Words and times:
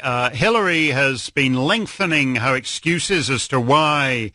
Uh, 0.00 0.30
Hillary 0.30 0.88
has 0.88 1.28
been 1.30 1.54
lengthening 1.54 2.36
her 2.36 2.54
excuses 2.54 3.28
as 3.28 3.48
to 3.48 3.60
why 3.60 4.30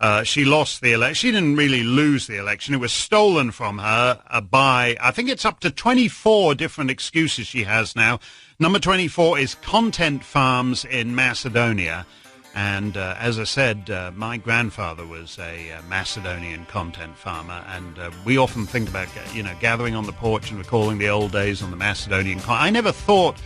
uh, 0.00 0.22
she 0.22 0.46
lost 0.46 0.80
the 0.80 0.92
election. 0.92 1.14
She 1.14 1.30
didn't 1.30 1.56
really 1.56 1.82
lose 1.82 2.26
the 2.26 2.38
election. 2.38 2.72
It 2.72 2.78
was 2.78 2.94
stolen 2.94 3.50
from 3.50 3.76
her 3.76 4.22
uh, 4.30 4.40
by, 4.40 4.96
I 5.02 5.10
think 5.10 5.28
it's 5.28 5.44
up 5.44 5.60
to 5.60 5.70
24 5.70 6.54
different 6.54 6.90
excuses 6.90 7.46
she 7.46 7.64
has 7.64 7.94
now. 7.94 8.20
Number 8.58 8.78
24 8.78 9.38
is 9.38 9.54
content 9.56 10.24
farms 10.24 10.86
in 10.86 11.14
Macedonia. 11.14 12.06
And 12.54 12.96
uh, 12.96 13.14
as 13.18 13.38
I 13.38 13.44
said, 13.44 13.90
uh, 13.90 14.12
my 14.14 14.38
grandfather 14.38 15.06
was 15.06 15.38
a 15.38 15.72
uh, 15.72 15.82
Macedonian 15.88 16.64
content 16.66 17.18
farmer, 17.18 17.64
and 17.68 17.98
we 18.24 18.38
often 18.38 18.66
think 18.66 18.88
about, 18.88 19.08
you 19.34 19.42
know, 19.42 19.54
gathering 19.60 19.94
on 19.94 20.04
the 20.04 20.12
porch 20.12 20.50
and 20.50 20.58
recalling 20.58 20.96
the 20.98 21.08
old 21.08 21.32
days 21.32 21.62
on 21.62 21.70
the 21.70 21.76
Macedonian. 21.76 22.40
Con- 22.40 22.60
I 22.60 22.68
never 22.68 22.92
thought, 22.92 23.36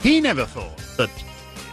he 0.00 0.20
never 0.20 0.44
thought 0.44 0.78
that 0.96 1.10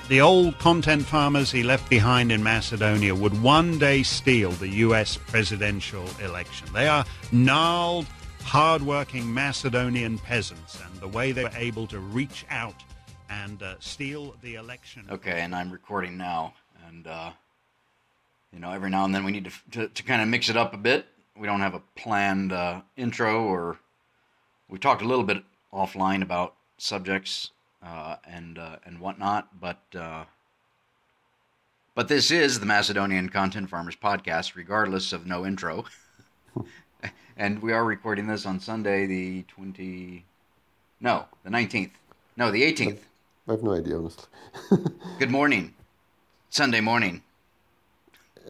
the 0.08 0.22
old 0.22 0.58
content 0.60 1.04
farmers 1.04 1.52
he 1.52 1.64
left 1.64 1.90
behind 1.90 2.32
in 2.32 2.44
Macedonia 2.44 3.16
would 3.16 3.42
one 3.42 3.80
day 3.80 4.04
steal 4.04 4.52
the 4.52 4.68
U.S. 4.68 5.18
presidential 5.18 6.06
election. 6.24 6.68
They 6.74 6.88
are 6.88 7.06
gnarled, 7.32 8.06
hardworking 8.44 9.34
Macedonian 9.34 10.20
peasants, 10.20 10.80
and 10.80 10.94
the 11.02 11.08
way 11.08 11.32
they 11.32 11.44
were 11.44 11.52
able 11.58 11.88
to 11.88 12.00
reach 12.00 12.46
out 12.50 12.84
and 13.30 13.62
uh, 13.64 13.76
steal 13.80 14.36
the 14.42 14.56
election. 14.56 15.06
Okay, 15.10 15.42
and 15.42 15.56
I'm 15.56 15.72
recording 15.72 16.18
now 16.18 16.54
and 16.88 17.08
uh, 17.08 17.32
you 18.54 18.60
know 18.60 18.72
every 18.72 18.90
now 18.90 19.06
and 19.06 19.14
then 19.14 19.24
we 19.24 19.32
need 19.32 19.46
to, 19.46 19.52
to, 19.72 19.88
to 19.88 20.04
kind 20.04 20.22
of 20.22 20.28
mix 20.28 20.50
it 20.50 20.58
up 20.58 20.74
a 20.74 20.78
bit. 20.78 21.08
We 21.38 21.48
don't 21.48 21.60
have 21.60 21.74
a 21.74 21.82
planned 21.96 22.54
uh, 22.54 22.82
intro, 22.96 23.44
or 23.44 23.80
we 24.70 24.80
talked 24.80 25.02
a 25.02 25.06
little 25.06 25.26
bit 25.26 25.44
offline 25.74 26.22
about 26.22 26.56
subjects 26.78 27.52
uh, 27.86 28.16
and 28.26 28.58
uh, 28.58 28.78
and 28.86 29.00
whatnot, 29.00 29.60
but 29.60 29.82
uh, 29.98 30.26
but 31.94 32.08
this 32.08 32.32
is 32.32 32.60
the 32.60 32.66
Macedonian 32.66 33.30
Content 33.30 33.70
Farmers 33.70 33.96
podcast, 33.96 34.56
regardless 34.56 35.14
of 35.14 35.26
no 35.26 35.46
intro. 35.46 35.86
and 37.38 37.62
we 37.62 37.72
are 37.72 37.86
recording 37.86 38.28
this 38.28 38.46
on 38.46 38.60
Sunday, 38.60 39.06
the 39.06 39.44
twenty, 39.44 40.26
no, 41.00 41.26
the 41.44 41.50
nineteenth, 41.50 41.94
no, 42.36 42.52
the 42.52 42.64
eighteenth. 42.64 43.06
I 43.48 43.52
have 43.52 43.64
no 43.64 43.74
idea, 43.74 43.98
honestly. 43.98 44.26
Good 45.20 45.30
morning. 45.30 45.74
Sunday 46.50 46.82
morning. 46.82 47.22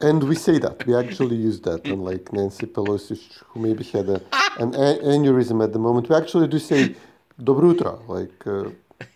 And 0.02 0.24
we 0.24 0.36
say 0.36 0.60
that. 0.60 0.86
We 0.86 0.96
actually 0.96 1.38
use 1.38 1.60
that, 1.62 1.86
unlike 1.88 2.32
Nancy 2.32 2.66
Pelosi, 2.66 3.20
who 3.48 3.60
maybe 3.62 3.84
had 3.84 4.08
a, 4.10 4.22
an 4.60 4.72
aneurysm 4.74 5.64
at 5.64 5.74
the 5.74 5.80
moment. 5.80 6.10
We 6.10 6.16
actually 6.16 6.48
do 6.48 6.60
say 6.60 6.96
Dobro 7.42 7.74
utro, 7.74 8.08
like, 8.08 8.48
uh, 8.48 8.70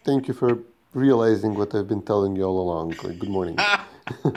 thank 0.04 0.28
you 0.28 0.34
for 0.34 0.60
realizing 0.94 1.56
what 1.56 1.74
I've 1.76 1.88
been 1.88 2.02
telling 2.02 2.36
you 2.36 2.44
all 2.44 2.60
along. 2.60 2.96
Like, 3.04 3.20
good 3.20 3.30
morning. 3.30 3.58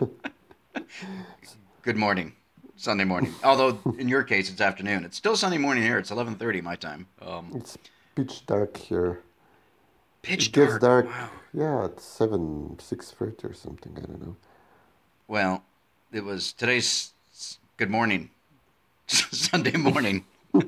good 1.83 1.97
morning. 1.97 2.33
Sunday 2.77 3.05
morning. 3.05 3.33
Although 3.45 3.79
in 3.99 4.09
your 4.09 4.25
case 4.25 4.51
it's 4.51 4.61
afternoon. 4.61 5.05
It's 5.05 5.17
still 5.17 5.37
Sunday 5.37 5.59
morning 5.59 5.85
here. 5.85 5.99
It's 5.99 6.11
11:30 6.11 6.63
my 6.63 6.75
time. 6.75 7.07
Um, 7.21 7.53
it's 7.55 7.79
pitch 8.17 8.45
dark 8.47 8.77
here. 8.77 9.21
Pitch 10.23 10.49
it 10.49 10.53
gets 10.53 10.79
dark. 10.79 11.07
dark. 11.07 11.07
Wow. 11.07 11.31
Yeah, 11.55 11.85
it's 11.85 12.05
seven, 12.05 12.77
six 12.81 13.11
thirty 13.13 13.47
or 13.47 13.55
something. 13.55 13.93
I 13.97 14.01
don't 14.01 14.21
know. 14.21 14.37
Well, 15.29 15.63
it 16.13 16.25
was 16.25 16.53
today's 16.53 17.13
good 17.77 17.91
morning, 17.91 18.31
Sunday 19.07 19.77
morning. 19.77 20.25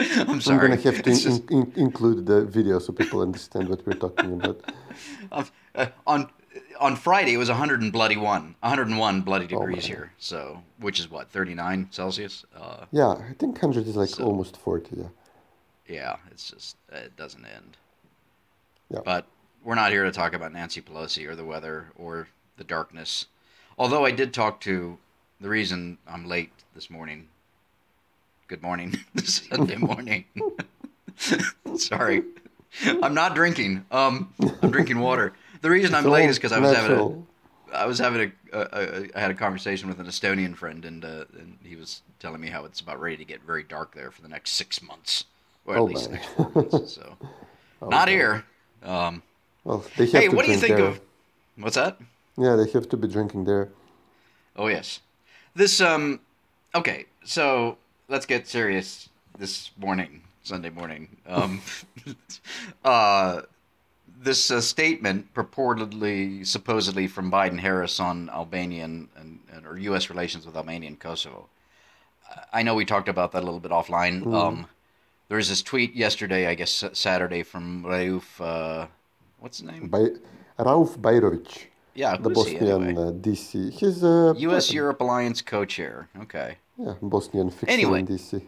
I'm 0.28 0.40
sorry. 0.40 0.70
I'm 0.70 0.76
gonna 0.76 0.82
have 0.82 1.02
to 1.02 1.10
in, 1.10 1.56
in, 1.56 1.72
include 1.76 2.26
the 2.26 2.44
video 2.44 2.78
so 2.78 2.92
people 2.92 3.20
understand 3.20 3.68
what 3.68 3.86
we're 3.86 3.94
talking 3.94 4.34
about. 4.34 4.60
Uh, 5.76 5.86
on 6.04 6.28
on 6.80 6.96
Friday 6.96 7.34
it 7.34 7.36
was 7.36 7.48
100 7.48 7.80
and 7.80 7.92
bloody 7.92 8.16
one, 8.16 8.56
101 8.60 9.20
bloody 9.20 9.46
degrees 9.46 9.84
oh, 9.84 9.86
here. 9.86 10.12
So, 10.18 10.62
which 10.78 10.98
is 10.98 11.08
what 11.08 11.30
39 11.30 11.88
Celsius. 11.92 12.44
Uh, 12.56 12.86
yeah, 12.90 13.10
I 13.10 13.34
think 13.38 13.62
100 13.62 13.86
is 13.86 13.94
like 13.94 14.08
so, 14.08 14.24
almost 14.24 14.56
40. 14.56 14.96
Yeah. 14.96 15.04
Yeah, 15.86 16.16
it's 16.30 16.50
just 16.50 16.76
it 16.92 17.16
doesn't 17.16 17.44
end. 17.44 17.76
Yeah. 18.88 19.00
But 19.04 19.26
we're 19.62 19.76
not 19.76 19.92
here 19.92 20.04
to 20.04 20.12
talk 20.12 20.34
about 20.34 20.52
Nancy 20.52 20.80
Pelosi 20.80 21.28
or 21.28 21.36
the 21.36 21.44
weather 21.44 21.92
or 21.96 22.28
the 22.56 22.64
darkness. 22.64 23.26
Although 23.78 24.04
I 24.04 24.10
did 24.10 24.32
talk 24.32 24.60
to 24.62 24.98
the 25.40 25.48
reason 25.48 25.98
I'm 26.06 26.26
late 26.26 26.52
this 26.74 26.90
morning. 26.90 27.28
Good 28.50 28.64
morning, 28.64 28.98
Sunday 29.22 29.76
morning. 29.76 30.24
Sorry, 31.76 32.24
I'm 33.00 33.14
not 33.14 33.36
drinking. 33.36 33.84
Um, 33.92 34.34
I'm 34.60 34.72
drinking 34.72 34.98
water. 34.98 35.34
The 35.60 35.70
reason 35.70 35.94
I'm 35.94 36.02
late 36.02 36.28
is 36.28 36.36
because 36.36 36.50
I 36.50 36.58
was 36.58 36.76
having 36.76 36.98
a, 37.70 37.76
I 37.76 37.86
was 37.86 38.00
having 38.00 38.32
a, 38.52 38.58
a, 38.58 38.68
a, 38.72 39.08
I 39.14 39.20
had 39.20 39.30
a 39.30 39.34
conversation 39.34 39.88
with 39.88 40.00
an 40.00 40.06
Estonian 40.06 40.56
friend, 40.56 40.84
and 40.84 41.04
uh, 41.04 41.26
and 41.38 41.58
he 41.62 41.76
was 41.76 42.02
telling 42.18 42.40
me 42.40 42.48
how 42.48 42.64
it's 42.64 42.80
about 42.80 43.00
ready 43.00 43.16
to 43.18 43.24
get 43.24 43.40
very 43.42 43.62
dark 43.62 43.94
there 43.94 44.10
for 44.10 44.20
the 44.20 44.28
next 44.28 44.50
six 44.54 44.82
months, 44.82 45.26
or 45.64 45.74
at 45.74 45.80
oh, 45.82 45.84
least 45.84 46.10
six 46.10 46.26
months. 46.36 46.94
So, 46.96 47.16
oh, 47.82 47.88
not 47.88 48.08
here. 48.08 48.44
Um, 48.82 49.22
well, 49.62 49.84
they 49.96 50.06
have 50.06 50.22
hey, 50.22 50.28
what 50.28 50.44
do 50.44 50.50
you 50.50 50.58
think 50.58 50.76
there. 50.76 50.86
of? 50.86 51.00
What's 51.54 51.76
that? 51.76 51.98
Yeah, 52.36 52.56
they 52.56 52.68
have 52.72 52.88
to 52.88 52.96
be 52.96 53.06
drinking 53.06 53.44
there. 53.44 53.68
Oh 54.56 54.66
yes, 54.66 55.02
this 55.54 55.80
um, 55.80 56.18
okay. 56.74 57.06
So 57.22 57.78
let's 58.10 58.26
get 58.26 58.46
serious 58.46 59.08
this 59.38 59.70
morning, 59.78 60.20
Sunday 60.42 60.68
morning. 60.68 61.16
Um, 61.26 61.62
uh, 62.84 63.42
this 64.20 64.50
uh, 64.50 64.60
statement 64.60 65.32
purportedly, 65.32 66.46
supposedly 66.46 67.06
from 67.06 67.30
Biden 67.30 67.58
Harris 67.58 68.00
on 68.00 68.28
Albanian 68.30 69.08
and, 69.16 69.38
and, 69.54 69.66
or 69.66 69.78
U.S. 69.78 70.10
relations 70.10 70.44
with 70.44 70.56
Albania 70.56 70.88
and 70.88 70.98
Kosovo. 70.98 71.48
I 72.52 72.62
know 72.62 72.74
we 72.74 72.84
talked 72.84 73.08
about 73.08 73.32
that 73.32 73.42
a 73.42 73.46
little 73.46 73.60
bit 73.60 73.70
offline. 73.70 74.22
Mm. 74.22 74.34
Um, 74.34 74.66
there 75.28 75.36
was 75.36 75.48
this 75.48 75.62
tweet 75.62 75.94
yesterday, 75.94 76.48
I 76.48 76.54
guess 76.54 76.84
Saturday, 76.92 77.42
from 77.42 77.84
Rauf. 77.84 78.24
Uh, 78.40 78.86
what's 79.38 79.58
his 79.58 79.66
name? 79.68 79.88
By, 79.88 80.08
Rauf 80.58 80.98
Bajrović. 80.98 81.66
Yeah, 81.94 82.16
the 82.16 82.30
Bosnian 82.30 82.64
he 82.64 82.70
anyway? 82.70 82.92
uh, 82.92 83.12
DC. 83.12 83.72
He's 83.72 84.02
a 84.04 84.34
U.S. 84.38 84.72
Europe 84.72 85.00
Alliance 85.00 85.42
co-chair. 85.42 86.08
Okay. 86.22 86.56
Yeah, 86.80 86.94
Bosnian 87.02 87.50
fixer 87.50 87.72
anyway, 87.72 88.00
in 88.00 88.06
DC. 88.06 88.42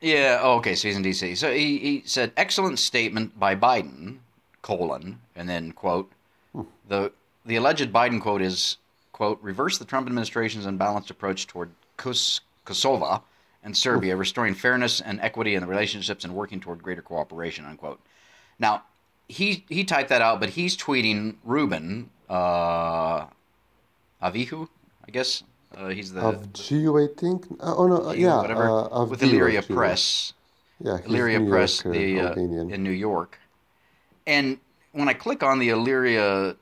Yeah. 0.00 0.40
Oh, 0.42 0.56
okay. 0.56 0.74
So 0.74 0.88
he's 0.88 0.96
in 0.96 1.04
DC. 1.04 1.36
So 1.36 1.52
he, 1.52 1.78
he 1.78 2.02
said, 2.04 2.32
"Excellent 2.36 2.78
statement 2.78 3.38
by 3.38 3.54
Biden." 3.54 4.18
Colon 4.62 5.20
and 5.34 5.48
then 5.48 5.72
quote 5.72 6.10
hmm. 6.52 6.62
the 6.88 7.12
the 7.46 7.56
alleged 7.56 7.92
Biden 7.92 8.20
quote 8.20 8.42
is 8.42 8.76
quote 9.12 9.38
reverse 9.42 9.78
the 9.78 9.84
Trump 9.84 10.06
administration's 10.06 10.66
unbalanced 10.66 11.10
approach 11.10 11.46
toward 11.46 11.70
Kos- 11.96 12.40
Kosovo 12.64 13.22
and 13.62 13.76
Serbia, 13.76 14.16
restoring 14.16 14.54
fairness 14.54 15.00
and 15.00 15.20
equity 15.20 15.54
in 15.54 15.60
the 15.60 15.66
relationships 15.66 16.24
and 16.24 16.34
working 16.34 16.60
toward 16.60 16.82
greater 16.82 17.02
cooperation. 17.02 17.64
Unquote. 17.64 18.00
Now 18.58 18.82
he 19.28 19.64
he 19.68 19.84
typed 19.84 20.10
that 20.10 20.22
out, 20.22 20.40
but 20.40 20.50
he's 20.50 20.76
tweeting 20.76 21.36
Ruben 21.44 22.10
uh, 22.28 23.26
Avihu, 24.22 24.68
I 25.06 25.10
guess. 25.10 25.42
Uh, 25.76 25.88
he's 25.88 26.12
the 26.12 26.20
Avgio, 26.20 27.02
I 27.02 27.12
think. 27.18 27.46
Uh, 27.60 27.74
oh 27.76 27.86
no, 27.86 28.08
uh, 28.08 28.12
yeah, 28.12 28.38
whatever. 28.38 28.68
Uh, 28.68 29.04
with 29.04 29.22
Illyria 29.22 29.62
Press. 29.62 30.32
Yeah, 30.82 30.98
Illyria 31.04 31.40
Press, 31.40 31.82
the 31.82 32.20
uh, 32.20 32.34
in 32.34 32.82
New 32.82 32.90
York. 32.90 33.38
And 34.26 34.58
when 34.92 35.08
I 35.08 35.14
click 35.14 35.42
on 35.42 35.58
the 35.58 35.68
Illyria 35.70 36.56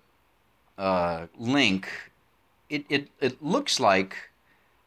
uh, 0.76 1.26
link, 1.38 1.88
it, 2.68 2.84
it 2.88 3.08
it 3.20 3.42
looks 3.42 3.80
like 3.80 4.16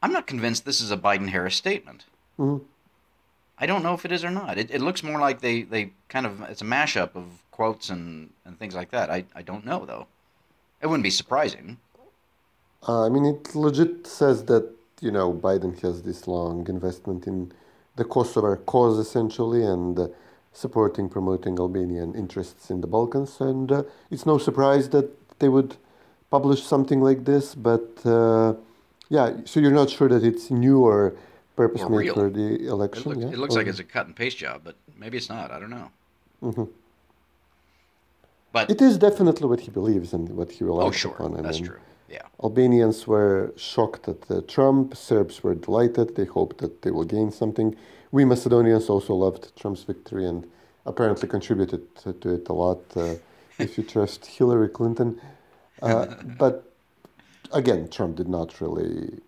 I'm 0.02 0.12
not 0.12 0.28
convinced 0.28 0.66
this 0.66 0.82
is 0.82 0.92
a 0.92 0.98
Biden 0.98 1.30
Harris 1.30 1.56
statement. 1.56 2.06
Mm-hmm. 2.40 2.64
I 3.58 3.68
don't 3.68 3.84
know 3.84 3.94
if 3.94 4.06
it 4.06 4.12
is 4.12 4.24
or 4.26 4.32
not. 4.32 4.58
It, 4.58 4.72
it 4.72 4.82
looks 4.82 5.04
more 5.04 5.20
like 5.20 5.42
they, 5.42 5.62
they 5.62 5.92
kind 6.10 6.26
of 6.26 6.42
it's 6.42 6.64
a 6.64 6.66
mashup 6.66 7.16
of 7.16 7.26
quotes 7.52 7.90
and, 7.90 8.32
and 8.44 8.58
things 8.58 8.74
like 8.74 8.90
that. 8.90 9.12
I, 9.12 9.24
I 9.36 9.44
don't 9.44 9.66
know 9.66 9.86
though. 9.86 10.08
It 10.82 10.88
wouldn't 10.88 11.04
be 11.04 11.12
surprising. 11.12 11.78
Uh, 12.88 13.06
I 13.06 13.10
mean, 13.10 13.26
it 13.26 13.56
legit 13.56 14.08
says 14.08 14.46
that 14.46 14.70
you 15.02 15.12
know 15.12 15.34
Biden 15.34 15.80
has 15.82 16.02
this 16.02 16.28
long 16.28 16.68
investment 16.68 17.28
in 17.28 17.52
the 17.96 18.04
Kosovo 18.04 18.56
cause 18.56 18.98
essentially, 18.98 19.64
and 19.64 20.00
uh, 20.00 20.08
supporting, 20.54 21.10
promoting 21.10 21.60
Albanian 21.60 22.16
interests 22.16 22.70
in 22.70 22.82
the 22.82 22.88
Balkans, 22.88 23.40
and 23.40 23.72
uh, 23.72 23.84
it's 24.10 24.26
no 24.26 24.38
surprise 24.38 24.90
that 24.90 25.10
they 25.40 25.50
would 25.50 25.76
publish 26.30 26.64
something 26.64 27.02
like 27.02 27.26
this. 27.26 27.56
But 27.56 27.90
uh, 28.06 28.56
yeah, 29.10 29.34
so 29.46 29.60
you're 29.60 29.72
not 29.72 29.90
sure 29.90 30.10
that 30.10 30.24
it's 30.24 30.50
new 30.50 30.80
or 30.80 31.14
purpose 31.56 31.88
made 31.90 32.14
for 32.14 32.30
the 32.30 32.68
election. 32.68 33.12
It, 33.12 33.16
look, 33.16 33.18
yeah? 33.20 33.34
it 33.34 33.38
looks 33.38 33.56
or... 33.56 33.60
like 33.60 33.68
it's 33.68 33.80
a 33.80 33.84
cut 33.84 34.08
and 34.08 34.16
paste 34.16 34.38
job, 34.38 34.62
but 34.64 34.76
maybe 34.98 35.18
it's 35.18 35.30
not. 35.30 35.52
I 35.52 35.60
don't 35.60 35.70
know. 35.70 35.92
Mm-hmm. 36.42 36.64
But 38.54 38.70
it 38.70 38.82
is 38.82 38.98
definitely 38.98 39.48
what 39.48 39.62
he 39.62 39.72
believes 39.72 40.14
and 40.14 40.30
what 40.30 40.52
he 40.52 40.64
relies 40.64 40.88
oh, 40.88 40.92
sure. 40.92 41.42
That's 41.42 41.60
true. 41.60 41.80
Yeah. 42.12 42.28
Albanians 42.44 43.08
were 43.08 43.54
shocked 43.56 44.08
at 44.10 44.30
uh, 44.30 44.42
Trump. 44.48 44.98
Serbs 44.98 45.44
were 45.44 45.56
delighted. 45.56 46.16
They 46.16 46.26
hoped 46.26 46.58
that 46.58 46.82
they 46.82 46.92
will 46.92 47.06
gain 47.06 47.32
something. 47.32 47.76
We 48.12 48.26
Macedonians 48.26 48.90
also 48.90 49.16
loved 49.16 49.56
Trump's 49.56 49.84
victory 49.84 50.26
and 50.26 50.46
apparently 50.86 51.30
contributed 51.30 51.96
to, 51.98 52.14
to 52.14 52.34
it 52.34 52.50
a 52.50 52.54
lot. 52.54 52.82
Uh, 52.96 53.16
if 53.60 53.78
you 53.78 53.84
trust 53.84 54.26
Hillary 54.26 54.70
Clinton. 54.70 55.22
Uh, 55.82 56.08
but 56.38 56.74
again, 57.54 57.90
Trump 57.90 58.16
did 58.18 58.28
not 58.28 58.60
really 58.60 59.20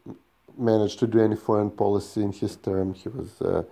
manage 0.58 0.98
to 0.98 1.08
do 1.08 1.20
any 1.20 1.36
foreign 1.36 1.72
policy 1.72 2.22
in 2.22 2.32
his 2.32 2.56
term. 2.58 2.94
He 2.94 3.10
was 3.10 3.42
uh, 3.42 3.64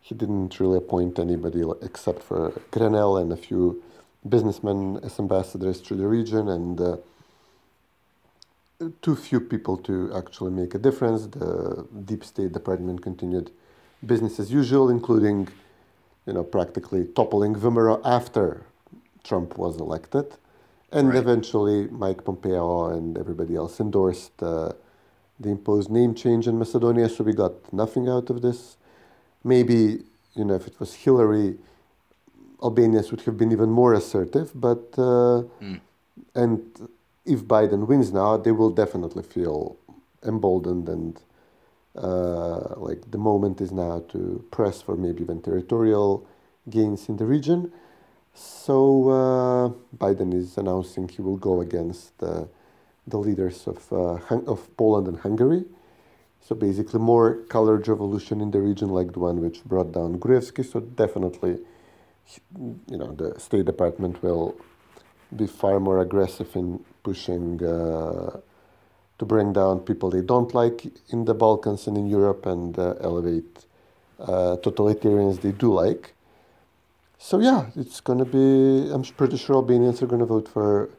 he 0.00 0.14
didn't 0.14 0.58
really 0.60 0.78
appoint 0.78 1.18
anybody 1.18 1.62
except 1.82 2.22
for 2.22 2.50
Grenell 2.70 3.20
and 3.20 3.32
a 3.32 3.36
few 3.36 3.82
businessmen 4.28 5.00
as 5.02 5.18
ambassadors 5.18 5.80
to 5.82 5.94
the 5.94 6.06
region, 6.06 6.48
and 6.48 6.80
uh, 6.80 6.96
too 9.02 9.16
few 9.16 9.40
people 9.40 9.76
to 9.76 10.12
actually 10.14 10.52
make 10.52 10.74
a 10.74 10.78
difference. 10.78 11.26
The 11.26 11.86
deep 12.04 12.24
state 12.24 12.52
department 12.52 13.02
continued 13.02 13.50
business 14.06 14.38
as 14.38 14.52
usual, 14.52 14.88
including, 14.88 15.48
you 16.26 16.32
know, 16.32 16.44
practically 16.44 17.04
toppling 17.04 17.54
VMRO 17.54 18.00
after 18.04 18.62
Trump 19.24 19.58
was 19.58 19.78
elected. 19.78 20.36
And 20.92 21.08
right. 21.08 21.18
eventually, 21.18 21.88
Mike 21.88 22.24
Pompeo 22.24 22.90
and 22.90 23.18
everybody 23.18 23.56
else 23.56 23.80
endorsed 23.80 24.42
uh, 24.42 24.72
the 25.40 25.50
imposed 25.50 25.90
name 25.90 26.14
change 26.14 26.46
in 26.46 26.58
Macedonia, 26.58 27.08
so 27.08 27.24
we 27.24 27.32
got 27.32 27.72
nothing 27.72 28.08
out 28.08 28.30
of 28.30 28.42
this. 28.42 28.76
Maybe, 29.44 30.02
you 30.34 30.44
know, 30.44 30.54
if 30.54 30.66
it 30.66 30.80
was 30.80 30.94
Hillary, 30.94 31.58
Albanians 32.62 33.10
would 33.10 33.20
have 33.22 33.36
been 33.36 33.52
even 33.52 33.70
more 33.70 33.92
assertive, 33.92 34.50
but, 34.54 34.84
uh, 34.96 35.42
mm. 35.60 35.80
and 36.34 36.88
if 37.28 37.44
Biden 37.44 37.86
wins 37.86 38.12
now, 38.12 38.36
they 38.36 38.52
will 38.52 38.70
definitely 38.70 39.22
feel 39.22 39.76
emboldened 40.24 40.88
and 40.88 41.20
uh, 41.94 42.74
like 42.76 43.10
the 43.10 43.18
moment 43.18 43.60
is 43.60 43.72
now 43.72 44.04
to 44.08 44.44
press 44.50 44.80
for 44.80 44.96
maybe 44.96 45.22
even 45.22 45.42
territorial 45.42 46.26
gains 46.70 47.08
in 47.08 47.16
the 47.16 47.26
region. 47.26 47.72
So 48.34 49.08
uh, 49.08 49.96
Biden 49.96 50.32
is 50.32 50.56
announcing 50.56 51.08
he 51.08 51.22
will 51.22 51.36
go 51.36 51.60
against 51.60 52.12
uh, 52.22 52.44
the 53.06 53.18
leaders 53.18 53.66
of 53.66 53.92
uh, 53.92 54.36
of 54.46 54.76
Poland 54.76 55.08
and 55.08 55.18
Hungary. 55.18 55.64
So 56.40 56.54
basically, 56.54 57.00
more 57.00 57.34
colored 57.48 57.86
revolution 57.88 58.40
in 58.40 58.52
the 58.52 58.60
region, 58.60 58.88
like 58.88 59.12
the 59.12 59.18
one 59.18 59.40
which 59.42 59.64
brought 59.64 59.92
down 59.92 60.18
Gruevski. 60.18 60.64
So 60.64 60.80
definitely, 60.80 61.58
you 62.88 62.96
know, 62.96 63.12
the 63.12 63.38
State 63.38 63.66
Department 63.66 64.22
will 64.22 64.56
be 65.34 65.46
far 65.46 65.78
more 65.80 66.00
aggressive 66.00 66.54
in 66.56 66.84
pushing 67.08 67.46
uh, 67.64 68.30
to 69.18 69.24
bring 69.32 69.48
down 69.60 69.74
people 69.88 70.08
they 70.10 70.24
don't 70.32 70.52
like 70.60 70.78
in 71.12 71.24
the 71.24 71.34
Balkans 71.44 71.86
and 71.88 71.96
in 71.96 72.06
Europe 72.18 72.42
and 72.54 72.78
uh, 72.78 72.94
elevate 73.08 73.54
uh, 74.20 74.56
totalitarians 74.66 75.40
they 75.40 75.52
do 75.52 75.70
like. 75.72 76.04
So 77.18 77.34
yeah, 77.48 77.60
it's 77.82 78.00
going 78.00 78.20
to 78.24 78.28
be. 78.38 78.92
I'm 78.92 79.04
pretty 79.20 79.38
sure 79.42 79.56
Albanians 79.56 80.02
are 80.02 80.10
going 80.12 80.24
to 80.26 80.30
vote 80.36 80.48
for 80.56 80.90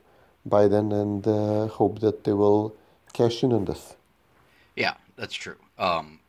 Biden 0.48 0.88
and 1.02 1.22
uh, 1.28 1.68
hope 1.80 2.00
that 2.06 2.24
they 2.26 2.34
will 2.34 2.76
cash 3.14 3.44
in 3.44 3.54
on 3.54 3.64
this. 3.66 3.96
Yeah, 4.76 4.96
that's 5.16 5.38
true. 5.44 5.60
Um, 5.78 6.20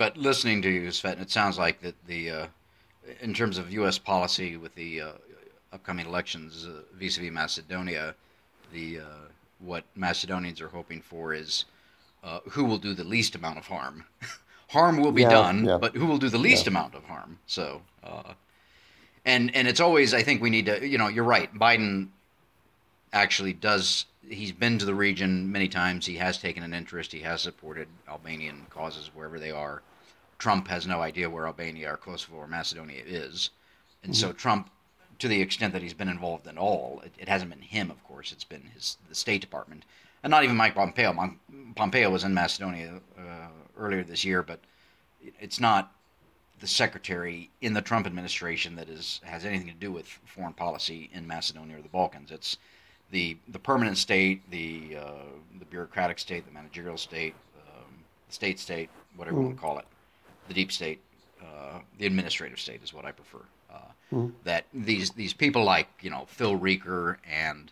but 0.00 0.16
listening 0.16 0.62
to 0.62 0.70
you, 0.70 0.88
Cvetin, 0.88 1.20
it 1.20 1.30
sounds 1.30 1.56
like 1.58 1.76
that 1.82 1.96
the, 2.06 2.30
uh, 2.30 2.46
in 3.20 3.34
terms 3.34 3.58
of 3.58 3.72
U.S. 3.80 3.98
policy 3.98 4.56
with 4.56 4.74
the 4.74 4.90
uh, 5.00 5.12
upcoming 5.72 6.06
elections 6.06 6.66
vis-a-vis 6.94 7.32
Macedonia, 7.32 8.14
the 8.72 9.00
what 9.60 9.84
Macedonians 9.94 10.60
are 10.60 10.68
hoping 10.68 11.00
for 11.00 11.34
is 11.34 11.64
uh, 12.22 12.40
who 12.50 12.64
will 12.64 12.78
do 12.78 12.94
the 12.94 13.04
least 13.04 13.34
amount 13.34 13.58
of 13.58 13.66
harm. 13.66 14.04
harm 14.68 14.98
will 14.98 15.12
be 15.12 15.22
yeah, 15.22 15.30
done, 15.30 15.64
yeah. 15.64 15.78
but 15.78 15.94
who 15.94 16.06
will 16.06 16.18
do 16.18 16.28
the 16.28 16.38
least 16.38 16.66
yeah. 16.66 16.70
amount 16.70 16.94
of 16.94 17.04
harm? 17.04 17.38
So, 17.46 17.82
uh, 18.04 18.34
and 19.24 19.54
and 19.54 19.68
it's 19.68 19.80
always 19.80 20.14
I 20.14 20.22
think 20.22 20.42
we 20.42 20.50
need 20.50 20.66
to 20.66 20.86
you 20.86 20.98
know 20.98 21.08
you're 21.08 21.24
right. 21.24 21.52
Biden 21.54 22.08
actually 23.12 23.52
does. 23.52 24.06
He's 24.28 24.52
been 24.52 24.78
to 24.78 24.84
the 24.84 24.94
region 24.94 25.50
many 25.50 25.68
times. 25.68 26.04
He 26.04 26.16
has 26.16 26.38
taken 26.38 26.62
an 26.62 26.74
interest. 26.74 27.12
He 27.12 27.20
has 27.20 27.40
supported 27.40 27.88
Albanian 28.08 28.66
causes 28.68 29.10
wherever 29.14 29.38
they 29.38 29.50
are. 29.50 29.82
Trump 30.38 30.68
has 30.68 30.86
no 30.86 31.00
idea 31.00 31.28
where 31.28 31.46
Albania 31.46 31.92
or 31.92 31.96
Kosovo 31.96 32.36
or 32.36 32.46
Macedonia 32.46 33.02
is, 33.04 33.50
and 34.02 34.12
mm-hmm. 34.12 34.20
so 34.20 34.32
Trump 34.32 34.70
to 35.18 35.28
the 35.28 35.40
extent 35.40 35.72
that 35.72 35.82
he's 35.82 35.94
been 35.94 36.08
involved 36.08 36.46
in 36.46 36.58
all. 36.58 37.02
It, 37.04 37.12
it, 37.18 37.28
hasn't 37.28 37.50
been 37.50 37.60
him, 37.60 37.90
of 37.90 38.02
course. 38.04 38.32
It's 38.32 38.44
been 38.44 38.62
his 38.74 38.96
the 39.08 39.14
State 39.14 39.40
Department, 39.40 39.84
and 40.22 40.30
not 40.30 40.44
even 40.44 40.56
Mike 40.56 40.74
Pompeo. 40.74 41.14
Pompeo 41.74 42.10
was 42.10 42.24
in 42.24 42.34
Macedonia 42.34 43.00
uh, 43.18 43.48
earlier 43.76 44.04
this 44.04 44.24
year, 44.24 44.42
but 44.42 44.60
it's 45.40 45.60
not 45.60 45.92
the 46.60 46.66
secretary 46.66 47.50
in 47.60 47.72
the 47.72 47.82
Trump 47.82 48.06
administration 48.06 48.76
that 48.76 48.88
is 48.88 49.20
has 49.24 49.44
anything 49.44 49.68
to 49.68 49.74
do 49.74 49.92
with 49.92 50.06
foreign 50.06 50.52
policy 50.52 51.10
in 51.12 51.26
Macedonia 51.26 51.78
or 51.78 51.82
the 51.82 51.88
Balkans. 51.88 52.30
It's 52.30 52.56
the 53.10 53.36
the 53.48 53.58
permanent 53.58 53.98
state, 53.98 54.48
the 54.50 54.98
uh, 55.00 55.24
the 55.58 55.64
bureaucratic 55.64 56.18
state, 56.18 56.46
the 56.46 56.52
managerial 56.52 56.96
state, 56.96 57.34
um, 57.68 57.92
the 58.28 58.34
state 58.34 58.60
state, 58.60 58.90
whatever 59.16 59.36
mm. 59.36 59.40
you 59.40 59.46
want 59.46 59.56
to 59.56 59.60
call 59.60 59.78
it, 59.78 59.86
the 60.46 60.54
deep 60.54 60.70
state, 60.70 61.00
uh, 61.42 61.78
the 61.98 62.06
administrative 62.06 62.60
state 62.60 62.82
is 62.84 62.94
what 62.94 63.04
I 63.04 63.10
prefer 63.10 63.40
mm-hmm. 64.12 64.28
that 64.44 64.66
these 64.72 65.10
these 65.10 65.32
people 65.32 65.64
like 65.64 65.88
you 66.00 66.10
know 66.10 66.24
Phil 66.28 66.56
Reeker 66.56 67.18
and 67.28 67.70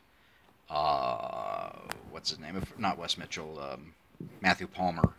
uh, 0.71 1.71
what's 2.11 2.31
his 2.31 2.39
name? 2.39 2.63
Not 2.79 2.99
Wes 2.99 3.17
Mitchell, 3.17 3.59
um, 3.61 3.95
Matthew 4.41 4.67
Palmer. 4.67 5.13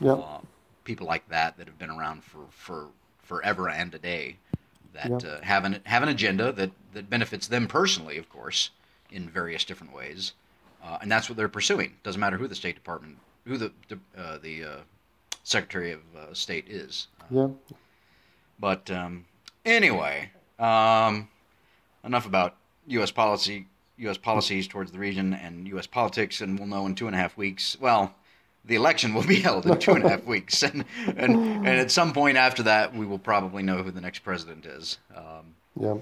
Yeah. 0.00 0.12
Uh, 0.12 0.40
people 0.84 1.06
like 1.06 1.28
that 1.28 1.56
that 1.58 1.66
have 1.66 1.78
been 1.78 1.90
around 1.90 2.24
for, 2.24 2.40
for 2.50 2.88
forever 3.22 3.68
and 3.68 3.94
a 3.94 3.98
day 3.98 4.36
that 4.92 5.24
uh, 5.24 5.40
have 5.42 5.64
an 5.64 5.80
have 5.84 6.02
an 6.02 6.08
agenda 6.08 6.50
that 6.52 6.70
that 6.94 7.08
benefits 7.08 7.46
them 7.46 7.68
personally, 7.68 8.18
of 8.18 8.28
course, 8.28 8.70
in 9.10 9.28
various 9.28 9.64
different 9.64 9.94
ways, 9.94 10.32
uh, 10.82 10.98
and 11.00 11.10
that's 11.10 11.28
what 11.28 11.36
they're 11.36 11.48
pursuing. 11.48 11.94
Doesn't 12.02 12.20
matter 12.20 12.38
who 12.38 12.48
the 12.48 12.54
State 12.54 12.74
Department, 12.74 13.18
who 13.44 13.56
the 13.56 13.72
the, 13.88 13.98
uh, 14.18 14.38
the 14.38 14.64
uh, 14.64 14.76
Secretary 15.44 15.92
of 15.92 16.00
State 16.36 16.68
is. 16.68 17.06
yeah. 17.30 17.48
But 18.58 18.90
um, 18.90 19.24
anyway, 19.70 20.30
um, 20.58 21.28
enough 22.04 22.26
about 22.26 22.56
U.S. 22.88 23.10
policy, 23.10 23.66
U.S. 23.98 24.18
policies 24.18 24.68
towards 24.68 24.92
the 24.92 24.98
region, 24.98 25.34
and 25.34 25.66
U.S. 25.68 25.86
politics, 25.86 26.40
and 26.40 26.58
we'll 26.58 26.68
know 26.68 26.86
in 26.86 26.94
two 26.94 27.06
and 27.06 27.14
a 27.14 27.18
half 27.18 27.36
weeks. 27.36 27.76
Well, 27.80 28.14
the 28.64 28.74
election 28.74 29.14
will 29.14 29.26
be 29.26 29.36
held 29.40 29.66
in 29.66 29.78
two 29.78 29.92
and 29.92 30.04
a 30.04 30.08
half 30.08 30.24
weeks, 30.34 30.62
and, 30.62 30.84
and 31.16 31.34
and 31.36 31.68
at 31.68 31.90
some 31.90 32.12
point 32.12 32.36
after 32.36 32.62
that, 32.64 32.94
we 32.94 33.06
will 33.06 33.18
probably 33.18 33.62
know 33.62 33.82
who 33.82 33.90
the 33.90 34.00
next 34.00 34.20
president 34.20 34.66
is. 34.66 34.98
Um, 35.14 35.54
yeah. 35.78 35.96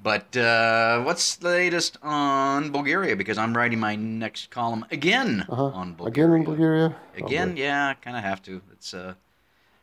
But 0.00 0.36
uh, 0.36 1.02
what's 1.02 1.36
the 1.36 1.48
latest 1.48 1.98
on 2.02 2.70
Bulgaria? 2.70 3.16
Because 3.16 3.36
I'm 3.36 3.56
writing 3.56 3.80
my 3.80 3.96
next 3.96 4.50
column 4.50 4.86
again 4.92 5.44
uh-huh. 5.48 5.64
on 5.64 5.94
Bulgaria. 5.94 6.34
Again 6.34 6.40
in 6.40 6.44
Bulgaria. 6.44 6.96
Again, 7.16 7.54
oh, 7.56 7.60
yeah, 7.60 7.94
kind 7.94 8.16
of 8.16 8.22
have 8.22 8.40
to. 8.42 8.62
It's 8.72 8.94
uh, 8.94 9.14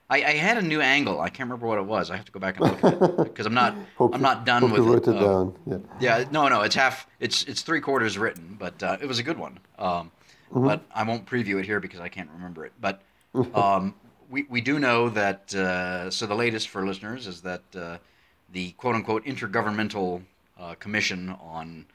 I, 0.10 0.18
I, 0.18 0.32
had 0.34 0.58
a 0.58 0.62
new 0.62 0.82
angle. 0.82 1.20
I 1.20 1.30
can't 1.30 1.50
remember 1.50 1.66
what 1.66 1.80
it 1.80 1.86
was. 1.86 2.12
I 2.12 2.16
have 2.16 2.26
to 2.26 2.32
go 2.32 2.40
back 2.40 2.60
and 2.60 2.70
look 2.70 2.84
at 2.84 2.94
it 2.94 3.18
because 3.24 3.46
I'm 3.46 3.56
not. 3.56 3.76
I'm 4.00 4.22
not 4.22 4.46
done 4.46 4.70
with 4.70 4.84
you 4.84 4.94
wrote 4.94 5.08
it. 5.08 5.16
it 5.16 5.16
uh, 5.16 5.22
down. 5.22 5.56
Yeah. 5.66 5.78
Yeah. 6.00 6.26
No, 6.32 6.48
no. 6.48 6.62
It's 6.62 6.76
half. 6.76 7.08
It's 7.20 7.44
it's 7.44 7.62
three 7.62 7.82
quarters 7.82 8.18
written, 8.18 8.56
but 8.60 8.82
uh, 8.84 8.98
it 9.02 9.08
was 9.08 9.18
a 9.18 9.24
good 9.24 9.40
one. 9.40 9.60
Um, 9.80 10.12
mm-hmm. 10.52 10.66
But 10.66 10.84
I 10.94 11.04
won't 11.04 11.26
preview 11.26 11.60
it 11.60 11.66
here 11.66 11.80
because 11.80 12.00
I 12.00 12.10
can't 12.10 12.30
remember 12.36 12.66
it. 12.66 12.74
But 12.80 13.02
um, 13.56 13.96
we 14.30 14.44
we 14.44 14.62
do 14.62 14.78
know 14.78 15.10
that. 15.10 15.54
Uh, 15.56 16.12
so 16.12 16.28
the 16.28 16.36
latest 16.36 16.70
for 16.70 16.86
listeners 16.86 17.26
is 17.26 17.42
that 17.42 17.64
uh, 17.76 17.98
the 18.52 18.72
quote 18.74 18.96
unquote 18.96 19.26
intergovernmental 19.26 20.22
uh, 20.60 20.76
commission 20.76 21.36
on 21.42 21.86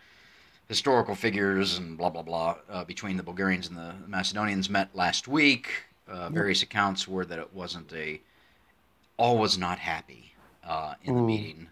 historical 0.67 1.14
figures 1.14 1.79
and 1.79 1.97
blah 1.97 2.11
blah 2.11 2.23
blah 2.23 2.57
uh, 2.69 2.85
between 2.85 3.17
the 3.17 3.23
Bulgarians 3.23 3.69
and 3.69 3.76
the 3.76 3.95
Macedonians 4.09 4.69
met 4.69 4.88
last 4.95 5.29
week 5.29 5.69
uh, 6.11 6.29
various 6.31 6.62
accounts 6.62 7.07
were 7.07 7.25
that 7.25 7.38
it 7.38 7.55
wasn't 7.55 7.93
a 7.93 8.21
all 9.17 9.38
was 9.38 9.59
not 9.59 9.79
happy 9.79 10.33
uh, 10.64 10.95
in 11.05 11.14
mm. 11.14 11.17
the 11.19 11.23
meeting, 11.23 11.69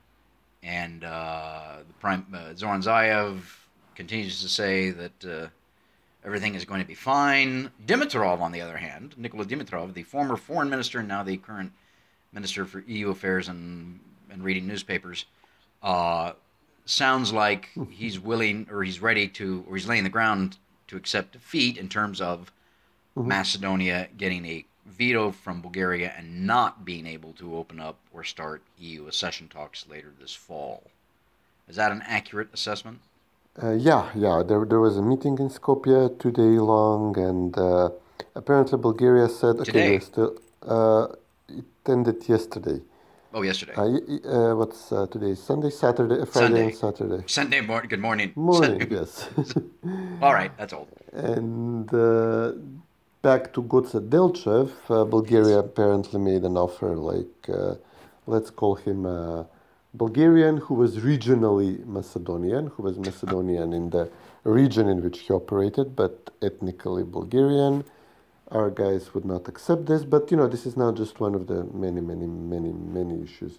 and 0.63 1.05
uh, 1.05 1.77
the 1.87 1.95
prime 1.95 2.27
uh, 2.35 2.55
Zoran 2.55 2.83
Zaev 2.83 3.41
continues 3.95 4.43
to 4.43 4.49
say 4.49 4.91
that 4.91 5.25
uh, 5.25 5.49
everything 6.25 6.55
is 6.55 6.65
going 6.65 6.81
to 6.81 6.87
be 6.87 6.95
fine. 6.95 7.71
Dimitrov, 7.87 8.41
on 8.41 8.53
the 8.53 8.61
other 8.61 8.77
hand, 8.77 9.15
Nikola 9.17 9.45
Dimitrov, 9.45 9.95
the 9.95 10.03
former 10.03 10.37
foreign 10.37 10.71
minister 10.71 10.99
and 11.01 11.09
now 11.09 11.23
the 11.23 11.37
current 11.37 11.73
minister 12.33 12.65
for 12.65 12.81
EU 12.81 13.11
affairs 13.11 13.49
and 13.49 14.01
and 14.31 14.45
reading 14.45 14.67
newspapers, 14.67 15.25
uh, 15.83 16.33
sounds 16.85 17.33
like 17.33 17.71
he's 17.91 18.19
willing 18.19 18.67
or 18.71 18.83
he's 18.83 19.01
ready 19.01 19.29
to 19.29 19.65
or 19.69 19.77
he's 19.77 19.89
laying 19.89 20.05
the 20.05 20.11
ground 20.11 20.59
to 20.89 20.97
accept 20.97 21.33
defeat 21.33 21.77
in 21.77 21.89
terms 21.89 22.21
of 22.21 22.51
mm-hmm. 23.19 23.29
Macedonia 23.29 24.09
getting 24.17 24.45
a 24.45 24.65
veto 24.87 25.31
from 25.31 25.61
Bulgaria 25.61 26.13
and 26.17 26.47
not 26.47 26.85
being 26.85 27.07
able 27.07 27.33
to 27.35 27.57
open 27.57 27.79
up 27.81 27.97
or 28.13 28.25
start 28.25 28.63
EU 28.79 29.07
accession 29.07 29.49
talks 29.49 29.87
later 29.89 30.13
this 30.21 30.35
fall. 30.35 30.83
Is 31.69 31.77
that 31.77 31.93
an 31.93 32.03
accurate 32.07 32.49
assessment? 32.53 32.99
Uh, 33.63 33.73
yeah, 33.73 34.11
yeah. 34.15 34.43
There, 34.47 34.65
there 34.65 34.81
was 34.81 34.97
a 34.97 35.03
meeting 35.03 35.37
in 35.39 35.49
Skopje 35.49 36.19
two 36.21 36.31
day 36.31 36.55
long, 36.75 37.19
and 37.19 37.57
uh, 37.59 37.91
apparently 38.35 38.79
Bulgaria 38.79 39.29
said, 39.29 39.57
okay, 39.61 39.99
still. 39.99 40.39
Uh, 40.63 41.07
it 41.49 41.65
ended 41.87 42.29
yesterday. 42.29 42.81
Oh, 43.35 43.43
yesterday. 43.43 43.75
Uh, 43.77 43.83
uh, 43.83 44.55
what's 44.55 44.91
uh, 44.91 45.07
today? 45.07 45.35
Sunday, 45.35 45.71
Saturday, 45.71 46.21
uh, 46.21 46.25
Friday, 46.25 46.47
Sunday. 46.47 46.65
and 46.65 46.77
Saturday. 46.77 47.25
Sunday 47.27 47.61
morning. 47.61 47.89
Good 47.89 48.01
morning. 48.01 48.33
Morning, 48.35 48.81
Sunday- 48.81 48.95
yes. 48.97 49.29
All 50.23 50.33
right, 50.33 50.57
that's 50.57 50.73
old. 50.73 50.89
and 51.13 51.93
uh, 51.93 52.53
back 53.23 53.53
to 53.53 53.63
Goce 53.63 54.01
Delchev, 54.09 54.71
uh, 54.89 55.05
Bulgaria 55.05 55.59
apparently 55.59 56.21
made 56.21 56.45
an 56.45 56.57
offer 56.57 56.95
like, 56.97 57.49
uh, 57.49 57.75
let's 58.27 58.51
call 58.51 58.77
him 58.77 59.07
a 59.07 59.47
Bulgarian 59.95 60.59
who 60.59 60.75
was 60.75 60.99
regionally 60.99 61.85
Macedonian, 61.85 62.69
who 62.69 62.83
was 62.83 62.99
Macedonian 62.99 63.73
in 63.73 63.91
the 63.91 64.11
region 64.45 64.89
in 64.89 65.03
which 65.03 65.21
he 65.21 65.33
operated, 65.33 65.97
but 65.97 66.31
ethnically 66.43 67.03
Bulgarian. 67.03 67.85
Our 68.51 68.71
guys 68.71 69.13
would 69.15 69.25
not 69.25 69.49
accept 69.49 69.87
this, 69.87 70.05
but 70.05 70.31
you 70.31 70.37
know, 70.37 70.47
this 70.47 70.65
is 70.65 70.77
now 70.77 70.93
just 70.93 71.21
one 71.21 71.35
of 71.35 71.47
the 71.49 71.65
many, 71.65 72.01
many, 72.01 72.27
many, 72.27 72.73
many 72.73 73.23
issues 73.23 73.59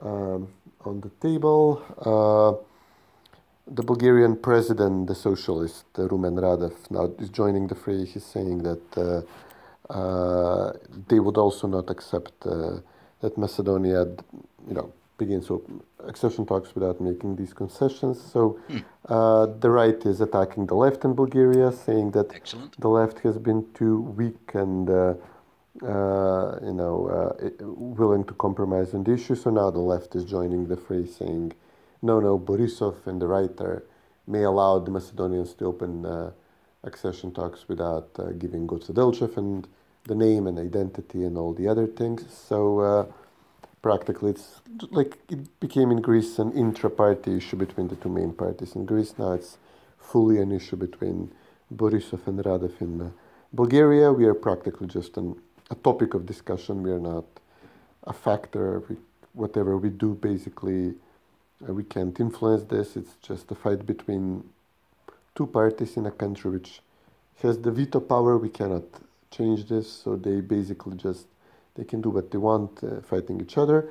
um, 0.00 0.48
on 0.84 1.00
the 1.00 1.10
table. 1.20 1.82
Uh, 1.98 2.69
the 3.70 3.82
Bulgarian 3.82 4.36
president, 4.36 5.06
the 5.06 5.14
socialist 5.14 5.84
Rumen 5.94 6.36
Radev, 6.40 6.74
now 6.90 7.10
is 7.18 7.30
joining 7.30 7.68
the 7.68 7.74
fray. 7.74 8.04
He's 8.04 8.24
saying 8.24 8.62
that 8.64 8.98
uh, 8.98 9.22
uh, 9.92 10.72
they 11.08 11.20
would 11.20 11.36
also 11.36 11.66
not 11.68 11.88
accept 11.90 12.34
uh, 12.46 12.80
that 13.20 13.38
Macedonia, 13.38 14.06
you 14.68 14.74
know, 14.74 14.92
begins 15.18 15.50
accession 16.06 16.46
talks 16.46 16.74
without 16.74 17.00
making 17.00 17.36
these 17.36 17.52
concessions. 17.52 18.16
So 18.34 18.58
uh, 19.08 19.46
the 19.64 19.70
right 19.70 20.00
is 20.06 20.20
attacking 20.20 20.66
the 20.66 20.74
left 20.74 21.04
in 21.04 21.12
Bulgaria, 21.14 21.70
saying 21.72 22.12
that 22.12 22.34
Excellent. 22.34 22.80
the 22.80 22.88
left 22.88 23.18
has 23.20 23.36
been 23.38 23.60
too 23.74 24.00
weak 24.20 24.54
and 24.54 24.88
uh, 24.88 25.14
uh, 25.82 26.58
you 26.68 26.72
know 26.80 26.96
uh, 27.16 27.48
willing 28.00 28.24
to 28.30 28.34
compromise 28.46 28.94
on 28.94 29.04
the 29.04 29.12
issue. 29.12 29.34
So 29.34 29.50
now 29.50 29.70
the 29.70 29.84
left 29.92 30.14
is 30.18 30.24
joining 30.24 30.66
the 30.72 30.76
fray, 30.76 31.04
saying, 31.06 31.52
no, 32.02 32.20
no, 32.20 32.38
Borisov 32.38 33.06
and 33.06 33.20
the 33.20 33.26
are, 33.26 33.84
may 34.26 34.42
allow 34.42 34.78
the 34.78 34.90
Macedonians 34.90 35.54
to 35.54 35.66
open 35.66 36.06
uh, 36.06 36.30
accession 36.84 37.32
talks 37.32 37.68
without 37.68 38.08
uh, 38.18 38.30
giving 38.32 38.66
Goce 38.66 38.90
Delchev 38.90 39.36
and 39.36 39.66
the 40.04 40.14
name 40.14 40.46
and 40.46 40.58
identity 40.58 41.24
and 41.24 41.36
all 41.36 41.52
the 41.52 41.68
other 41.68 41.86
things. 41.86 42.24
So 42.32 42.80
uh, 42.80 43.06
practically, 43.82 44.30
it's 44.30 44.60
like 44.90 45.18
it 45.28 45.60
became 45.60 45.90
in 45.90 46.00
Greece 46.00 46.38
an 46.38 46.52
intra-party 46.52 47.36
issue 47.36 47.56
between 47.56 47.88
the 47.88 47.96
two 47.96 48.08
main 48.08 48.32
parties 48.32 48.74
in 48.74 48.86
Greece. 48.86 49.14
Now 49.18 49.32
it's 49.32 49.58
fully 49.98 50.40
an 50.40 50.52
issue 50.52 50.76
between 50.76 51.32
Borisov 51.74 52.26
and 52.26 52.38
Radev 52.38 52.80
in 52.80 53.00
uh, 53.02 53.10
Bulgaria. 53.52 54.12
We 54.12 54.24
are 54.24 54.34
practically 54.34 54.86
just 54.86 55.16
an, 55.16 55.36
a 55.70 55.74
topic 55.74 56.14
of 56.14 56.24
discussion. 56.24 56.82
We 56.82 56.92
are 56.92 57.00
not 57.00 57.26
a 58.04 58.12
factor. 58.12 58.82
We, 58.88 58.96
whatever 59.34 59.76
we 59.76 59.90
do, 59.90 60.14
basically, 60.14 60.94
we 61.60 61.84
can't 61.84 62.18
influence 62.18 62.64
this. 62.64 62.96
It's 62.96 63.14
just 63.22 63.50
a 63.50 63.54
fight 63.54 63.86
between 63.86 64.44
two 65.34 65.46
parties 65.46 65.96
in 65.96 66.06
a 66.06 66.10
country 66.10 66.50
which 66.50 66.80
has 67.42 67.58
the 67.58 67.70
veto 67.70 68.00
power. 68.00 68.38
We 68.38 68.48
cannot 68.48 68.84
change 69.30 69.68
this, 69.68 69.90
so 69.90 70.16
they 70.16 70.40
basically 70.40 70.96
just 70.96 71.26
they 71.74 71.84
can 71.84 72.00
do 72.00 72.10
what 72.10 72.30
they 72.30 72.38
want, 72.38 72.82
uh, 72.82 73.00
fighting 73.02 73.40
each 73.40 73.56
other. 73.56 73.88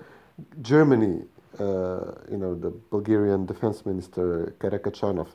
Germany, 0.62 1.24
uh, 1.60 2.12
you 2.30 2.38
know, 2.38 2.56
the 2.56 2.70
Bulgarian 2.70 3.46
defense 3.46 3.86
minister 3.86 4.54
Karakachanov, 4.60 5.28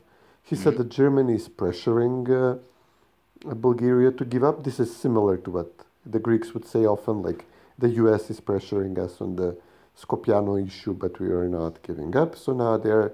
he 0.43 0.55
said 0.55 0.77
that 0.77 0.89
Germany 0.89 1.35
is 1.35 1.49
pressuring 1.49 2.29
uh, 2.29 3.55
Bulgaria 3.55 4.11
to 4.11 4.25
give 4.25 4.43
up. 4.43 4.63
This 4.63 4.79
is 4.79 4.95
similar 4.95 5.37
to 5.37 5.49
what 5.51 5.71
the 6.05 6.19
Greeks 6.19 6.53
would 6.53 6.65
say 6.65 6.85
often, 6.85 7.21
like 7.23 7.45
the 7.77 7.89
U.S. 8.01 8.29
is 8.29 8.39
pressuring 8.39 8.97
us 8.97 9.21
on 9.21 9.35
the 9.35 9.57
Skopjano 9.99 10.65
issue, 10.65 10.93
but 10.93 11.19
we 11.19 11.27
are 11.27 11.47
not 11.47 11.81
giving 11.83 12.15
up. 12.15 12.35
So 12.35 12.53
now 12.53 12.77
they're 12.77 13.13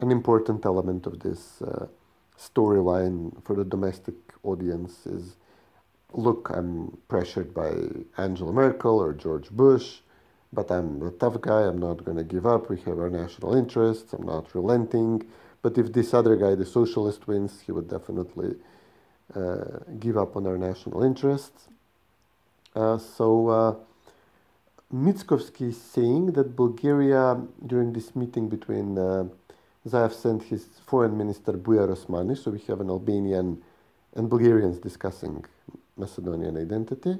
an 0.00 0.10
important 0.10 0.64
element 0.64 1.06
of 1.06 1.20
this 1.20 1.62
uh, 1.62 1.86
storyline 2.38 3.42
for 3.44 3.56
the 3.56 3.64
domestic 3.64 4.14
audience 4.42 5.06
is 5.06 5.36
look, 6.12 6.50
I'm 6.52 6.96
pressured 7.08 7.52
by 7.52 7.72
Angela 8.16 8.52
Merkel 8.52 8.98
or 8.98 9.12
George 9.12 9.50
Bush, 9.50 9.98
but 10.52 10.70
I'm 10.70 11.02
a 11.02 11.10
tough 11.10 11.40
guy. 11.40 11.62
I'm 11.62 11.78
not 11.78 12.04
going 12.04 12.16
to 12.16 12.24
give 12.24 12.46
up. 12.46 12.70
We 12.70 12.78
have 12.80 12.98
our 12.98 13.10
national 13.10 13.54
interests. 13.54 14.12
I'm 14.12 14.24
not 14.24 14.54
relenting. 14.54 15.26
But 15.60 15.76
if 15.76 15.92
this 15.92 16.14
other 16.14 16.36
guy, 16.36 16.54
the 16.54 16.64
socialist, 16.64 17.26
wins, 17.26 17.60
he 17.60 17.72
would 17.72 17.88
definitely 17.88 18.56
uh, 19.34 19.80
give 19.98 20.16
up 20.16 20.36
on 20.36 20.46
our 20.46 20.56
national 20.56 21.02
interests. 21.02 21.68
Uh, 22.74 22.96
so 22.96 23.48
uh, 23.48 23.74
Mickoski 24.92 25.68
is 25.68 25.80
saying 25.80 26.32
that 26.32 26.56
Bulgaria, 26.56 27.38
during 27.66 27.92
this 27.92 28.16
meeting 28.16 28.48
between 28.48 28.96
uh, 28.96 29.24
Zaev 29.86 30.12
sent 30.14 30.44
his 30.44 30.66
foreign 30.86 31.16
minister 31.16 31.52
Bujar 31.52 31.88
Osmani, 31.88 32.36
so 32.36 32.50
we 32.50 32.60
have 32.60 32.80
an 32.80 32.88
Albanian 32.88 33.62
and 34.16 34.30
Bulgarians 34.30 34.78
discussing 34.78 35.44
Macedonian 35.98 36.56
identity. 36.56 37.18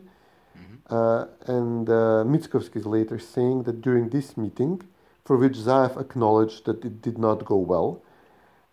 Uh, 0.88 1.26
and 1.46 1.90
uh, 1.90 2.24
Mickoski 2.24 2.76
is 2.76 2.86
later 2.86 3.18
saying 3.18 3.64
that 3.64 3.82
during 3.82 4.08
this 4.08 4.38
meeting, 4.38 4.80
for 5.24 5.36
which 5.36 5.52
Zaev 5.52 6.00
acknowledged 6.00 6.64
that 6.64 6.82
it 6.84 7.02
did 7.02 7.18
not 7.18 7.44
go 7.44 7.56
well, 7.56 8.02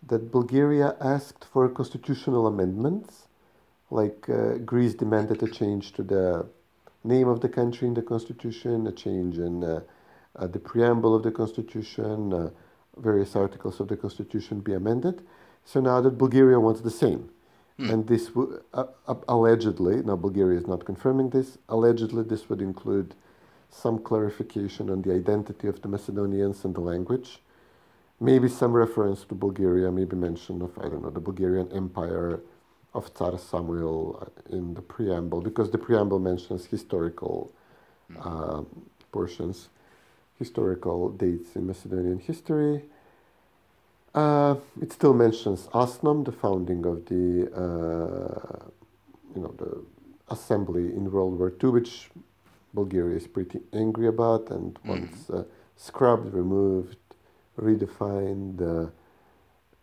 that 0.06 0.30
Bulgaria 0.30 0.96
asked 1.00 1.44
for 1.44 1.68
constitutional 1.68 2.46
amendments, 2.46 3.28
like 3.90 4.26
uh, 4.30 4.54
Greece 4.64 4.94
demanded 4.94 5.42
a 5.42 5.48
change 5.48 5.92
to 5.92 6.02
the 6.02 6.46
name 7.06 7.28
of 7.28 7.40
the 7.40 7.48
country 7.48 7.86
in 7.88 7.94
the 7.94 8.02
constitution, 8.02 8.86
a 8.86 8.92
change 8.92 9.38
in 9.38 9.64
uh, 9.64 9.80
uh, 10.36 10.46
the 10.46 10.58
preamble 10.58 11.14
of 11.14 11.22
the 11.22 11.30
constitution, 11.30 12.32
uh, 12.32 12.50
various 12.98 13.36
articles 13.36 13.80
of 13.80 13.88
the 13.88 13.96
constitution 13.96 14.60
be 14.60 14.74
amended. 14.74 15.22
So 15.64 15.80
now 15.80 16.00
that 16.00 16.18
Bulgaria 16.18 16.58
wants 16.60 16.80
the 16.80 16.90
same. 16.90 17.30
And 17.78 18.06
this 18.06 18.28
w- 18.28 18.62
uh, 18.72 18.84
uh, 19.06 19.14
allegedly, 19.28 19.96
now 20.02 20.16
Bulgaria 20.16 20.58
is 20.58 20.66
not 20.66 20.86
confirming 20.86 21.28
this, 21.30 21.58
allegedly 21.68 22.22
this 22.22 22.48
would 22.48 22.62
include 22.62 23.14
some 23.70 23.98
clarification 23.98 24.88
on 24.88 25.02
the 25.02 25.12
identity 25.12 25.68
of 25.68 25.82
the 25.82 25.88
Macedonians 25.88 26.64
and 26.64 26.74
the 26.74 26.80
language, 26.80 27.42
maybe 28.18 28.48
some 28.48 28.72
reference 28.72 29.24
to 29.24 29.34
Bulgaria, 29.34 29.92
maybe 29.92 30.16
mention 30.16 30.62
of, 30.62 30.70
I 30.78 30.88
don't 30.88 31.02
know, 31.02 31.10
the 31.10 31.20
Bulgarian 31.20 31.70
Empire 31.72 32.40
of 32.96 33.12
Tsar 33.14 33.38
Samuel 33.38 34.00
uh, 34.22 34.56
in 34.56 34.74
the 34.74 34.82
preamble, 34.82 35.40
because 35.40 35.70
the 35.70 35.78
preamble 35.78 36.18
mentions 36.18 36.64
historical 36.66 37.52
uh, 38.18 38.62
portions, 39.12 39.68
historical 40.38 41.10
dates 41.10 41.54
in 41.56 41.66
Macedonian 41.66 42.18
history. 42.18 42.82
Uh, 44.14 44.54
it 44.80 44.92
still 44.92 45.12
mentions 45.12 45.66
Asnom, 45.68 46.24
the 46.24 46.32
founding 46.32 46.86
of 46.86 47.04
the, 47.06 47.52
uh, 47.54 48.64
you 49.34 49.42
know, 49.42 49.54
the 49.58 49.84
assembly 50.30 50.86
in 50.96 51.10
World 51.12 51.38
War 51.38 51.52
II, 51.62 51.70
which 51.70 52.08
Bulgaria 52.72 53.16
is 53.16 53.26
pretty 53.26 53.60
angry 53.72 54.06
about 54.06 54.50
and 54.50 54.78
wants 54.86 55.28
uh, 55.30 55.44
scrubbed, 55.76 56.32
removed, 56.32 56.96
redefined. 57.60 58.90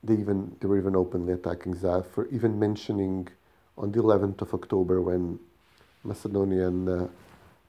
They 0.04 0.16
even 0.16 0.56
they 0.60 0.68
were 0.68 0.78
even 0.78 0.96
openly 0.96 1.34
attacking 1.34 1.76
Zaev 1.76 2.06
for 2.08 2.28
even 2.28 2.60
mentioning 2.60 3.30
on 3.78 3.92
the 3.92 4.00
11th 4.02 4.42
of 4.42 4.54
October 4.54 5.02
when 5.02 5.40
Macedonian 6.04 6.90
uh, 6.90 7.08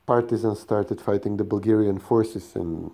partisans 0.06 0.60
started 0.60 1.00
fighting 1.00 1.36
the 1.36 1.44
Bulgarian 1.44 1.98
forces 1.98 2.56
in 2.56 2.90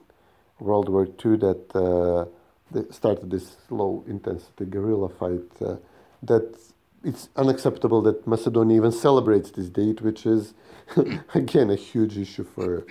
World 0.61 0.89
War 0.89 1.07
II 1.07 1.37
that 1.39 1.77
uh, 1.77 2.27
they 2.71 2.85
started 2.93 3.31
this 3.31 3.57
low 3.71 4.05
intensity 4.07 4.67
guerrilla 4.67 5.09
fight. 5.09 5.51
Uh, 5.61 5.77
that 6.23 6.57
it's 7.05 7.29
unacceptable 7.37 8.03
that 8.03 8.27
Macedonia 8.27 8.77
even 8.77 8.93
celebrates 8.93 9.51
this 9.53 9.69
date, 9.71 10.03
which 10.03 10.27
is 10.27 10.55
again 11.35 11.71
a 11.71 11.77
huge 11.77 12.19
issue 12.19 12.45
for 12.45 12.85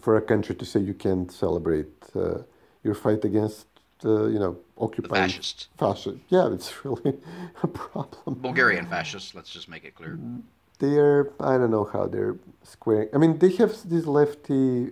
for 0.00 0.16
a 0.16 0.22
country 0.22 0.54
to 0.54 0.64
say 0.64 0.80
you 0.80 0.94
can't 0.94 1.30
celebrate 1.32 1.92
uh, 2.14 2.38
your 2.82 2.94
fight 2.94 3.24
against 3.24 3.66
uh, 4.04 4.26
you 4.34 4.38
know 4.38 4.52
The 4.76 4.82
occupying 4.84 5.30
fascists. 5.30 5.68
fascist. 5.78 6.18
Yeah, 6.28 6.52
it's 6.56 6.70
really 6.84 7.14
a 7.62 7.68
problem 7.68 8.34
Bulgarian 8.48 8.86
fascists, 8.86 9.34
let's 9.34 9.50
just 9.56 9.68
make 9.68 9.84
it 9.88 9.94
clear. 9.98 10.18
they're 10.78 11.22
I 11.40 11.52
don't 11.58 11.70
know 11.76 11.84
how 11.94 12.04
they're 12.14 12.36
squaring. 12.74 13.08
I 13.14 13.18
mean, 13.22 13.32
they 13.42 13.50
have 13.62 13.72
these 13.92 14.06
lefty 14.06 14.90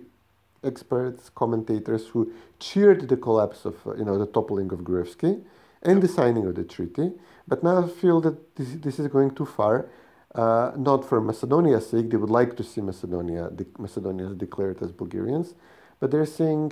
experts, 0.63 1.29
commentators 1.41 2.07
who 2.11 2.31
cheered 2.59 3.01
the 3.11 3.17
collapse 3.17 3.65
of 3.65 3.75
uh, 3.85 3.95
you 3.99 4.05
know 4.05 4.17
the 4.23 4.27
toppling 4.37 4.69
of 4.75 4.79
Gruevski 4.87 5.33
and 5.89 6.01
the 6.01 6.07
signing 6.07 6.45
of 6.49 6.55
the 6.55 6.63
treaty, 6.75 7.07
but 7.47 7.61
now 7.63 7.85
feel 8.01 8.21
that 8.21 8.55
this, 8.55 8.69
this 8.85 8.95
is 9.01 9.07
going 9.15 9.31
too 9.39 9.45
far. 9.45 9.75
Uh, 10.43 10.71
not 10.89 10.99
for 11.09 11.21
Macedonia's 11.21 11.87
sake, 11.93 12.09
they 12.09 12.17
would 12.17 12.29
like 12.41 12.51
to 12.59 12.63
see 12.63 12.81
Macedonia, 12.81 13.49
the, 13.59 13.65
Macedonia 13.77 14.29
declared 14.45 14.81
as 14.81 14.91
Bulgarians, 14.91 15.53
but 15.99 16.09
they're 16.11 16.25
saying, 16.41 16.65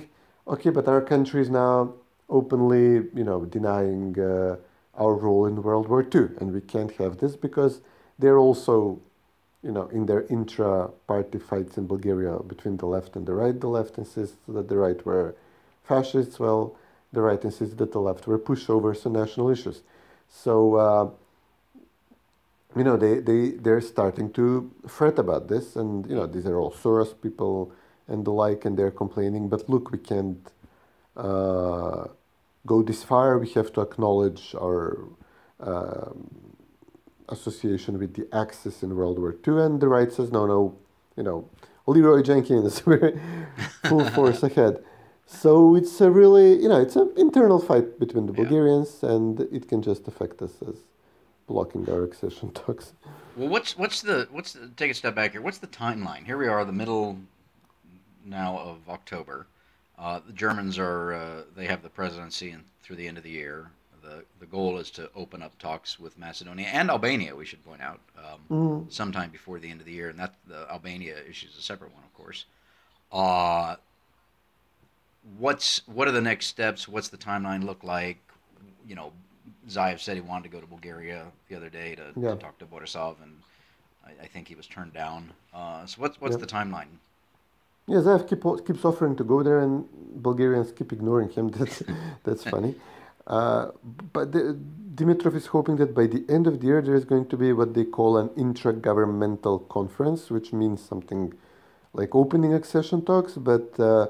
okay, 0.48 0.70
but 0.70 0.88
our 0.88 1.00
country 1.12 1.40
is 1.46 1.50
now 1.50 1.92
openly, 2.38 3.08
you 3.18 3.24
know, 3.28 3.44
denying 3.44 4.18
uh, 4.18 4.56
our 4.94 5.14
role 5.14 5.46
in 5.46 5.62
World 5.62 5.88
War 5.88 6.02
II, 6.02 6.28
and 6.38 6.52
we 6.52 6.60
can't 6.60 6.92
have 6.96 7.18
this 7.18 7.36
because 7.36 7.80
they're 8.18 8.38
also 8.38 9.00
you 9.62 9.70
know, 9.70 9.86
in 9.88 10.06
their 10.06 10.22
intra-party 10.22 11.38
fights 11.38 11.78
in 11.78 11.86
Bulgaria 11.86 12.38
between 12.40 12.76
the 12.78 12.86
left 12.86 13.14
and 13.14 13.26
the 13.26 13.32
right, 13.32 13.60
the 13.60 13.68
left 13.68 13.96
insists 13.96 14.36
that 14.48 14.68
the 14.68 14.76
right 14.76 15.04
were 15.06 15.36
fascists, 15.84 16.40
well, 16.40 16.74
the 17.12 17.22
right 17.22 17.42
insists 17.44 17.76
that 17.76 17.92
the 17.92 18.00
left 18.00 18.26
were 18.26 18.38
pushovers 18.38 19.06
on 19.06 19.12
national 19.12 19.50
issues. 19.50 19.82
So, 20.28 20.74
uh, 20.74 21.10
you 22.76 22.82
know, 22.82 22.96
they, 22.96 23.20
they, 23.20 23.50
they're 23.50 23.80
starting 23.80 24.32
to 24.32 24.70
fret 24.88 25.18
about 25.18 25.46
this, 25.48 25.76
and, 25.76 26.08
you 26.08 26.16
know, 26.16 26.26
these 26.26 26.46
are 26.46 26.58
all 26.58 26.72
Soros 26.72 27.14
people 27.20 27.70
and 28.08 28.24
the 28.24 28.32
like, 28.32 28.64
and 28.64 28.76
they're 28.76 28.90
complaining, 28.90 29.48
but 29.48 29.68
look, 29.70 29.92
we 29.92 29.98
can't 29.98 30.50
uh, 31.16 32.08
go 32.66 32.82
this 32.82 33.02
far, 33.02 33.38
we 33.38 33.48
have 33.50 33.72
to 33.74 33.80
acknowledge 33.80 34.54
our 34.54 35.08
um, 35.60 36.56
association 37.28 37.98
with 37.98 38.14
the 38.14 38.28
Axis 38.34 38.82
in 38.82 38.94
World 38.96 39.18
War 39.18 39.34
II, 39.46 39.62
and 39.62 39.80
the 39.80 39.88
right 39.88 40.12
says, 40.12 40.30
no, 40.30 40.46
no, 40.46 40.78
you 41.16 41.22
know, 41.22 41.48
Leroy 41.86 42.22
Jenkins, 42.22 42.84
we're 42.86 43.20
full 43.84 44.04
force 44.10 44.42
ahead. 44.42 44.82
So 45.26 45.74
it's 45.74 46.00
a 46.00 46.10
really, 46.10 46.60
you 46.60 46.68
know, 46.68 46.80
it's 46.80 46.96
an 46.96 47.12
internal 47.16 47.58
fight 47.58 47.98
between 47.98 48.26
the 48.26 48.32
Bulgarians, 48.32 48.98
yeah. 49.02 49.12
and 49.12 49.40
it 49.40 49.68
can 49.68 49.82
just 49.82 50.06
affect 50.06 50.42
us 50.42 50.52
as 50.68 50.76
blocking 51.46 51.88
our 51.88 52.04
accession 52.04 52.50
talks. 52.54 52.92
Well, 53.36 53.48
what's 53.48 53.76
what's 53.78 54.02
the 54.02 54.28
what's 54.30 54.52
the, 54.52 54.68
take 54.76 54.90
a 54.90 54.94
step 54.94 55.14
back 55.14 55.32
here? 55.32 55.40
What's 55.40 55.58
the 55.58 55.66
timeline? 55.66 56.26
Here 56.26 56.36
we 56.36 56.48
are, 56.48 56.64
the 56.64 56.72
middle 56.72 57.18
now 58.24 58.58
of 58.58 58.88
October. 58.88 59.46
Uh, 60.02 60.20
the 60.26 60.32
Germans 60.32 60.78
are 60.78 61.12
uh, 61.12 61.42
they 61.54 61.66
have 61.66 61.82
the 61.82 61.88
presidency 61.88 62.50
and 62.50 62.64
through 62.82 62.96
the 62.96 63.06
end 63.06 63.16
of 63.16 63.22
the 63.22 63.30
year 63.30 63.70
the 64.02 64.24
the 64.40 64.46
goal 64.46 64.78
is 64.78 64.90
to 64.90 65.08
open 65.14 65.42
up 65.42 65.56
talks 65.58 65.98
with 65.98 66.18
Macedonia 66.18 66.66
and 66.66 66.90
Albania. 66.90 67.34
We 67.34 67.46
should 67.46 67.64
point 67.64 67.80
out 67.80 68.00
um, 68.18 68.40
mm. 68.50 68.92
sometime 68.92 69.30
before 69.30 69.58
the 69.58 69.70
end 69.70 69.80
of 69.80 69.86
the 69.86 69.92
year, 69.92 70.10
and 70.10 70.18
that 70.18 70.34
the 70.46 70.66
Albania 70.70 71.16
issue 71.28 71.46
is 71.48 71.56
a 71.56 71.62
separate 71.62 71.94
one, 71.94 72.02
of 72.02 72.14
course. 72.14 72.44
Uh, 73.10 73.76
what's 75.38 75.86
what 75.86 76.08
are 76.08 76.12
the 76.12 76.20
next 76.20 76.46
steps? 76.46 76.86
What's 76.86 77.08
the 77.08 77.16
timeline 77.16 77.64
look 77.64 77.82
like? 77.84 78.18
You 78.86 78.96
know, 78.96 79.12
Zaev 79.68 80.00
said 80.00 80.16
he 80.16 80.20
wanted 80.20 80.44
to 80.44 80.48
go 80.50 80.60
to 80.60 80.66
Bulgaria 80.66 81.26
the 81.48 81.56
other 81.56 81.70
day 81.70 81.94
to, 81.94 82.12
yeah. 82.16 82.30
to 82.30 82.36
talk 82.36 82.58
to 82.58 82.66
Borisov, 82.66 83.16
and 83.22 83.32
I, 84.04 84.24
I, 84.24 84.26
think 84.26 84.48
he 84.48 84.56
was 84.56 84.66
turned 84.66 84.92
down. 84.92 85.32
Uh, 85.54 85.86
so 85.86 86.00
what's 86.00 86.20
what's 86.20 86.34
yeah. 86.36 86.40
the 86.40 86.46
timeline? 86.46 86.88
Yeah, 87.86 87.98
Zaev 87.98 88.28
keep, 88.28 88.42
keeps 88.66 88.84
offering 88.84 89.16
to 89.16 89.24
go 89.24 89.42
there, 89.42 89.58
and 89.58 89.86
Bulgarians 90.22 90.72
keep 90.72 90.92
ignoring 90.92 91.30
him. 91.30 91.50
That's 91.58 91.82
that's 92.24 92.44
funny. 92.44 92.74
Uh, 93.26 93.70
but 94.12 94.32
the, 94.32 94.58
Dimitrov 94.94 95.34
is 95.34 95.46
hoping 95.46 95.76
that 95.76 95.94
by 95.94 96.06
the 96.06 96.24
end 96.28 96.46
of 96.46 96.60
the 96.60 96.66
year 96.66 96.82
there 96.82 96.94
is 96.94 97.04
going 97.04 97.26
to 97.28 97.36
be 97.36 97.52
what 97.52 97.72
they 97.74 97.84
call 97.84 98.18
an 98.18 98.30
intra-governmental 98.36 99.60
conference, 99.60 100.30
which 100.30 100.52
means 100.52 100.82
something 100.82 101.32
like 101.94 102.14
opening 102.14 102.52
accession 102.52 103.02
talks, 103.04 103.34
but 103.34 103.78
uh, 103.80 104.08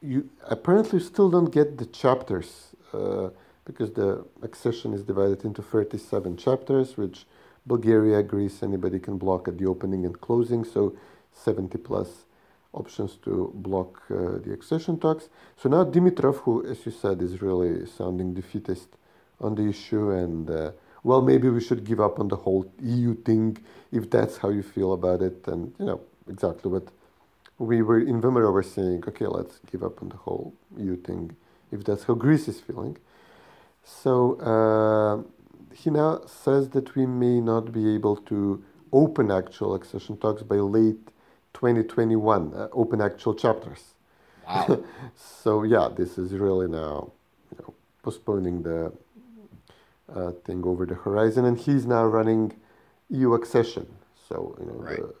you 0.00 0.28
apparently 0.48 1.00
still 1.00 1.30
don't 1.30 1.52
get 1.52 1.78
the 1.78 1.86
chapters 1.86 2.74
uh, 2.92 3.30
because 3.64 3.92
the 3.92 4.24
accession 4.42 4.92
is 4.92 5.02
divided 5.02 5.44
into 5.44 5.62
37 5.62 6.36
chapters, 6.36 6.96
which 6.96 7.26
Bulgaria, 7.66 8.22
Greece, 8.22 8.62
anybody 8.62 8.98
can 8.98 9.18
block 9.18 9.48
at 9.48 9.58
the 9.58 9.66
opening 9.66 10.04
and 10.04 10.20
closing, 10.20 10.64
so 10.64 10.94
70 11.32 11.78
plus 11.78 12.24
options 12.72 13.16
to 13.24 13.52
block 13.54 14.02
uh, 14.10 14.38
the 14.44 14.52
accession 14.52 14.98
talks. 14.98 15.28
So 15.56 15.68
now 15.68 15.84
Dimitrov, 15.84 16.36
who, 16.38 16.66
as 16.66 16.84
you 16.86 16.92
said, 16.92 17.20
is 17.22 17.42
really 17.42 17.86
sounding 17.86 18.34
defeatist 18.34 18.88
on 19.40 19.54
the 19.54 19.68
issue, 19.68 20.10
and 20.10 20.48
uh, 20.48 20.70
well, 21.04 21.20
maybe 21.20 21.48
we 21.48 21.60
should 21.60 21.84
give 21.84 22.00
up 22.00 22.18
on 22.18 22.28
the 22.28 22.36
whole 22.36 22.70
EU 22.80 23.14
thing 23.14 23.58
if 23.90 24.08
that's 24.10 24.38
how 24.38 24.50
you 24.50 24.62
feel 24.62 24.92
about 24.92 25.20
it, 25.20 25.46
and 25.46 25.74
you 25.78 25.84
know 25.84 26.00
exactly 26.28 26.70
what 26.70 26.88
we 27.58 27.82
were 27.82 28.00
in 28.00 28.20
VMRO 28.20 28.52
were 28.52 28.62
saying. 28.62 29.04
Okay, 29.06 29.26
let's 29.26 29.60
give 29.70 29.82
up 29.82 30.00
on 30.02 30.08
the 30.08 30.16
whole 30.16 30.54
EU 30.76 30.96
thing 30.96 31.36
if 31.70 31.84
that's 31.84 32.04
how 32.04 32.14
Greece 32.14 32.48
is 32.48 32.60
feeling. 32.60 32.96
So 33.84 34.36
uh, 34.36 35.74
he 35.74 35.90
now 35.90 36.20
says 36.26 36.70
that 36.70 36.94
we 36.94 37.06
may 37.06 37.40
not 37.40 37.72
be 37.72 37.94
able 37.94 38.16
to 38.16 38.62
open 38.92 39.30
actual 39.30 39.74
accession 39.74 40.16
talks 40.18 40.42
by 40.42 40.56
late 40.56 41.08
2021 41.54 42.54
uh, 42.54 42.68
open 42.72 43.00
actual 43.00 43.34
chapters. 43.34 43.94
Wow. 44.46 44.82
so 45.16 45.62
yeah, 45.62 45.88
this 45.94 46.18
is 46.18 46.32
really 46.32 46.68
now 46.68 47.12
you 47.50 47.58
know, 47.58 47.74
postponing 48.02 48.62
the 48.62 48.92
uh, 50.14 50.32
thing 50.44 50.64
over 50.64 50.84
the 50.86 50.94
horizon, 50.94 51.44
and 51.44 51.58
he's 51.58 51.86
now 51.86 52.04
running 52.04 52.52
EU 53.10 53.34
accession. 53.34 53.86
So 54.28 54.56
you 54.60 54.66
know 54.66 54.72
right. 54.72 54.96
the, 54.96 55.14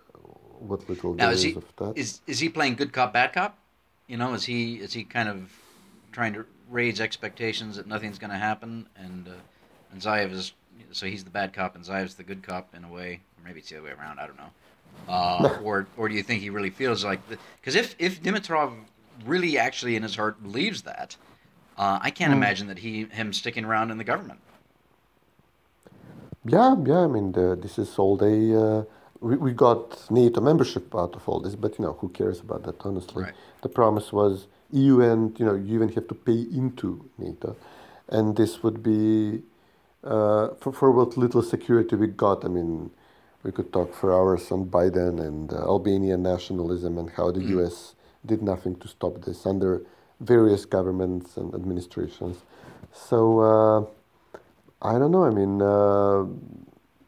what 0.58 0.88
little 0.88 1.14
now 1.14 1.30
is 1.30 1.42
he, 1.42 1.54
of 1.54 1.64
that. 1.76 1.92
Is 1.96 2.20
is 2.26 2.40
he 2.40 2.48
playing 2.48 2.76
good 2.76 2.92
cop 2.92 3.12
bad 3.12 3.32
cop? 3.32 3.58
You 4.06 4.16
know, 4.16 4.34
is 4.34 4.44
he 4.44 4.76
is 4.76 4.92
he 4.92 5.04
kind 5.04 5.28
of 5.28 5.50
trying 6.12 6.34
to 6.34 6.44
raise 6.68 7.00
expectations 7.00 7.76
that 7.76 7.86
nothing's 7.86 8.18
going 8.18 8.30
to 8.30 8.38
happen, 8.38 8.86
and 8.96 9.28
uh, 9.28 9.32
and 9.92 10.00
Zaev 10.00 10.32
is 10.32 10.52
so 10.90 11.06
he's 11.06 11.24
the 11.24 11.30
bad 11.30 11.52
cop 11.52 11.74
and 11.74 11.84
Zaev's 11.84 12.14
the 12.14 12.22
good 12.22 12.42
cop 12.42 12.74
in 12.74 12.84
a 12.84 12.88
way, 12.88 13.20
or 13.38 13.44
maybe 13.44 13.60
it's 13.60 13.70
the 13.70 13.76
other 13.76 13.86
way 13.86 13.92
around. 13.92 14.18
I 14.18 14.26
don't 14.26 14.36
know. 14.36 14.50
Uh, 15.08 15.58
or 15.62 15.86
or 15.96 16.08
do 16.08 16.14
you 16.14 16.22
think 16.22 16.40
he 16.40 16.50
really 16.50 16.70
feels 16.70 17.04
like 17.04 17.20
because 17.60 17.74
if 17.74 17.94
if 17.98 18.22
Dimitrov 18.22 18.72
really 19.24 19.58
actually 19.58 19.96
in 19.96 20.02
his 20.02 20.16
heart 20.16 20.42
believes 20.42 20.82
that, 20.82 21.16
uh, 21.76 21.98
I 22.00 22.10
can't 22.10 22.32
mm. 22.32 22.36
imagine 22.36 22.66
that 22.68 22.78
he 22.78 23.04
him 23.04 23.32
sticking 23.32 23.64
around 23.64 23.90
in 23.90 23.98
the 23.98 24.04
government. 24.04 24.40
Yeah, 26.44 26.74
yeah. 26.84 27.00
I 27.00 27.06
mean, 27.06 27.32
the, 27.32 27.56
this 27.60 27.78
is 27.78 27.98
all 27.98 28.16
they. 28.16 28.54
Uh, 28.54 28.84
we, 29.20 29.36
we 29.36 29.52
got 29.52 30.10
NATO 30.10 30.40
membership 30.40 30.92
out 30.94 31.14
of 31.14 31.28
all 31.28 31.40
this, 31.40 31.54
but 31.54 31.78
you 31.78 31.84
know, 31.84 31.92
who 31.92 32.08
cares 32.08 32.40
about 32.40 32.64
that? 32.64 32.84
Honestly, 32.84 33.24
right. 33.24 33.34
the 33.62 33.68
promise 33.68 34.12
was 34.12 34.48
EU, 34.72 35.00
and 35.00 35.38
you 35.38 35.46
know, 35.46 35.54
you 35.54 35.74
even 35.74 35.88
have 35.90 36.08
to 36.08 36.14
pay 36.14 36.40
into 36.52 37.08
NATO, 37.18 37.56
and 38.08 38.36
this 38.36 38.62
would 38.62 38.82
be 38.82 39.42
uh, 40.02 40.48
for 40.60 40.72
for 40.72 40.90
what 40.90 41.16
little 41.16 41.42
security 41.42 41.96
we 41.96 42.08
got. 42.08 42.44
I 42.44 42.48
mean 42.48 42.90
we 43.42 43.50
could 43.50 43.72
talk 43.72 43.94
for 43.94 44.12
hours 44.12 44.50
on 44.52 44.66
Biden 44.66 45.20
and 45.20 45.52
uh, 45.52 45.56
Albanian 45.56 46.22
nationalism 46.22 46.98
and 46.98 47.10
how 47.10 47.30
the 47.30 47.40
mm. 47.40 47.48
U.S. 47.50 47.94
did 48.24 48.42
nothing 48.42 48.76
to 48.76 48.88
stop 48.88 49.24
this 49.24 49.46
under 49.46 49.82
various 50.20 50.64
governments 50.64 51.36
and 51.36 51.52
administrations. 51.54 52.38
So 52.92 53.40
uh, 53.40 53.80
I 54.82 54.98
don't 54.98 55.10
know. 55.10 55.24
I 55.24 55.30
mean, 55.30 55.60
uh, 55.60 56.24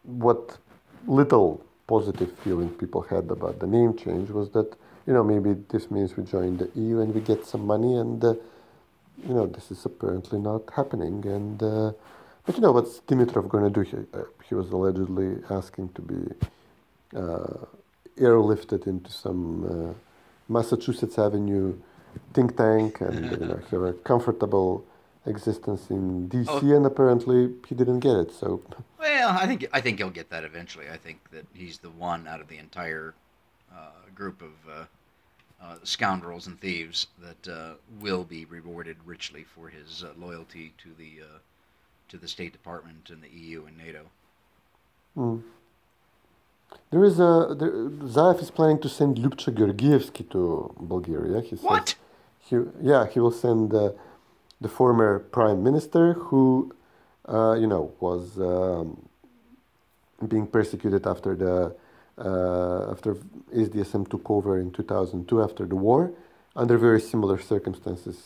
what 0.02 0.58
little 1.06 1.64
positive 1.86 2.32
feeling 2.38 2.70
people 2.70 3.02
had 3.02 3.30
about 3.30 3.60
the 3.60 3.66
name 3.66 3.96
change 3.96 4.30
was 4.30 4.50
that 4.50 4.74
you 5.06 5.12
know 5.12 5.22
maybe 5.22 5.54
this 5.68 5.90
means 5.90 6.16
we 6.16 6.24
join 6.24 6.56
the 6.56 6.70
EU 6.74 7.00
and 7.00 7.14
we 7.14 7.20
get 7.20 7.44
some 7.46 7.66
money, 7.66 7.96
and 7.96 8.24
uh, 8.24 8.34
you 9.26 9.34
know 9.34 9.46
this 9.46 9.70
is 9.70 9.84
apparently 9.84 10.38
not 10.38 10.62
happening 10.74 11.24
and. 11.26 11.94
But 12.44 12.56
you 12.56 12.60
know 12.60 12.72
what's 12.72 13.00
Dimitrov 13.00 13.48
going 13.48 13.64
to 13.64 13.70
do? 13.70 13.80
He, 13.80 13.96
uh, 14.18 14.24
he 14.48 14.54
was 14.54 14.70
allegedly 14.70 15.42
asking 15.50 15.90
to 15.90 16.02
be 16.02 16.34
uh, 17.16 17.64
airlifted 18.18 18.86
into 18.86 19.10
some 19.10 19.64
uh, 19.90 19.94
Massachusetts 20.52 21.18
Avenue 21.18 21.74
think 22.32 22.56
tank 22.56 23.00
and 23.00 23.30
you 23.30 23.46
know 23.46 23.60
have 23.70 23.82
a 23.82 23.92
comfortable 23.92 24.84
existence 25.26 25.90
in 25.90 26.28
DC, 26.28 26.46
oh. 26.48 26.76
and 26.76 26.86
apparently 26.86 27.50
he 27.66 27.74
didn't 27.74 28.00
get 28.00 28.16
it. 28.16 28.32
So, 28.32 28.62
well, 28.98 29.30
I 29.30 29.46
think 29.46 29.66
I 29.72 29.80
think 29.80 29.98
he'll 29.98 30.10
get 30.10 30.30
that 30.30 30.44
eventually. 30.44 30.88
I 30.90 30.96
think 30.96 31.18
that 31.30 31.46
he's 31.54 31.78
the 31.78 31.90
one 31.90 32.26
out 32.28 32.40
of 32.40 32.48
the 32.48 32.58
entire 32.58 33.14
uh, 33.74 33.90
group 34.14 34.42
of 34.42 34.70
uh, 34.70 34.84
uh, 35.62 35.76
scoundrels 35.82 36.46
and 36.46 36.60
thieves 36.60 37.06
that 37.20 37.52
uh, 37.52 37.74
will 38.00 38.24
be 38.24 38.44
rewarded 38.44 38.96
richly 39.04 39.44
for 39.44 39.68
his 39.68 40.04
uh, 40.04 40.12
loyalty 40.18 40.72
to 40.78 40.90
the 40.98 41.22
uh, 41.22 41.38
to 42.14 42.20
the 42.20 42.28
State 42.28 42.52
Department 42.52 43.10
and 43.12 43.20
the 43.26 43.32
EU 43.40 43.64
and 43.66 43.76
NATO. 43.76 44.02
Mm. 45.16 45.42
There 46.90 47.04
is 47.10 47.18
a 47.18 47.32
there, 47.60 47.74
Zaev 48.16 48.40
is 48.40 48.50
planning 48.58 48.80
to 48.84 48.88
send 48.88 49.10
Lyubcha 49.22 49.50
Georgievsky 49.58 50.24
to 50.34 50.40
Bulgaria. 50.92 51.40
He 51.40 51.56
says 51.56 51.64
what? 51.72 51.96
He, 52.46 52.56
yeah, 52.90 53.02
he 53.12 53.18
will 53.22 53.36
send 53.46 53.74
uh, 53.74 53.90
the 54.60 54.68
former 54.68 55.10
prime 55.38 55.60
minister 55.68 56.04
who, 56.26 56.72
uh, 57.34 57.54
you 57.62 57.68
know, 57.72 57.92
was 58.06 58.22
um, 58.52 58.86
being 60.32 60.46
persecuted 60.46 61.02
after 61.12 61.34
the 61.42 61.54
uh, 62.28 62.92
after 62.92 63.10
SDSM 63.66 64.08
took 64.08 64.30
over 64.30 64.52
in 64.62 64.70
2002 64.70 65.42
after 65.42 65.64
the 65.66 65.78
war, 65.88 66.12
under 66.54 66.76
very 66.78 67.00
similar 67.00 67.38
circumstances. 67.40 68.16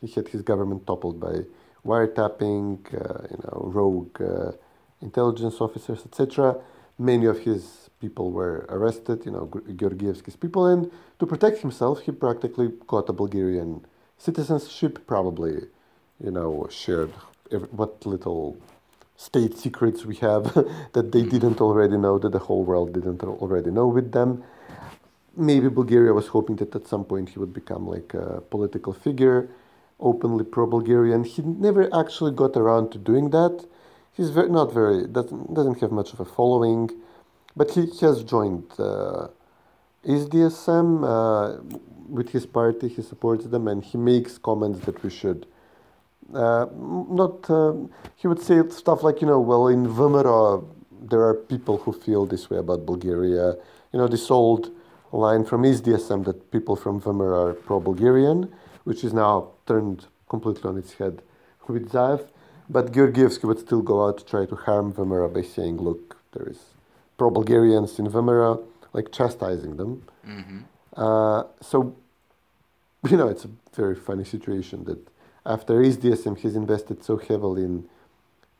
He 0.00 0.08
had 0.16 0.26
his 0.34 0.42
government 0.42 0.80
toppled 0.86 1.20
by 1.20 1.34
wiretapping, 1.86 2.78
uh, 2.94 3.26
you 3.30 3.38
know, 3.44 3.70
rogue 3.78 4.20
uh, 4.20 4.52
intelligence 5.00 5.60
officers, 5.60 6.00
etc. 6.04 6.56
Many 6.98 7.26
of 7.26 7.38
his 7.40 7.90
people 8.00 8.30
were 8.30 8.66
arrested, 8.68 9.24
you 9.26 9.32
know, 9.32 9.46
Georgievsky's 9.80 10.36
people, 10.36 10.66
and 10.66 10.90
to 11.18 11.26
protect 11.26 11.58
himself, 11.60 12.00
he 12.00 12.12
practically 12.12 12.68
got 12.86 13.08
a 13.08 13.12
Bulgarian 13.12 13.84
citizenship, 14.18 15.06
probably, 15.06 15.54
you 16.24 16.30
know, 16.30 16.66
shared 16.70 17.12
what 17.70 18.04
little 18.04 18.56
state 19.16 19.56
secrets 19.56 20.04
we 20.04 20.16
have 20.16 20.44
that 20.92 21.12
they 21.12 21.22
didn't 21.22 21.60
already 21.60 21.96
know, 21.96 22.18
that 22.18 22.32
the 22.32 22.38
whole 22.38 22.64
world 22.64 22.92
didn't 22.92 23.22
already 23.22 23.70
know 23.70 23.86
with 23.86 24.12
them. 24.12 24.42
Maybe 25.36 25.68
Bulgaria 25.68 26.12
was 26.12 26.28
hoping 26.28 26.56
that 26.56 26.74
at 26.74 26.86
some 26.86 27.04
point 27.04 27.30
he 27.30 27.38
would 27.38 27.52
become 27.52 27.86
like 27.86 28.14
a 28.14 28.40
political 28.40 28.92
figure, 28.92 29.48
openly 30.00 30.44
pro-Bulgarian. 30.44 31.24
He 31.24 31.42
never 31.42 31.88
actually 31.94 32.32
got 32.32 32.56
around 32.56 32.90
to 32.92 32.98
doing 32.98 33.30
that. 33.30 33.66
He's 34.12 34.30
very, 34.30 34.48
not 34.48 34.72
very 34.72 35.06
doesn't 35.06 35.54
doesn't 35.54 35.80
have 35.80 35.92
much 35.92 36.12
of 36.12 36.20
a 36.20 36.24
following, 36.24 36.90
but 37.54 37.70
he 37.72 37.82
has 38.00 38.24
joined 38.24 38.64
uh, 38.78 39.28
SDSM 40.06 40.88
uh, 41.04 41.78
with 42.08 42.30
his 42.30 42.46
party. 42.46 42.88
He 42.88 43.02
supports 43.02 43.46
them, 43.46 43.68
and 43.68 43.84
he 43.84 43.98
makes 43.98 44.38
comments 44.38 44.80
that 44.86 45.02
we 45.02 45.10
should 45.10 45.46
uh, 46.34 46.66
not 47.08 47.48
uh, 47.50 47.74
he 48.16 48.26
would 48.26 48.40
say 48.40 48.60
stuff 48.70 49.02
like 49.02 49.20
you 49.20 49.26
know 49.26 49.40
well 49.40 49.68
in 49.68 49.86
VMRO 49.86 50.66
there 51.00 51.22
are 51.22 51.34
people 51.34 51.78
who 51.78 51.92
feel 51.92 52.26
this 52.26 52.50
way 52.50 52.58
about 52.58 52.84
Bulgaria 52.84 53.54
you 53.92 53.98
know 53.98 54.08
this 54.08 54.30
old 54.30 54.70
line 55.12 55.44
from 55.44 55.62
SDSM 55.62 56.24
that 56.24 56.50
people 56.50 56.74
from 56.74 57.00
VMRO 57.00 57.50
are 57.50 57.54
pro-Bulgarian 57.54 58.52
which 58.86 59.02
is 59.02 59.12
now 59.12 59.34
turned 59.66 60.06
completely 60.28 60.66
on 60.70 60.76
its 60.82 60.92
head 61.00 61.22
with 61.68 61.90
Zaev 61.90 62.20
but 62.68 62.92
Georgievsky 62.92 63.44
would 63.44 63.60
still 63.66 63.82
go 63.82 63.96
out 64.06 64.18
to 64.18 64.24
try 64.24 64.44
to 64.46 64.56
harm 64.66 64.92
VMRO 64.92 65.28
by 65.32 65.42
saying 65.42 65.76
look 65.88 66.16
there 66.32 66.48
is 66.54 66.60
pro-Bulgarians 67.18 67.98
in 67.98 68.06
VMRO 68.14 68.52
like 68.92 69.12
chastising 69.18 69.76
them 69.80 69.92
mm-hmm. 70.26 70.60
uh, 71.04 71.42
so 71.60 71.76
you 73.10 73.16
know 73.16 73.28
it's 73.28 73.44
a 73.44 73.50
very 73.74 73.98
funny 74.08 74.24
situation 74.24 74.84
that 74.84 75.00
after 75.44 75.74
SDSM 75.94 76.38
he's 76.38 76.56
invested 76.64 77.04
so 77.08 77.16
heavily 77.16 77.64
in 77.70 77.76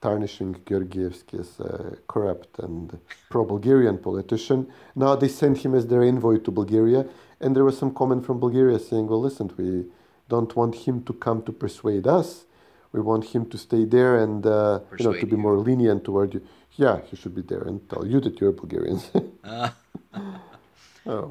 tarnishing 0.01 0.55
Georgievsky 0.69 1.41
as 1.41 1.51
a 1.61 1.97
corrupt 2.07 2.59
and 2.59 2.99
pro-Bulgarian 3.31 3.99
politician, 3.99 4.61
now 4.95 5.17
they 5.17 5.29
send 5.29 5.59
him 5.59 5.75
as 5.75 5.87
their 5.87 6.03
envoy 6.03 6.37
to 6.39 6.51
Bulgaria. 6.51 7.07
And 7.41 7.55
there 7.55 7.65
was 7.65 7.77
some 7.79 7.93
comment 8.01 8.25
from 8.27 8.39
Bulgaria 8.47 8.79
saying, 8.79 9.07
well, 9.09 9.23
listen, 9.29 9.51
we 9.57 9.85
don't 10.29 10.55
want 10.57 10.75
him 10.75 11.03
to 11.05 11.12
come 11.12 11.43
to 11.43 11.53
persuade 11.53 12.07
us. 12.07 12.45
We 12.93 13.01
want 13.01 13.25
him 13.27 13.47
to 13.51 13.59
stay 13.59 13.85
there 13.85 14.19
and 14.19 14.47
uh, 14.47 14.81
you 14.99 15.05
know 15.05 15.12
to 15.12 15.27
be 15.27 15.37
more 15.37 15.59
lenient 15.59 16.05
toward 16.05 16.35
you. 16.35 16.43
Yeah, 16.77 17.01
he 17.09 17.17
should 17.17 17.35
be 17.35 17.43
there 17.43 17.62
and 17.62 17.89
tell 17.89 18.07
you 18.07 18.21
that 18.21 18.41
you're 18.41 18.53
Bulgarians. 18.53 19.11
uh. 19.45 19.71
oh, 21.07 21.31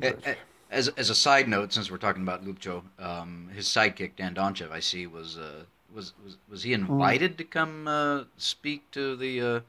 as 0.71 0.89
as 0.89 1.09
a 1.09 1.15
side 1.15 1.47
note, 1.47 1.73
since 1.73 1.89
we're 1.89 1.97
talking 1.97 2.23
about 2.23 2.45
Lupcho, 2.45 2.83
um, 2.99 3.49
his 3.53 3.67
sidekick 3.67 4.11
Dan 4.17 4.35
Donchev, 4.35 4.71
I 4.71 4.79
see, 4.79 5.07
was 5.07 5.37
uh, 5.37 5.63
was, 5.93 6.13
was 6.23 6.37
was 6.49 6.63
he 6.63 6.73
hmm. 6.73 6.85
invited 6.85 7.33
mm. 7.33 7.37
to 7.37 7.43
come 7.43 7.87
uh, 7.87 8.23
speak 8.37 8.89
to 8.91 9.15
the 9.15 9.41
uh, 9.41 9.59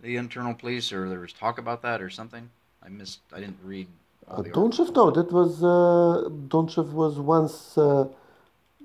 the 0.00 0.16
internal 0.16 0.54
police, 0.54 0.92
or 0.92 1.08
there 1.08 1.20
was 1.20 1.32
talk 1.32 1.58
about 1.58 1.82
that, 1.82 2.00
or 2.00 2.10
something? 2.10 2.50
I 2.82 2.88
missed. 2.88 3.20
I 3.32 3.40
didn't 3.40 3.58
read. 3.64 3.88
Uh, 4.28 4.42
Donchev, 4.42 4.94
no, 4.94 5.10
that 5.10 5.30
was 5.30 5.62
uh, 5.62 6.28
Donchev 6.48 6.92
was 6.92 7.18
once 7.18 7.78
uh, 7.78 8.08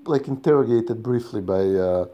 like 0.04 0.28
interrogated 0.28 1.02
briefly 1.02 1.40
by. 1.40 1.60
Uh, 1.60 2.06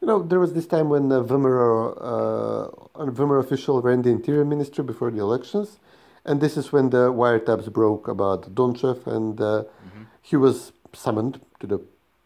you 0.00 0.08
know, 0.08 0.20
there 0.20 0.40
was 0.40 0.52
this 0.52 0.66
time 0.66 0.88
when 0.88 1.12
uh, 1.12 1.22
VMRO, 1.22 1.96
uh, 1.96 3.02
a 3.02 3.06
VMRO 3.06 3.38
official 3.38 3.80
ran 3.80 4.02
the 4.02 4.10
interior 4.10 4.44
ministry 4.44 4.82
before 4.82 5.12
the 5.12 5.20
elections, 5.20 5.78
and 6.24 6.40
this 6.40 6.56
is 6.56 6.72
when 6.72 6.90
the 6.90 7.12
wiretaps 7.12 7.72
broke 7.72 8.08
about 8.08 8.52
Donchev, 8.52 9.06
and 9.06 9.40
uh, 9.40 9.44
mm-hmm. 9.62 10.02
he 10.20 10.34
was 10.34 10.72
summoned 10.92 11.40
to 11.60 11.68
the 11.68 11.80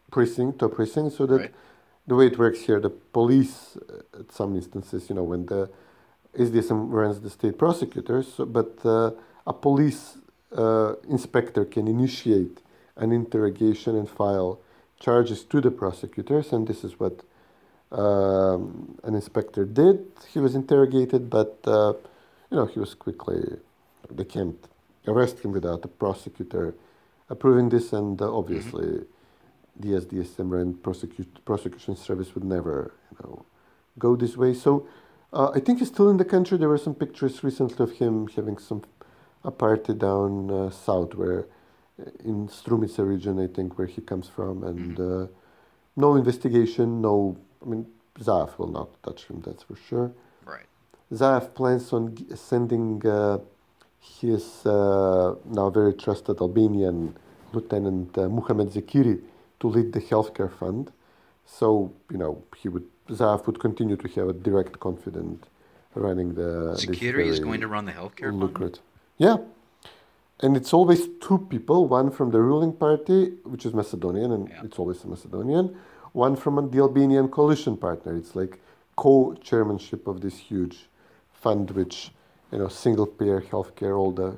precinct, 0.09 0.57
to 0.59 0.65
a 0.65 0.69
precinct, 0.69 1.15
so 1.15 1.27
that 1.27 1.39
right. 1.39 1.53
the 2.07 2.15
way 2.15 2.25
it 2.25 2.39
works 2.39 2.61
here, 2.61 2.79
the 2.79 2.89
police, 2.89 3.77
uh, 3.77 4.21
at 4.21 4.31
some 4.31 4.55
instances, 4.55 5.07
you 5.07 5.15
know, 5.15 5.23
when 5.23 5.45
the 5.45 5.69
SDSM 6.35 6.91
runs 6.91 7.21
the 7.21 7.29
state 7.29 7.59
prosecutors, 7.59 8.33
so, 8.33 8.45
but 8.45 8.79
uh, 8.85 9.11
a 9.45 9.53
police 9.53 10.17
uh, 10.55 10.93
inspector 11.07 11.63
can 11.63 11.87
initiate 11.87 12.61
an 12.95 13.11
interrogation 13.11 13.95
and 13.95 14.09
file 14.09 14.59
charges 14.99 15.43
to 15.43 15.61
the 15.61 15.71
prosecutors, 15.71 16.51
and 16.51 16.67
this 16.67 16.83
is 16.83 16.99
what 16.99 17.21
um, 17.91 18.97
an 19.03 19.15
inspector 19.15 19.65
did. 19.65 20.05
He 20.31 20.39
was 20.39 20.55
interrogated, 20.55 21.29
but 21.29 21.59
uh, 21.65 21.93
you 22.49 22.57
know 22.57 22.65
he 22.65 22.79
was 22.79 22.93
quickly 22.93 23.57
they 24.09 24.25
can't 24.25 24.57
arrest 25.07 25.39
him 25.39 25.51
without 25.51 25.83
a 25.85 25.87
prosecutor 25.87 26.73
approving 27.29 27.69
this, 27.69 27.93
and 27.93 28.21
uh, 28.21 28.35
obviously 28.35 28.85
mm-hmm. 28.85 29.91
the 29.91 30.01
SDSM 30.01 30.61
and 30.61 30.81
prosecute, 30.81 31.45
prosecution 31.45 31.95
service 31.95 32.33
would 32.35 32.43
never, 32.43 32.93
you 33.11 33.17
know, 33.23 33.45
go 33.99 34.15
this 34.15 34.37
way. 34.37 34.53
So 34.53 34.87
uh, 35.33 35.51
I 35.53 35.59
think 35.59 35.79
he's 35.79 35.89
still 35.89 36.09
in 36.09 36.17
the 36.17 36.25
country. 36.25 36.57
There 36.57 36.69
were 36.69 36.77
some 36.77 36.95
pictures 36.95 37.43
recently 37.43 37.83
of 37.83 37.91
him 37.97 38.27
having 38.27 38.57
some 38.57 38.83
a 39.43 39.51
party 39.51 39.93
down 39.93 40.51
uh, 40.51 40.69
south, 40.69 41.15
where 41.15 41.45
in 42.23 42.47
Strumica 42.47 43.07
region, 43.07 43.39
I 43.39 43.47
think, 43.47 43.77
where 43.77 43.87
he 43.87 44.01
comes 44.01 44.27
from, 44.27 44.63
and 44.63 44.97
mm-hmm. 44.97 45.23
Uh, 45.23 45.27
no 45.95 46.15
investigation, 46.15 47.01
no. 47.01 47.35
I 47.63 47.69
mean, 47.69 47.87
Zaev 48.19 48.57
will 48.59 48.67
not 48.79 48.89
touch 49.03 49.25
him. 49.25 49.41
That's 49.45 49.63
for 49.63 49.75
sure. 49.75 50.11
Right. 50.45 50.67
Zaev 51.11 51.55
plans 51.55 51.91
on 51.91 52.15
sending 52.35 53.05
uh, 53.05 53.39
he 53.99 54.31
is 54.31 54.65
uh, 54.65 55.35
now 55.45 55.69
very 55.69 55.93
trusted 55.93 56.39
Albanian 56.39 57.15
Lieutenant 57.53 58.17
uh, 58.17 58.29
Muhammad 58.29 58.69
Zekiri 58.69 59.21
to 59.59 59.67
lead 59.67 59.93
the 59.93 60.01
healthcare 60.01 60.51
fund. 60.51 60.91
So, 61.45 61.93
you 62.11 62.17
know, 62.17 62.43
he 62.57 62.69
would, 62.69 62.85
Zaev 63.09 63.45
would 63.47 63.59
continue 63.59 63.95
to 63.95 64.07
have 64.09 64.29
a 64.29 64.33
direct 64.33 64.79
confidant 64.79 65.45
running 65.95 66.35
the. 66.35 66.75
Zekiri 66.77 67.25
is 67.25 67.39
going 67.39 67.61
to 67.61 67.67
run 67.67 67.85
the 67.85 67.93
healthcare 67.93 68.33
lucrative. 68.33 68.75
fund? 68.75 68.81
Yeah. 69.17 69.37
And 70.39 70.55
it's 70.55 70.73
always 70.73 71.07
two 71.19 71.39
people, 71.49 71.87
one 71.87 72.11
from 72.11 72.31
the 72.31 72.39
ruling 72.39 72.73
party, 72.73 73.33
which 73.43 73.65
is 73.65 73.73
Macedonian, 73.73 74.31
and 74.31 74.49
yeah. 74.49 74.61
it's 74.63 74.77
always 74.77 75.03
a 75.03 75.07
Macedonian, 75.07 75.75
one 76.13 76.35
from 76.35 76.69
the 76.69 76.77
Albanian 76.79 77.27
coalition 77.27 77.75
partner. 77.75 78.15
It's 78.15 78.35
like 78.35 78.59
co 78.95 79.35
chairmanship 79.41 80.07
of 80.07 80.21
this 80.21 80.37
huge 80.37 80.89
fund, 81.33 81.71
which 81.71 82.11
you 82.51 82.59
know, 82.59 82.67
single 82.67 83.05
payer 83.05 83.41
healthcare, 83.41 83.97
all 83.97 84.11
the 84.11 84.37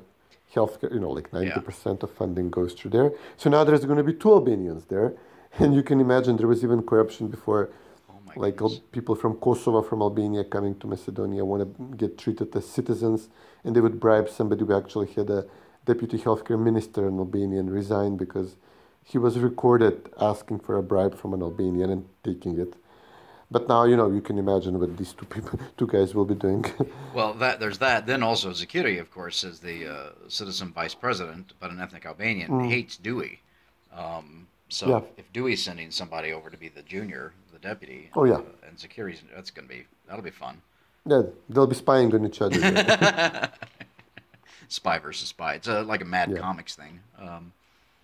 healthcare, 0.54 0.92
you 0.92 1.00
know, 1.00 1.10
like 1.10 1.30
90% 1.30 1.84
yeah. 1.84 1.92
of 2.02 2.10
funding 2.10 2.50
goes 2.50 2.72
through 2.72 2.90
there. 2.90 3.12
So 3.36 3.50
now 3.50 3.64
there's 3.64 3.84
going 3.84 3.98
to 3.98 4.04
be 4.04 4.14
two 4.14 4.32
Albanians 4.32 4.86
there. 4.86 5.14
And 5.58 5.74
you 5.74 5.82
can 5.82 6.00
imagine 6.00 6.36
there 6.36 6.46
was 6.46 6.62
even 6.62 6.80
corruption 6.80 7.26
before, 7.26 7.70
oh 8.08 8.14
like 8.36 8.54
goodness. 8.54 8.80
people 8.92 9.16
from 9.16 9.34
Kosovo, 9.34 9.82
from 9.82 10.00
Albania 10.00 10.44
coming 10.44 10.78
to 10.78 10.86
Macedonia 10.86 11.44
want 11.44 11.62
to 11.62 11.96
get 11.96 12.16
treated 12.16 12.54
as 12.54 12.68
citizens, 12.68 13.28
and 13.64 13.74
they 13.74 13.80
would 13.80 13.98
bribe 13.98 14.28
somebody 14.28 14.64
who 14.64 14.72
actually 14.72 15.08
had 15.08 15.28
a 15.28 15.46
deputy 15.92 16.18
healthcare 16.18 16.60
minister 16.70 17.02
in 17.08 17.14
Albania 17.24 17.58
and 17.60 17.70
resigned 17.80 18.16
because 18.24 18.50
he 19.10 19.18
was 19.18 19.34
recorded 19.48 19.96
asking 20.30 20.58
for 20.60 20.74
a 20.76 20.84
bribe 20.90 21.14
from 21.20 21.30
an 21.36 21.42
Albanian 21.48 21.90
and 21.94 22.02
taking 22.22 22.54
it. 22.64 22.72
But 23.52 23.62
now 23.72 23.82
you 23.90 23.96
know 24.00 24.08
you 24.16 24.22
can 24.28 24.38
imagine 24.38 24.78
what 24.78 24.96
these 24.96 25.12
two 25.18 25.26
people, 25.34 25.58
two 25.78 25.88
guys, 25.94 26.14
will 26.14 26.28
be 26.34 26.38
doing. 26.46 26.64
well, 27.18 27.32
that 27.42 27.58
there's 27.60 27.78
that. 27.78 28.06
Then 28.06 28.22
also 28.22 28.50
Zekiri, 28.50 29.00
of 29.00 29.08
course, 29.10 29.38
is 29.50 29.58
the 29.58 29.76
uh, 29.94 30.10
citizen 30.28 30.68
vice 30.80 30.94
president, 30.94 31.46
but 31.60 31.68
an 31.72 31.80
ethnic 31.80 32.06
Albanian, 32.06 32.50
mm. 32.50 32.70
hates 32.74 32.96
DUI. 32.96 33.38
Um, 34.02 34.46
so 34.68 34.84
yeah. 34.88 35.00
if 35.20 35.26
DUI's 35.32 35.62
sending 35.68 35.90
somebody 35.90 36.32
over 36.32 36.48
to 36.48 36.56
be 36.64 36.68
the 36.68 36.82
junior, 36.82 37.32
the 37.52 37.58
deputy, 37.58 38.10
oh 38.14 38.24
yeah, 38.24 38.34
uh, 38.34 38.68
and 38.68 38.76
Zekiri's, 38.82 39.20
that's 39.34 39.50
gonna 39.50 39.66
be 39.76 39.84
that'll 40.06 40.28
be 40.32 40.38
fun. 40.44 40.62
Yeah, 41.04 41.22
they'll 41.48 41.66
be 41.66 41.74
spying 41.74 42.14
on 42.14 42.24
each 42.26 42.40
other. 42.40 42.58
spy 44.72 44.98
versus 44.98 45.28
spy. 45.28 45.54
It's 45.54 45.68
a, 45.68 45.82
like 45.82 46.02
a 46.02 46.06
Mad 46.06 46.30
yeah. 46.30 46.38
Comics 46.38 46.74
thing. 46.74 47.00
Um, 47.18 47.52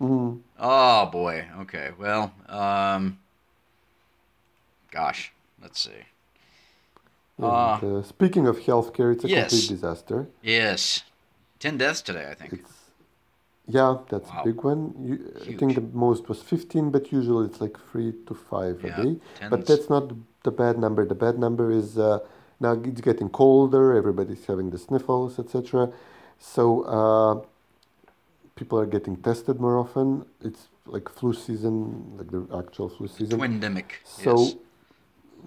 mm-hmm. 0.01 0.37
Oh 0.59 1.05
boy. 1.07 1.45
Okay. 1.61 1.91
Well. 1.97 2.33
Um, 2.47 3.19
gosh. 4.91 5.31
Let's 5.61 5.79
see. 5.79 6.05
And, 7.37 7.45
uh, 7.45 8.03
speaking 8.03 8.47
of 8.47 8.59
healthcare, 8.59 9.13
it's 9.13 9.23
a 9.23 9.27
yes. 9.27 9.49
complete 9.49 9.69
disaster. 9.69 10.27
Yes, 10.41 11.03
ten 11.59 11.77
deaths 11.77 12.01
today, 12.01 12.27
I 12.31 12.33
think. 12.33 12.53
It's, 12.53 12.73
yeah, 13.67 13.97
that's 14.09 14.29
wow. 14.29 14.41
a 14.41 14.45
big 14.45 14.63
one. 14.63 14.93
You, 14.99 15.33
I 15.41 15.55
think 15.57 15.75
the 15.75 15.81
most 15.81 16.29
was 16.29 16.41
15, 16.41 16.89
but 16.89 17.11
usually 17.11 17.45
it's 17.47 17.59
like 17.59 17.77
three 17.91 18.13
to 18.25 18.33
five 18.33 18.81
yeah, 18.83 18.99
a 18.99 19.03
day. 19.03 19.19
Tens. 19.35 19.49
But 19.51 19.65
that's 19.65 19.89
not 19.89 20.13
the 20.43 20.51
bad 20.51 20.79
number. 20.79 21.05
The 21.05 21.15
bad 21.15 21.37
number 21.37 21.69
is 21.69 21.97
uh, 21.97 22.19
now 22.59 22.71
it's 22.83 23.01
getting 23.01 23.29
colder. 23.29 23.93
Everybody's 23.93 24.45
having 24.45 24.69
the 24.69 24.77
sniffles, 24.77 25.37
etc. 25.37 25.91
So 26.39 26.83
uh, 26.83 27.45
people 28.55 28.79
are 28.79 28.85
getting 28.85 29.17
tested 29.17 29.59
more 29.59 29.77
often. 29.77 30.25
It's 30.43 30.67
like 30.85 31.09
flu 31.09 31.33
season, 31.33 32.17
like 32.17 32.31
the 32.31 32.47
actual 32.57 32.89
flu 32.89 33.07
season. 33.07 33.39
Twindemic. 33.39 33.91
So. 34.03 34.39
Yes 34.39 34.55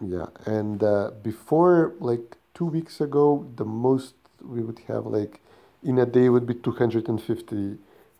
yeah, 0.00 0.26
and 0.46 0.83
uh, 0.83 1.11
before 1.22 1.94
like 2.00 2.37
two 2.55 2.64
weeks 2.64 3.00
ago, 3.00 3.46
the 3.57 3.64
most 3.64 4.14
we 4.42 4.62
would 4.62 4.79
have 4.88 5.07
like 5.07 5.40
in 5.83 5.98
a 5.98 6.07
day 6.07 6.29
would 6.29 6.46
be 6.46 6.55
250 6.55 7.76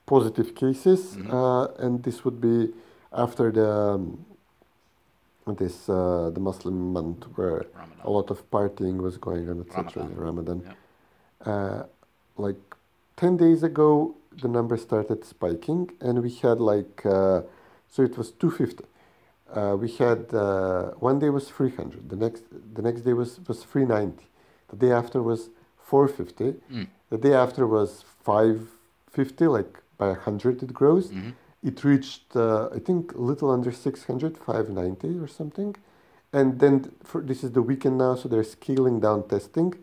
positive 0.07 0.55
cases, 0.55 1.17
mm-hmm. 1.17 1.35
uh, 1.35 1.67
and 1.79 2.03
this 2.03 2.25
would 2.25 2.41
be 2.41 2.73
after 3.13 3.51
the 3.51 3.71
um, 3.71 4.25
this 5.47 5.89
uh, 5.89 6.31
the 6.33 6.41
Muslim 6.41 6.93
month 6.93 7.25
where 7.35 7.65
Ramadan. 7.75 8.05
a 8.05 8.11
lot 8.11 8.31
of 8.31 8.51
partying 8.51 8.99
was 8.99 9.17
going 9.17 9.49
on, 9.49 9.61
etc. 9.61 10.03
Ramadan. 10.15 10.63
Ramadan. 10.63 10.63
Yeah. 11.47 11.83
Like 12.41 12.61
10 13.17 13.37
days 13.37 13.63
ago, 13.63 14.15
the 14.43 14.49
number 14.49 14.77
started 14.77 15.25
spiking, 15.25 15.91
and 16.01 16.23
we 16.23 16.31
had 16.43 16.59
like, 16.61 17.05
uh, 17.05 17.43
so 17.89 18.03
it 18.03 18.17
was 18.17 18.31
250. 18.33 18.85
Uh, 19.53 19.77
we 19.77 19.89
had 20.05 20.33
uh, 20.33 20.91
one 21.01 21.19
day 21.19 21.29
was 21.29 21.49
300, 21.51 22.09
the 22.09 22.17
next 22.17 22.45
the 22.75 22.83
next 22.83 23.01
day 23.03 23.13
was, 23.13 23.41
was 23.49 23.65
390, 23.65 24.25
the 24.69 24.77
day 24.77 24.93
after 24.93 25.21
was 25.23 25.51
450, 25.79 26.55
Mm. 26.73 26.87
the 27.11 27.19
day 27.19 27.35
after 27.35 27.67
was 27.67 28.05
550, 28.25 29.47
like 29.49 29.73
by 29.99 30.09
100 30.11 30.63
it 30.63 30.73
grows. 30.73 31.11
Mhm. 31.11 31.33
It 31.63 31.85
reached, 31.85 32.37
uh, 32.37 32.69
I 32.73 32.79
think, 32.79 33.13
a 33.15 33.21
little 33.31 33.51
under 33.51 33.73
600, 33.73 34.39
590 34.39 35.19
or 35.19 35.27
something. 35.27 35.75
And 36.33 36.59
then 36.61 36.75
for, 37.03 37.21
this 37.21 37.43
is 37.45 37.51
the 37.53 37.61
weekend 37.71 37.99
now, 37.99 38.15
so 38.15 38.29
they're 38.29 38.45
scaling 38.59 39.01
down 39.01 39.25
testing. 39.35 39.75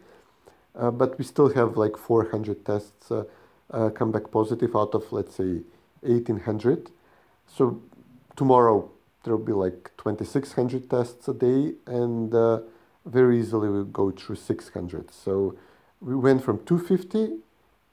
Uh, 0.78 0.92
but 0.92 1.18
we 1.18 1.26
still 1.26 1.50
have 1.54 1.76
like 1.76 1.98
400 1.98 2.64
tests 2.64 3.12
uh, 3.12 3.24
uh, 3.72 3.90
come 3.90 4.12
back 4.12 4.30
positive 4.32 4.76
out 4.76 4.94
of, 4.94 5.12
let's 5.12 5.36
say, 5.36 5.62
1800. 6.02 6.92
So 7.48 7.82
tomorrow 8.36 8.90
there 9.24 9.36
will 9.36 9.44
be 9.46 9.54
like 9.54 9.92
2600 9.98 10.90
tests 10.90 11.28
a 11.28 11.34
day, 11.34 11.74
and 11.88 12.34
uh, 12.34 12.60
very 13.06 13.40
easily 13.40 13.70
we'll 13.70 13.84
go 13.86 14.12
through 14.12 14.36
600. 14.36 15.12
So 15.12 15.56
we 16.00 16.16
went 16.16 16.44
from 16.44 16.64
250, 16.66 17.40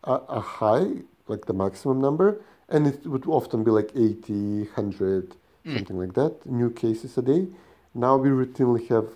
a, 0.05 0.12
a 0.12 0.40
high, 0.40 0.88
like 1.27 1.47
the 1.47 1.55
maximum 1.55 2.01
number, 2.01 2.42
and 2.68 2.87
it 2.87 3.07
would 3.07 3.27
often 3.27 3.64
be 3.64 3.70
like 3.70 3.90
80, 3.97 4.64
100, 4.75 5.37
Mm. 5.66 5.73
something 5.73 5.99
like 5.99 6.12
that, 6.12 6.44
new 6.44 6.68
cases 6.68 7.16
a 7.16 7.23
day. 7.23 7.47
Now 7.94 8.18
we 8.18 8.29
routinely 8.29 8.87
have 8.88 9.07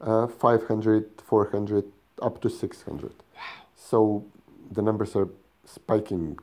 uh, 0.00 0.28
500, 0.28 1.04
400, 1.22 1.84
up 2.22 2.40
to 2.42 2.48
600. 2.50 3.10
Wow. 3.10 3.42
So 3.74 4.24
the 4.70 4.82
numbers 4.82 5.16
are 5.16 5.28
spiking 5.64 6.38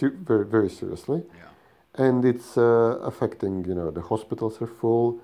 very, 0.00 0.44
very 0.44 0.68
seriously 0.70 1.22
Yeah. 1.34 2.04
and 2.06 2.24
it's 2.24 2.56
uh, 2.58 2.98
affecting 3.10 3.64
you 3.64 3.74
know 3.74 3.90
the 3.90 4.02
hospitals 4.12 4.60
are 4.62 4.66
full 4.82 5.18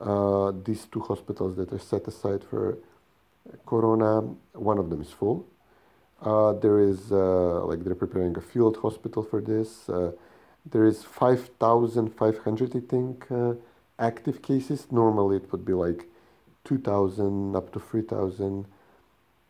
uh, 0.00 0.52
these 0.64 0.86
two 0.92 1.00
hospitals 1.00 1.56
that 1.56 1.68
are 1.72 1.78
set 1.92 2.06
aside 2.12 2.42
for 2.50 2.78
corona 3.66 4.20
one 4.72 4.78
of 4.78 4.86
them 4.90 5.00
is 5.02 5.10
full 5.10 5.38
uh, 6.22 6.52
there 6.64 6.80
is 6.80 7.12
uh, 7.12 7.64
like 7.66 7.80
they're 7.84 7.94
preparing 8.06 8.34
a 8.36 8.40
field 8.40 8.74
hospital 8.86 9.22
for 9.22 9.40
this 9.42 9.88
uh, 9.90 10.10
there 10.72 10.86
is 10.86 10.98
5500 11.04 12.76
i 12.76 12.80
think 12.92 13.26
uh, 13.30 13.52
active 13.98 14.40
cases 14.42 14.86
normally 14.90 15.36
it 15.36 15.46
would 15.52 15.64
be 15.64 15.72
like 15.86 16.06
2000 16.64 17.54
up 17.54 17.72
to 17.72 17.78
3000 17.80 18.66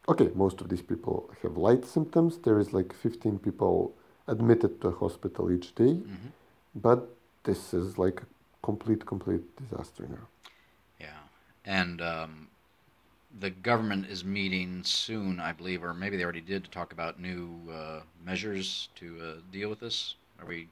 okay 0.09 0.31
most 0.35 0.61
of 0.61 0.69
these 0.69 0.83
people 0.83 1.31
have 1.43 1.57
light 1.57 1.85
symptoms 1.85 2.39
there 2.39 2.59
is 2.59 2.73
like 2.73 2.93
15 2.93 3.39
people 3.39 3.95
admitted 4.29 4.81
to 4.81 4.89
a 4.89 4.93
hospital 4.93 5.51
each 5.51 5.75
day 5.75 5.95
hmm 5.95 6.29
but 6.77 7.09
this 7.45 7.73
is 7.73 7.97
like 7.97 8.21
a 8.21 8.27
complete, 8.63 9.07
complete 9.07 9.45
disaster 9.57 10.07
now. 10.09 10.27
Yeah. 11.01 11.21
And 11.65 12.03
um, 12.03 12.49
the 13.41 13.51
government 13.51 14.07
is 14.11 14.25
meeting 14.25 14.83
soon, 14.85 15.41
I 15.41 15.53
believe, 15.53 15.83
or 15.83 15.95
maybe 15.95 16.17
they 16.17 16.25
already 16.25 16.41
did, 16.41 16.65
to 16.65 16.71
talk 16.71 16.93
about 16.93 17.19
new 17.19 17.59
uh, 17.73 18.01
measures 18.25 18.89
to 18.97 19.17
uh, 19.23 19.41
deal 19.53 19.71
with 19.71 19.81
this. 19.81 20.17
Are 20.41 20.47
we 20.47 20.69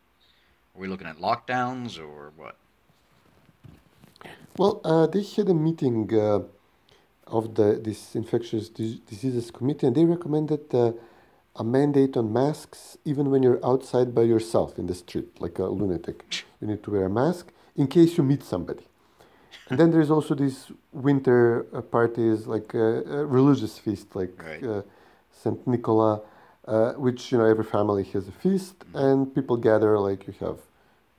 are 0.77 0.81
we 0.81 0.89
looking 0.89 1.07
at 1.07 1.19
lockdowns 1.19 1.99
or 1.99 2.33
what? 2.37 2.57
Well, 4.59 4.81
uh, 4.85 5.07
they 5.07 5.23
had 5.23 5.49
a 5.49 5.55
meeting 5.55 6.13
uh, 6.13 6.41
of 7.27 7.55
the 7.55 7.81
this 7.83 8.15
infectious 8.15 8.69
diseases 8.69 9.51
committee, 9.51 9.87
and 9.87 9.97
they 9.97 10.05
recommended 10.05 10.75
uh, 10.75 10.93
a 11.57 11.65
mandate 11.65 12.17
on 12.17 12.33
masks 12.33 12.99
even 13.05 13.31
when 13.31 13.43
you're 13.43 13.65
outside 13.65 14.15
by 14.15 14.23
yourself 14.23 14.79
in 14.79 14.87
the 14.87 14.95
street, 14.95 15.41
like 15.41 15.59
a 15.59 15.65
lunatic. 15.67 16.25
You 16.61 16.67
need 16.69 16.83
to 16.85 16.91
wear 16.91 17.07
a 17.07 17.11
mask 17.11 17.53
in 17.77 17.87
case 17.87 18.17
you 18.19 18.25
meet 18.25 18.43
somebody. 18.43 18.87
And 19.71 19.79
then 19.79 19.91
there's 19.93 20.11
also 20.11 20.35
these 20.35 20.71
winter 20.93 21.67
uh, 21.73 21.81
parties, 21.81 22.47
like 22.47 22.75
uh, 22.75 22.79
a 22.79 23.25
religious 23.27 23.79
feast, 23.79 24.15
like 24.15 24.33
Right. 24.43 24.63
uh, 24.63 24.83
Saint 25.31 25.67
Nicola, 25.67 26.21
uh, 26.67 26.93
which 26.95 27.33
you 27.33 27.39
know 27.39 27.45
every 27.47 27.65
family 27.65 28.05
has 28.13 28.29
a 28.29 28.33
feast, 28.33 28.75
and 28.95 29.35
people 29.35 29.57
gather. 29.57 29.99
Like 29.99 30.27
you 30.27 30.35
have 30.41 30.59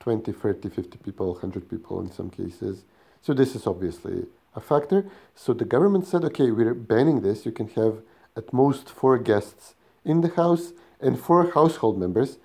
20, 0.00 0.30
30, 0.32 0.68
50 0.68 0.98
people, 0.98 1.32
100 1.32 1.68
people 1.68 2.00
in 2.00 2.10
some 2.12 2.30
cases. 2.30 2.84
So 3.22 3.34
this 3.34 3.56
is 3.56 3.66
obviously 3.66 4.26
a 4.56 4.60
factor. 4.60 5.04
So 5.34 5.52
the 5.52 5.64
government 5.64 6.06
said, 6.06 6.24
okay, 6.24 6.50
we're 6.50 6.74
banning 6.74 7.20
this. 7.20 7.46
You 7.46 7.52
can 7.52 7.68
have 7.68 8.02
at 8.36 8.52
most 8.52 8.88
four 8.88 9.18
guests 9.18 9.74
in 10.04 10.22
the 10.22 10.30
house 10.30 10.72
and 11.00 11.20
four 11.20 11.52
household 11.52 11.98
members. 11.98 12.38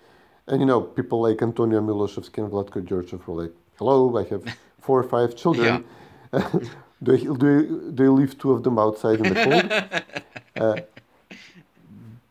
And 0.48 0.60
you 0.60 0.66
know, 0.66 0.82
people 0.82 1.22
like 1.22 1.42
Antonio 1.42 1.80
Milošoski 1.82 2.40
and 2.40 2.52
Vlatko 2.52 2.86
Gjorčev 2.86 3.26
were 3.26 3.44
like, 3.44 3.54
hello, 3.78 4.18
I 4.18 4.24
have 4.26 4.44
four 4.82 5.00
or 5.00 5.04
five 5.04 5.36
children. 5.36 5.86
do, 6.32 7.14
I, 7.14 7.18
do, 7.18 7.92
do 7.96 8.04
I 8.04 8.08
leave 8.10 8.38
two 8.38 8.52
of 8.52 8.64
them 8.64 8.78
outside 8.78 9.20
in 9.22 9.34
the 9.34 9.44
cold? 9.46 10.18
uh, 10.58 10.82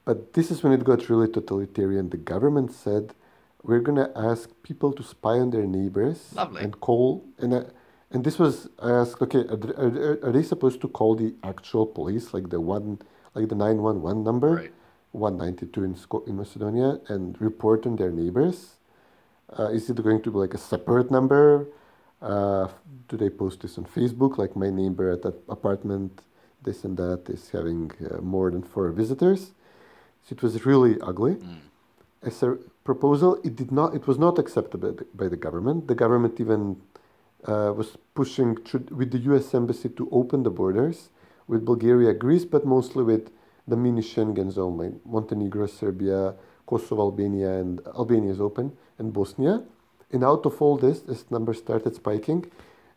but 0.05 0.33
this 0.35 0.51
is 0.51 0.63
when 0.63 0.73
it 0.73 0.85
got 0.85 1.09
really 1.09 1.29
totalitarian. 1.29 2.11
The 2.11 2.17
government 2.17 2.73
said, 2.73 3.15
we're 3.63 3.81
going 3.81 3.97
to 3.97 4.11
ask 4.17 4.51
people 4.63 4.93
to 4.93 5.03
spy 5.03 5.39
on 5.39 5.51
their 5.51 5.67
neighbors 5.67 6.33
Lovely. 6.35 6.63
and 6.63 6.81
call. 6.81 7.25
And, 7.39 7.55
uh, 7.55 7.65
and 8.11 8.25
this 8.25 8.39
was, 8.39 8.69
I 8.81 8.91
asked, 8.91 9.23
okay, 9.23 9.39
are, 9.39 9.59
are, 9.77 10.19
are 10.25 10.33
they 10.33 10.43
supposed 10.43 10.81
to 10.81 10.89
call 10.89 11.15
the 11.15 11.35
actual 11.45 11.87
police, 11.87 12.35
like 12.35 12.51
the 12.51 12.61
one, 12.61 12.99
like 13.35 13.49
the 13.49 13.55
911 13.55 14.25
number? 14.25 14.55
Right. 14.57 14.73
192 15.13 15.85
in, 15.85 15.97
in 16.29 16.37
Macedonia 16.37 17.01
and 17.09 17.41
report 17.41 17.87
on 17.87 17.97
their 17.97 18.11
neighbors? 18.11 18.77
Uh, 19.59 19.69
is 19.69 19.91
it 19.91 20.03
going 20.03 20.23
to 20.23 20.31
be 20.31 20.39
like 20.39 20.55
a 20.55 20.59
separate 20.59 21.11
number? 21.11 21.67
Uh, 22.23 22.69
do 23.09 23.17
they 23.17 23.31
post 23.31 23.63
this 23.63 23.79
on 23.79 23.85
Facebook? 23.85 24.39
Like 24.39 24.55
my 24.55 24.71
neighbor 24.71 25.11
at 25.11 25.23
that 25.23 25.35
apartment, 25.49 26.23
this 26.63 26.85
and 26.85 26.97
that 26.97 27.29
is 27.29 27.51
having 27.51 27.91
uh, 28.11 28.21
more 28.21 28.51
than 28.51 28.63
four 28.63 28.91
visitors. 28.91 29.53
So 30.23 30.35
it 30.35 30.43
was 30.43 30.65
really 30.65 31.01
ugly. 31.01 31.37
Mm. 31.37 31.59
As 32.23 32.43
a 32.43 32.59
proposal, 32.85 33.41
it 33.43 33.57
did 33.57 33.73
not. 33.73 33.95
It 33.95 34.07
was 34.07 34.19
not 34.19 34.39
accepted 34.39 34.79
by 34.79 34.89
the, 34.89 35.07
by 35.15 35.29
the 35.29 35.39
government. 35.39 35.89
The 35.89 35.95
government 35.95 36.39
even 36.39 36.77
uh, 37.47 37.73
was 37.77 37.97
pushing 38.15 38.57
with 38.91 39.11
the 39.11 39.19
U.S. 39.31 39.55
embassy 39.55 39.89
to 39.91 40.09
open 40.13 40.43
the 40.43 40.51
borders 40.51 41.11
with 41.47 41.65
Bulgaria, 41.65 42.13
Greece, 42.15 42.45
but 42.45 42.65
mostly 42.65 43.03
with 43.03 43.31
the 43.67 43.77
mini 43.77 44.03
Schengen 44.03 44.51
zone, 44.51 44.77
like 44.79 44.95
Montenegro, 45.07 45.67
Serbia, 45.67 46.35
Kosovo, 46.67 47.03
Albania, 47.03 47.51
and 47.61 47.81
Albania 47.97 48.31
is 48.31 48.41
open, 48.41 48.73
and 48.99 49.13
Bosnia. 49.13 49.63
And 50.13 50.25
out 50.25 50.45
of 50.47 50.61
all 50.61 50.77
this, 50.77 51.01
this 51.01 51.31
number 51.31 51.55
started 51.55 51.95
spiking. 51.95 52.51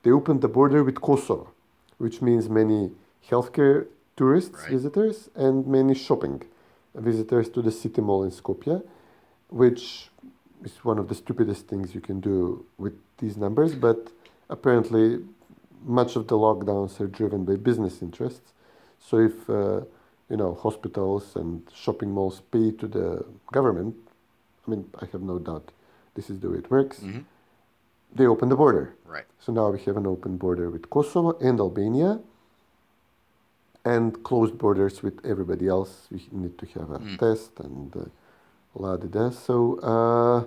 They 0.04 0.12
opened 0.12 0.42
the 0.42 0.48
border 0.48 0.84
with 0.84 1.00
Kosovo, 1.02 1.50
which 1.98 2.22
means 2.22 2.50
many 2.50 2.92
healthcare 3.30 3.88
tourists, 4.18 4.56
Right. 4.64 4.72
visitors, 4.72 5.30
and 5.36 5.66
many 5.68 5.94
shopping 5.94 6.44
visitors 6.96 7.50
to 7.50 7.62
the 7.62 7.72
city 7.72 8.02
mall 8.02 8.24
in 8.24 8.32
Skopje, 8.32 8.84
which 9.50 10.12
is 10.64 10.84
one 10.84 11.00
of 11.00 11.08
the 11.08 11.16
stupidest 11.16 11.68
things 11.68 11.96
you 11.96 12.02
can 12.02 12.20
do 12.20 12.66
with 12.78 12.94
these 13.18 13.38
numbers. 13.38 13.76
But 13.76 14.12
apparently, 14.50 15.20
much 15.86 16.16
of 16.16 16.28
the 16.28 16.36
lockdowns 16.38 17.00
are 17.02 17.08
driven 17.08 17.44
by 17.46 17.56
business 17.56 18.02
interests. 18.02 18.54
So 19.00 19.18
if 19.18 19.50
uh, 19.50 19.82
you 20.30 20.38
know 20.38 20.54
hospitals 20.56 21.36
and 21.36 21.62
shopping 21.74 22.12
malls 22.12 22.42
pay 22.52 22.72
to 22.72 22.88
the 22.88 23.26
government, 23.52 23.96
I 24.66 24.72
mean, 24.72 24.86
I 25.02 25.06
have 25.12 25.22
no 25.22 25.40
doubt 25.40 25.72
this 26.16 26.30
is 26.30 26.40
the 26.40 26.50
way 26.50 26.58
it 26.60 26.70
works. 26.72 27.00
hmm 27.00 27.20
They 28.16 28.28
open 28.28 28.50
the 28.50 28.56
border. 28.56 28.94
Right. 29.06 29.26
So 29.40 29.52
now 29.52 29.70
we 29.72 29.80
have 29.88 29.98
an 29.98 30.06
open 30.08 30.38
border 30.38 30.70
with 30.70 30.90
Kosovo 30.90 31.38
and 31.40 31.60
Albania, 31.60 32.20
and 33.86 34.24
closed 34.24 34.58
borders 34.58 35.04
with 35.04 35.20
everybody 35.26 35.68
else. 35.68 36.08
We 36.12 36.22
need 36.32 36.58
to 36.60 36.66
have 36.80 36.92
a 36.92 37.00
Mm. 37.00 37.18
test 37.20 37.60
and 37.60 37.96
uh, 37.96 38.06
la 38.76 38.96
di 38.98 39.08
da. 39.08 39.30
So 39.32 39.56
uh, 39.94 40.40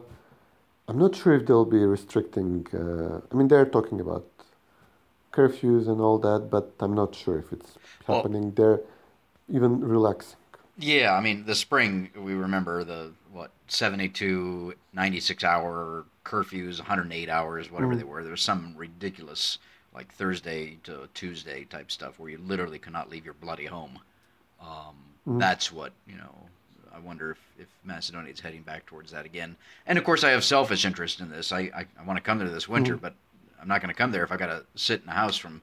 I'm 0.89 0.99
not 0.99 1.15
sure 1.17 1.35
if 1.35 1.47
they'll 1.47 1.65
be 1.65 1.85
restricting. 1.85 2.67
Uh, 2.73 3.21
I 3.31 3.35
mean, 3.35 3.49
they're 3.49 3.67
talking 3.67 4.01
about 4.01 4.27
curfews 5.33 5.89
and 5.89 6.01
all 6.01 6.19
that, 6.19 6.49
but 6.51 6.73
I'm 6.81 6.95
not 6.95 7.15
sure 7.15 7.39
if 7.39 7.53
it's 7.53 7.77
Well- 8.07 8.19
happening. 8.19 8.53
They're 8.53 8.81
even 9.49 9.81
relaxing. 9.81 10.39
Yeah, 10.79 11.15
I 11.15 11.21
mean, 11.21 11.47
the 11.47 11.55
spring, 11.55 12.11
we 12.17 12.35
remember 12.35 12.85
the, 12.85 13.13
what, 13.33 13.51
72, 13.67 14.75
96 14.93 15.43
hour 15.43 16.05
curfews, 16.25 16.79
108 16.81 17.29
hours, 17.29 17.71
whatever 17.71 17.95
Mm. 17.95 17.99
they 17.99 18.05
were. 18.05 18.23
There 18.23 18.31
was 18.33 18.43
some 18.43 18.75
ridiculous, 18.77 19.59
like 19.95 20.13
Thursday 20.13 20.77
to 20.85 21.09
Tuesday 21.15 21.65
type 21.65 21.91
stuff 21.91 22.19
where 22.19 22.31
you 22.31 22.39
literally 22.39 22.79
could 22.79 22.93
not 22.93 23.09
leave 23.11 23.25
your 23.25 23.35
bloody 23.35 23.67
home. 23.67 23.99
Um, 24.61 24.97
Mm. 25.27 25.41
That's 25.41 25.73
what, 25.73 25.93
you 26.07 26.17
know, 26.17 26.33
I 26.97 27.01
wonder 27.01 27.33
if, 27.33 27.39
if 27.59 27.67
Macedonia 27.85 28.33
is 28.33 28.41
heading 28.41 28.63
back 28.63 28.87
towards 28.87 29.11
that 29.13 29.27
again. 29.27 29.55
And 29.87 29.99
of 29.99 30.05
course, 30.05 30.25
I 30.25 30.31
have 30.31 30.43
selfish 30.45 30.85
interest 30.85 31.21
in 31.21 31.31
this. 31.31 31.53
I, 31.53 31.61
I, 31.77 31.87
I 32.01 32.03
want 32.05 32.17
to 32.17 32.23
come 32.23 32.39
there 32.39 32.49
this 32.49 32.69
winter, 32.69 32.97
Mm. 32.97 33.01
but 33.03 33.15
I'm 33.61 33.69
not 33.69 33.81
going 33.83 33.93
to 33.93 33.99
come 33.99 34.13
there 34.13 34.25
if 34.25 34.33
I 34.33 34.37
got 34.37 34.47
to 34.47 34.65
sit 34.75 35.01
in 35.01 35.07
the 35.07 35.13
house 35.13 35.37
from 35.37 35.61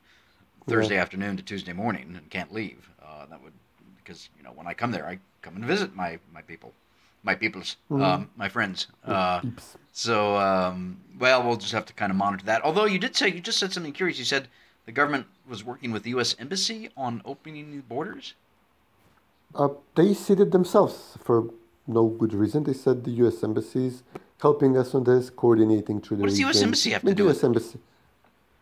Thursday 0.68 0.98
afternoon 0.98 1.38
to 1.38 1.44
Tuesday 1.44 1.74
morning 1.74 2.14
and 2.18 2.30
can't 2.30 2.54
leave. 2.54 2.88
Uh, 3.04 3.26
that 3.28 3.42
would 3.44 3.54
because 4.04 4.30
you 4.38 4.44
know 4.44 4.52
when 4.52 4.68
I 4.68 4.74
come 4.74 4.92
there, 4.92 5.08
I 5.08 5.18
come 5.42 5.56
and 5.56 5.66
visit 5.66 5.96
my 5.96 6.20
my 6.34 6.42
people, 6.42 6.72
my 7.24 7.36
peoples, 7.36 7.78
um, 7.90 8.30
my 8.36 8.48
friends. 8.50 8.88
Uh, 9.06 9.42
so 9.92 10.38
um, 10.38 11.00
well, 11.20 11.44
we'll 11.44 11.58
just 11.58 11.74
have 11.74 11.86
to 11.88 11.94
kind 11.94 12.12
of 12.12 12.18
monitor 12.18 12.46
that. 12.46 12.64
Although 12.64 12.86
you 12.86 13.00
did 13.00 13.16
say 13.16 13.30
you 13.30 13.40
just 13.40 13.60
said 13.60 13.74
something 13.74 13.94
curious. 13.94 14.20
You 14.20 14.26
said 14.26 14.48
the 14.86 14.92
government 14.92 15.26
was 15.48 15.64
working 15.64 15.92
with 15.92 16.04
the 16.04 16.12
U.S. 16.12 16.36
embassy 16.40 16.90
on 16.98 17.22
opening 17.26 17.72
the 17.72 17.82
borders. 17.82 18.34
Uh, 19.56 19.70
they 19.96 20.14
said 20.14 20.40
it 20.40 20.52
themselves 20.52 21.18
for 21.24 21.50
no 21.88 22.08
good 22.08 22.34
reason. 22.34 22.64
They 22.64 22.74
said 22.74 23.04
the 23.04 23.12
U.S. 23.24 23.44
embassy 23.44 23.88
is 23.88 24.04
helping 24.42 24.78
us 24.78 24.94
on 24.96 25.04
this, 25.04 25.30
coordinating 25.30 26.02
through 26.02 26.18
the 26.18 26.22
What 26.24 26.30
does 26.30 26.38
the 26.38 26.46
US 26.48 26.62
embassy 26.62 26.90
have 26.92 27.04
I 27.04 27.08
mean, 27.08 27.16
to 27.16 27.24
the 27.24 27.28
do 27.30 27.34
U.S. 27.34 27.44
embassy. 27.44 27.80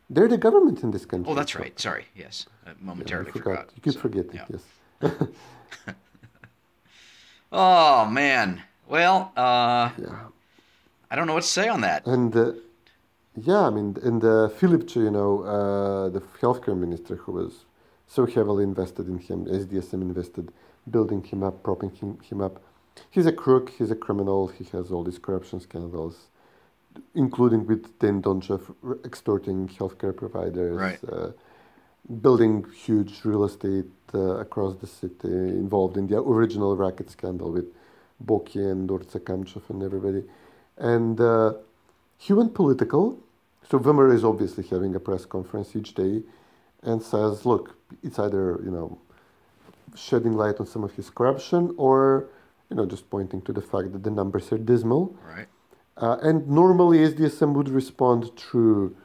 They're 0.10 0.28
the 0.28 0.38
government 0.38 0.84
in 0.84 0.92
this 0.92 1.06
country. 1.06 1.32
Oh, 1.32 1.36
that's 1.36 1.54
so- 1.54 1.60
right. 1.60 1.80
Sorry. 1.80 2.06
Yes, 2.16 2.46
I 2.66 2.70
Yeah, 2.70 2.76
momentarily 2.82 3.28
you 3.28 3.32
forgot. 3.42 3.58
forgot. 3.68 3.70
You 3.76 3.82
could 3.82 3.94
So, 3.94 4.00
forget 4.00 4.26
yeah. 4.34 4.46
it. 4.50 4.60
Yes. 5.02 5.12
Oh 7.54 8.06
man. 8.06 8.62
Well, 8.88 9.32
uh, 9.36 9.90
Yeah. 9.98 10.28
I 11.10 11.16
don't 11.18 11.28
know 11.28 11.34
what 11.34 11.44
to 11.44 11.50
say 11.50 11.68
on 11.68 11.82
that. 11.82 12.06
And 12.08 12.34
uh, 12.36 12.54
yeah, 13.36 13.68
I 13.68 13.70
mean, 13.70 13.98
and 14.02 14.24
uh, 14.24 14.48
Philip, 14.48 14.96
you 14.96 15.12
know, 15.12 15.42
uh, 15.44 16.10
the 16.10 16.22
healthcare 16.42 16.78
minister 16.78 17.16
who 17.18 17.34
was 17.34 17.66
so 18.08 18.26
heavily 18.26 18.64
invested 18.64 19.08
in 19.10 19.18
him, 19.18 19.46
SDSM 19.46 20.02
invested, 20.02 20.54
building 20.90 21.24
him 21.24 21.44
up, 21.44 21.64
propping 21.64 21.92
him, 21.92 22.18
him 22.24 22.42
up. 22.42 22.62
He's 23.10 23.26
a 23.26 23.32
crook, 23.32 23.70
he's 23.78 23.92
a 23.92 23.96
criminal, 23.96 24.48
he 24.48 24.66
has 24.72 24.92
all 24.92 25.04
these 25.04 25.18
corruption 25.20 25.60
scandals, 25.60 26.28
including 27.16 27.66
with 27.68 27.98
Dan 28.00 28.22
Donchev 28.22 28.74
extorting 29.06 29.68
healthcare 29.70 30.16
providers, 30.16 30.76
Right. 30.76 31.00
uh, 31.10 31.32
building 32.22 32.66
huge 32.86 33.24
real 33.24 33.44
estate 33.46 33.86
uh, 34.14 34.38
across 34.40 34.76
the 34.78 34.88
city, 34.88 35.28
involved 35.30 35.98
in 35.98 36.08
the 36.08 36.18
original 36.18 36.76
racket 36.76 37.10
scandal 37.10 37.52
with 37.52 37.66
Boki 38.26 38.72
and 38.72 38.90
Dorza 38.90 39.20
Kamchev 39.20 39.70
and 39.70 39.84
everybody. 39.84 40.24
And 40.78 41.20
uh, 41.22 41.54
he 42.18 42.34
went 42.34 42.54
political. 42.54 43.20
So 43.70 43.80
VMRO 43.80 44.14
is 44.14 44.24
obviously 44.24 44.66
having 44.66 44.96
a 44.96 45.00
press 45.00 45.26
conference 45.26 45.76
each 45.76 45.94
day 45.94 46.24
and 46.84 47.02
says, 47.02 47.46
look, 47.46 47.76
it's 48.04 48.20
either, 48.20 48.60
you 48.64 48.72
know, 48.72 48.98
shedding 49.96 50.34
light 50.34 50.60
on 50.60 50.66
some 50.66 50.84
of 50.84 50.94
his 50.94 51.10
corruption 51.10 51.74
or, 51.78 52.30
you 52.70 52.76
know, 52.76 52.86
just 52.86 53.10
pointing 53.10 53.42
to 53.44 53.54
the 53.54 53.62
fact 53.62 53.92
that 53.94 54.04
the 54.04 54.12
numbers 54.12 54.52
are 54.52 54.58
dismal. 54.58 55.16
Right. 55.26 55.48
Uh, 55.98 56.18
and 56.22 56.48
normally 56.48 57.00
SDSM 57.00 57.54
would 57.54 57.70
respond 57.70 58.36
through 58.38 58.96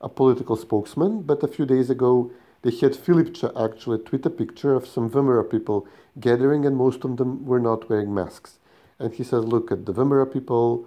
a 0.00 0.08
political 0.08 0.56
spokesman, 0.56 1.22
but 1.22 1.42
a 1.42 1.48
few 1.48 1.66
days 1.66 1.90
ago 1.90 2.30
they 2.62 2.70
had 2.70 2.92
Filipče 2.92 3.50
actually 3.62 3.98
tweet 3.98 4.24
a 4.24 4.30
picture 4.30 4.74
of 4.74 4.86
some 4.86 5.10
VMRO 5.10 5.48
people 5.50 5.86
gathering, 6.18 6.64
and 6.64 6.76
most 6.76 7.04
of 7.04 7.16
them 7.18 7.44
were 7.44 7.60
not 7.60 7.90
wearing 7.90 8.14
masks. 8.14 8.58
And 8.98 9.12
he 9.12 9.22
says, 9.22 9.44
"Look 9.44 9.70
at 9.70 9.84
the 9.84 9.92
VMRO 9.92 10.24
people; 10.32 10.86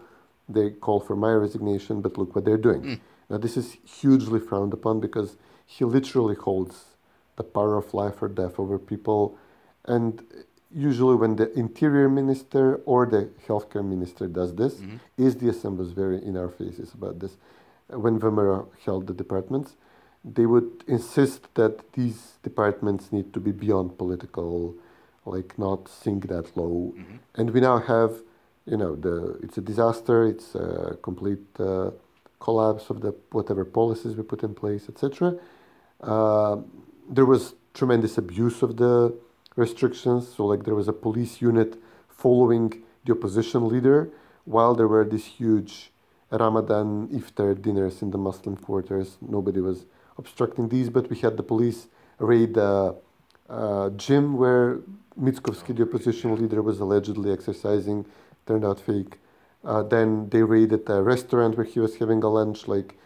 they 0.50 0.72
call 0.72 1.00
for 1.00 1.16
my 1.16 1.34
resignation, 1.34 2.02
but 2.02 2.18
look 2.18 2.34
what 2.34 2.46
they're 2.46 2.66
doing." 2.70 2.84
Now 3.30 3.38
this 3.38 3.58
is 3.58 3.78
hugely 3.84 4.40
frowned 4.40 4.74
upon 4.74 5.00
because 5.00 5.38
he 5.66 5.86
literally 5.86 6.36
holds 6.36 6.98
the 7.36 7.44
power 7.44 7.78
of 7.78 7.94
life 7.94 8.22
or 8.24 8.30
death 8.30 8.58
over 8.58 8.80
people, 8.80 9.38
and 9.88 10.22
usually 10.72 11.16
when 11.16 11.36
the 11.38 11.52
interior 11.58 12.10
minister 12.10 12.76
or 12.86 13.06
the 13.06 13.30
healthcare 13.48 13.86
minister 13.86 14.28
does 14.28 14.54
this, 14.56 14.82
is 15.18 15.36
the 15.38 15.48
was 15.70 15.92
very 15.92 16.24
in 16.24 16.36
our 16.38 16.50
faces 16.50 16.94
about 16.94 17.20
this. 17.20 17.38
When 17.88 18.20
VMRO 18.20 18.68
held 18.86 19.08
the 19.08 19.14
departments, 19.14 19.76
they 20.26 20.46
would 20.46 20.84
insist 20.88 21.54
that 21.56 21.94
these 21.94 22.34
departments 22.44 23.12
need 23.12 23.34
to 23.34 23.40
be 23.40 23.52
beyond 23.52 23.98
political, 23.98 24.76
like 25.26 25.58
not 25.58 25.88
sink 25.88 26.28
that 26.28 26.56
low. 26.58 26.94
And 27.36 27.52
we 27.52 27.62
now 27.62 27.80
have, 27.80 28.22
you 28.66 28.78
know, 28.78 28.96
the 28.96 29.40
it's 29.42 29.58
a 29.58 29.62
disaster. 29.62 30.26
It's 30.26 30.54
a 30.56 30.98
complete 31.02 31.48
uh, 31.60 31.92
collapse 32.40 32.90
of 32.90 33.00
the 33.02 33.16
whatever 33.32 33.64
policies 33.64 34.16
we 34.16 34.24
put 34.24 34.44
in 34.44 34.54
place, 34.54 34.90
etc. 34.90 35.36
Uh, 36.02 36.58
there 37.10 37.26
was 37.26 37.56
tremendous 37.74 38.18
abuse 38.18 38.62
of 38.62 38.76
the 38.78 39.18
restrictions. 39.58 40.34
So, 40.34 40.46
like, 40.46 40.64
there 40.64 40.76
was 40.76 40.88
a 40.88 40.94
police 40.94 41.42
unit 41.42 41.76
following 42.08 42.84
the 43.04 43.12
opposition 43.12 43.68
leader 43.68 44.10
while 44.46 44.74
there 44.74 44.88
were 44.88 45.04
these 45.04 45.26
huge 45.26 45.92
Ramadan 46.32 47.10
iftar 47.10 47.62
dinners 47.62 48.02
in 48.02 48.12
the 48.12 48.18
Muslim 48.18 48.56
quarters. 48.56 49.18
Nobody 49.22 49.60
was 49.60 49.86
obstructing 50.18 50.70
these, 50.70 50.90
but 50.90 51.10
we 51.10 51.18
had 51.18 51.36
the 51.36 51.44
police 51.44 51.88
raid 52.20 52.54
the 52.54 52.96
uh, 53.50 53.90
gym 53.92 54.38
where 54.38 54.80
Mickoski, 55.20 55.76
the 55.76 55.84
opposition 55.84 56.36
leader, 56.36 56.62
was 56.62 56.80
allegedly 56.80 57.32
exercising. 57.32 58.06
Turned 58.46 58.66
out 58.66 58.80
fake. 58.80 59.20
Uh, 59.64 59.84
then 59.84 60.30
they 60.30 60.44
raided 60.44 60.90
a 60.90 61.02
restaurant 61.02 61.58
where 61.58 61.66
he 61.66 61.80
was 61.80 61.98
having 61.98 62.24
a 62.24 62.30
lunch, 62.30 62.68
like 62.68 62.98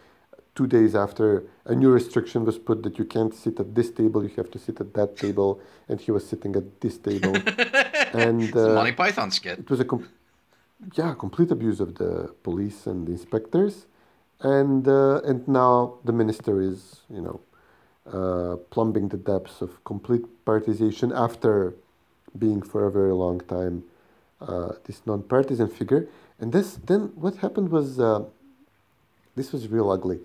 two 0.54 0.66
days 0.66 0.94
after 0.94 1.44
a 1.64 1.74
new 1.74 1.90
restriction 1.90 2.44
was 2.44 2.58
put 2.58 2.82
that 2.82 2.98
you 2.98 3.04
can't 3.04 3.34
sit 3.34 3.58
at 3.58 3.74
this 3.74 3.90
table, 3.90 4.22
you 4.22 4.30
have 4.36 4.50
to 4.50 4.58
sit 4.58 4.80
at 4.80 4.92
that 4.94 5.16
table, 5.16 5.60
and 5.88 6.00
he 6.00 6.10
was 6.10 6.26
sitting 6.26 6.54
at 6.56 6.80
this 6.80 6.98
table. 6.98 7.34
and 8.12 8.54
uh, 8.56 8.74
Monty 8.74 8.92
Python 8.92 9.30
skit. 9.30 9.58
it 9.60 9.70
was 9.70 9.80
a 9.80 9.84
com- 9.84 10.08
yeah 10.94 11.14
complete 11.14 11.50
abuse 11.50 11.80
of 11.80 11.94
the 11.94 12.34
police 12.42 12.86
and 12.86 13.06
the 13.06 13.12
inspectors, 13.12 13.86
and 14.40 14.86
uh, 14.86 15.20
and 15.24 15.46
now 15.48 15.94
the 16.04 16.12
minister 16.12 16.60
is 16.60 17.02
you 17.08 17.22
know 17.22 17.40
uh, 18.12 18.56
plumbing 18.70 19.08
the 19.08 19.16
depths 19.16 19.62
of 19.62 19.82
complete 19.84 20.24
partization 20.44 21.16
after 21.16 21.74
being 22.38 22.60
for 22.60 22.86
a 22.86 22.90
very 22.90 23.12
long 23.12 23.40
time 23.40 23.84
uh, 24.40 24.72
this 24.84 25.02
non-partisan 25.06 25.68
figure. 25.68 26.08
And 26.40 26.52
this 26.52 26.74
then 26.74 27.12
what 27.14 27.36
happened 27.36 27.70
was 27.70 28.00
uh, 28.00 28.24
this 29.36 29.52
was 29.52 29.68
real 29.68 29.90
ugly. 29.90 30.20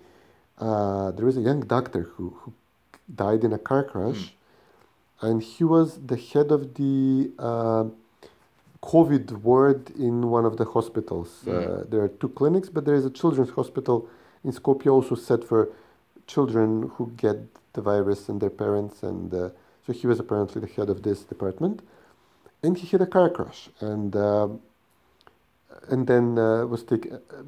Uh, 0.58 1.10
there 1.12 1.24
was 1.24 1.36
a 1.36 1.40
young 1.40 1.60
doctor 1.60 2.02
who, 2.14 2.36
who 2.40 2.52
died 3.14 3.44
in 3.44 3.52
a 3.52 3.58
car 3.58 3.84
crash, 3.84 4.34
and 5.20 5.42
he 5.42 5.64
was 5.64 5.98
the 6.06 6.16
head 6.16 6.50
of 6.50 6.74
the 6.74 7.30
uh, 7.38 7.84
COVID 8.82 9.42
ward 9.42 9.90
in 9.90 10.30
one 10.30 10.44
of 10.44 10.56
the 10.56 10.64
hospitals. 10.64 11.46
Uh, 11.46 11.84
there 11.88 12.02
are 12.02 12.08
two 12.08 12.28
clinics, 12.28 12.68
but 12.68 12.84
there 12.84 12.94
is 12.94 13.04
a 13.04 13.10
children's 13.10 13.50
hospital 13.50 14.08
in 14.44 14.52
Skopje 14.52 14.90
also 14.90 15.14
set 15.14 15.44
for 15.44 15.68
children 16.26 16.90
who 16.94 17.12
get 17.16 17.36
the 17.72 17.80
virus 17.80 18.28
and 18.28 18.40
their 18.40 18.50
parents. 18.50 19.02
And 19.02 19.32
uh, 19.34 19.50
so 19.86 19.92
he 19.92 20.06
was 20.06 20.20
apparently 20.20 20.60
the 20.60 20.66
head 20.68 20.90
of 20.90 21.02
this 21.02 21.22
department. 21.22 21.82
And 22.62 22.76
he 22.76 22.86
had 22.88 23.00
a 23.00 23.06
car 23.06 23.30
crash, 23.30 23.68
and 23.80 24.16
um 24.16 24.60
and 25.88 26.06
then 26.06 26.38
uh, 26.38 26.66
was 26.66 26.82
taken. 26.82 27.14
Uh, 27.14 27.42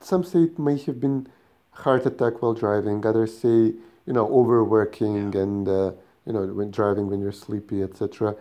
some 0.00 0.24
say 0.24 0.44
it 0.44 0.58
may 0.58 0.78
have 0.78 0.98
been 1.00 1.28
heart 1.72 2.06
attack 2.06 2.42
while 2.42 2.54
driving. 2.54 3.04
Others 3.04 3.36
say 3.38 3.72
you 4.06 4.12
know 4.12 4.26
overworking 4.28 5.34
and 5.34 5.68
uh, 5.68 5.92
you 6.26 6.32
know 6.32 6.46
when 6.46 6.70
driving 6.70 7.08
when 7.08 7.20
you're 7.20 7.32
sleepy, 7.32 7.82
etc 7.82 8.36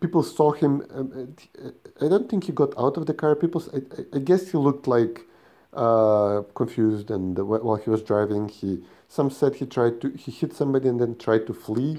people 0.00 0.22
saw 0.22 0.52
him. 0.52 0.82
Um, 0.94 1.34
uh, 1.64 1.70
I 2.04 2.08
don't 2.08 2.28
think 2.28 2.44
he 2.44 2.52
got 2.52 2.72
out 2.78 2.96
of 2.96 3.06
the 3.06 3.14
car. 3.14 3.34
People, 3.36 3.62
I, 3.72 3.80
I- 4.16 4.18
guess 4.18 4.50
he 4.50 4.58
looked 4.58 4.86
like 4.86 5.22
uh, 5.72 6.42
confused, 6.54 7.10
and 7.10 7.38
uh, 7.38 7.44
while 7.44 7.76
he 7.76 7.90
was 7.90 8.02
driving, 8.02 8.48
he 8.48 8.82
some 9.08 9.30
said 9.30 9.54
he 9.56 9.66
tried 9.66 10.00
to 10.00 10.10
he 10.10 10.30
hit 10.32 10.52
somebody 10.54 10.88
and 10.88 11.00
then 11.00 11.16
tried 11.16 11.46
to 11.46 11.54
flee. 11.54 11.96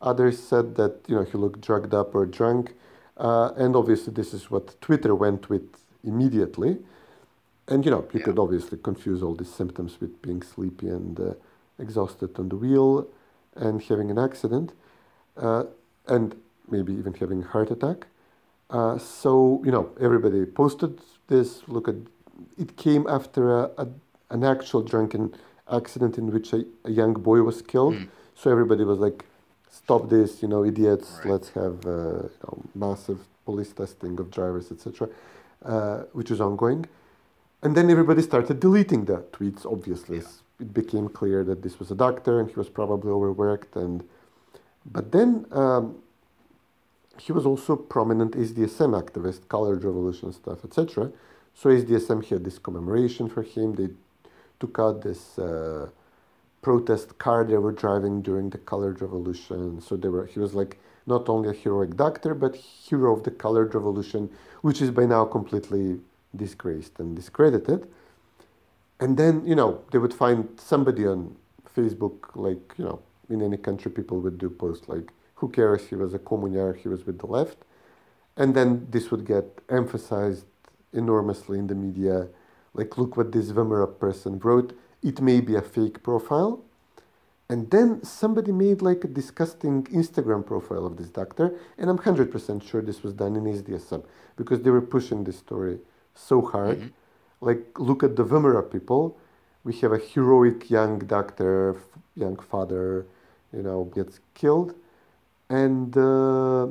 Others 0.00 0.38
said 0.38 0.76
that 0.76 1.00
you 1.08 1.16
know 1.16 1.24
he 1.24 1.36
looked 1.38 1.60
drugged 1.60 1.92
up 1.94 2.14
or 2.14 2.24
drunk, 2.26 2.74
uh, 3.16 3.50
and 3.56 3.74
obviously 3.74 4.12
this 4.12 4.32
is 4.32 4.50
what 4.50 4.80
Twitter 4.80 5.14
went 5.14 5.48
with 5.48 5.66
immediately. 6.04 6.78
And 7.68 7.84
you 7.84 7.90
know 7.90 8.02
you 8.12 8.20
Yeah. 8.20 8.24
could 8.24 8.38
obviously 8.38 8.78
confuse 8.78 9.22
all 9.22 9.34
these 9.34 9.54
symptoms 9.60 10.00
with 10.00 10.20
being 10.22 10.42
sleepy 10.42 10.88
and 10.88 11.20
uh, 11.20 11.34
exhausted 11.78 12.38
on 12.38 12.48
the 12.48 12.56
wheel, 12.56 13.06
and 13.54 13.82
having 13.82 14.10
an 14.10 14.18
accident, 14.18 14.72
uh, 15.36 15.64
and 16.06 16.34
maybe 16.70 16.92
even 16.94 17.14
having 17.14 17.42
a 17.42 17.46
heart 17.46 17.70
attack. 17.70 18.06
Uh, 18.70 18.98
so 18.98 19.62
you 19.64 19.70
know 19.70 19.90
everybody 20.00 20.44
posted 20.46 20.98
this. 21.28 21.62
Look 21.68 21.88
at 21.88 21.96
it 22.56 22.76
came 22.76 23.06
after 23.06 23.42
a, 23.60 23.70
a 23.78 23.86
an 24.30 24.44
actual 24.44 24.82
drunken 24.82 25.34
accident 25.70 26.18
in 26.18 26.30
which 26.32 26.52
a, 26.52 26.64
a 26.84 26.90
young 26.90 27.14
boy 27.14 27.42
was 27.42 27.62
killed. 27.62 27.96
So 28.34 28.50
everybody 28.50 28.84
was 28.84 28.98
like, 28.98 29.24
"Stop 29.70 30.08
this! 30.08 30.42
You 30.42 30.48
know, 30.48 30.64
idiots! 30.64 31.08
Right. 31.18 31.32
Let's 31.32 31.50
have 31.50 31.84
uh, 31.86 32.22
you 32.28 32.44
know, 32.44 32.62
massive 32.74 33.20
police 33.44 33.72
testing 33.72 34.18
of 34.20 34.30
drivers, 34.30 34.70
etc." 34.72 35.08
Uh, 35.64 35.98
which 36.12 36.30
is 36.30 36.40
ongoing. 36.40 36.86
And 37.62 37.76
then 37.76 37.90
everybody 37.90 38.22
started 38.22 38.60
deleting 38.60 39.06
the 39.06 39.18
tweets, 39.32 39.66
obviously. 39.66 40.22
It 40.60 40.74
became 40.74 41.08
clear 41.08 41.44
that 41.44 41.62
this 41.62 41.78
was 41.78 41.90
a 41.90 41.94
doctor 41.94 42.40
and 42.40 42.48
he 42.48 42.56
was 42.56 42.68
probably 42.68 43.10
overworked. 43.10 43.76
And 43.76 44.04
But 44.86 45.12
then 45.12 45.46
um, 45.52 46.02
he 47.18 47.32
was 47.32 47.46
also 47.46 47.76
prominent 47.76 48.32
SDSM 48.34 48.92
activist, 49.02 49.48
colored 49.48 49.84
revolution 49.84 50.32
stuff, 50.32 50.64
etc. 50.64 51.12
So 51.54 51.70
SDSM 51.70 52.24
had 52.26 52.44
this 52.44 52.58
commemoration 52.58 53.28
for 53.28 53.42
him. 53.42 53.74
They 53.74 53.90
took 54.60 54.78
out 54.78 55.02
this 55.02 55.38
uh, 55.38 55.88
protest 56.62 57.18
car 57.18 57.44
they 57.44 57.56
were 57.56 57.72
driving 57.72 58.22
during 58.22 58.50
the 58.50 58.58
colored 58.58 59.00
revolution 59.00 59.80
so 59.80 59.96
they 59.96 60.08
were 60.08 60.26
he 60.26 60.40
was 60.40 60.54
like 60.54 60.78
not 61.06 61.28
only 61.28 61.48
a 61.50 61.52
heroic 61.52 61.96
doctor 61.96 62.34
but 62.34 62.56
hero 62.56 63.14
of 63.16 63.22
the 63.24 63.30
colored 63.30 63.74
revolution 63.74 64.28
which 64.62 64.82
is 64.82 64.90
by 64.90 65.06
now 65.06 65.24
completely 65.24 66.00
disgraced 66.34 66.98
and 66.98 67.16
discredited. 67.16 67.88
And 69.00 69.16
then 69.16 69.46
you 69.46 69.54
know 69.54 69.82
they 69.92 69.98
would 69.98 70.14
find 70.14 70.48
somebody 70.60 71.06
on 71.06 71.36
facebook 71.76 72.34
like 72.34 72.74
you 72.76 72.84
know 72.84 73.00
in 73.30 73.42
any 73.42 73.56
country 73.56 73.90
people 73.90 74.20
would 74.20 74.38
do 74.38 74.50
posts 74.50 74.88
like 74.88 75.12
who 75.36 75.48
cares? 75.48 75.86
He 75.86 75.94
was 75.94 76.14
a 76.14 76.18
communar 76.18 76.74
he 76.74 76.88
was 76.88 77.06
with 77.06 77.18
the 77.18 77.26
left. 77.26 77.58
And 78.36 78.54
then 78.54 78.86
this 78.90 79.10
would 79.10 79.24
get 79.24 79.46
emphasized 79.68 80.46
enormously 80.92 81.58
in 81.58 81.66
the 81.66 81.74
media 81.74 82.28
like 82.74 82.96
look 82.98 83.16
what 83.16 83.32
this 83.32 83.50
VMRO 83.52 83.98
person 83.98 84.38
wrote. 84.38 84.78
It 85.02 85.20
may 85.20 85.40
be 85.40 85.54
a 85.54 85.62
fake 85.62 86.02
profile. 86.02 86.64
And 87.50 87.70
then 87.70 88.04
somebody 88.04 88.52
made 88.52 88.82
like 88.82 89.04
a 89.04 89.08
disgusting 89.08 89.84
instagram 89.84 90.44
profile 90.44 90.84
of 90.84 90.98
this 90.98 91.08
doctor 91.08 91.58
and 91.78 91.88
i'm 91.88 91.98
100% 91.98 92.62
sure 92.68 92.82
this 92.82 93.02
was 93.02 93.14
done 93.14 93.36
in 93.36 93.44
sdsm 93.44 94.04
because 94.36 94.60
they 94.62 94.70
were 94.70 94.82
pushing 94.82 95.24
this 95.24 95.38
story 95.38 95.78
so 96.18 96.42
hard 96.42 96.78
mm-hmm. 96.78 97.46
like 97.48 97.62
look 97.78 98.02
at 98.02 98.16
the 98.16 98.24
VMRO 98.24 98.70
people 98.70 99.16
we 99.64 99.72
have 99.80 99.92
a 99.92 99.98
heroic 99.98 100.70
young 100.70 100.98
doctor 101.00 101.76
young 102.16 102.36
father 102.36 103.06
you 103.52 103.62
know 103.62 103.84
gets 103.94 104.20
killed 104.34 104.74
and 105.48 105.96
uh, 105.96 106.66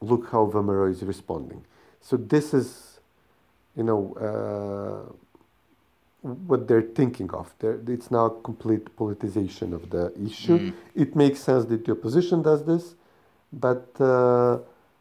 look 0.00 0.30
how 0.30 0.46
VMRO 0.46 0.90
is 0.90 1.02
responding 1.02 1.64
so 2.00 2.16
this 2.16 2.54
is 2.54 3.00
you 3.76 3.84
know 3.84 4.02
uh, 4.28 5.12
what 6.22 6.68
they're 6.68 6.82
thinking 6.82 7.30
of. 7.30 7.52
They're, 7.58 7.80
it's 7.86 8.10
now 8.10 8.28
complete 8.28 8.94
politicization 8.96 9.72
of 9.72 9.90
the 9.90 10.12
issue. 10.22 10.58
Mm. 10.58 10.74
It 10.94 11.16
makes 11.16 11.40
sense 11.40 11.64
that 11.66 11.84
the 11.84 11.92
opposition 11.92 12.42
does 12.42 12.64
this, 12.64 12.94
but 13.52 13.88
uh, 14.00 14.58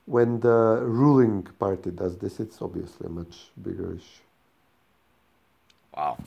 when 0.10 0.39
the 0.39 0.82
ruling 0.84 1.43
party 1.60 1.91
does 1.91 2.18
this, 2.18 2.39
it's 2.39 2.62
obviously 2.62 3.05
a 3.05 3.10
much 3.10 3.51
bigger 3.62 3.93
issue. 3.93 4.24
Wow. 5.95 6.18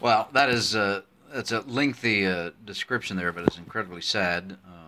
Well, 0.00 0.28
that 0.32 0.48
is 0.48 0.74
uh, 0.74 1.02
that's 1.30 1.52
a 1.52 1.60
lengthy 1.60 2.26
uh, 2.26 2.52
description 2.64 3.18
there, 3.18 3.32
but 3.32 3.44
it's 3.44 3.58
incredibly 3.58 4.00
sad. 4.00 4.56
Uh, 4.66 4.78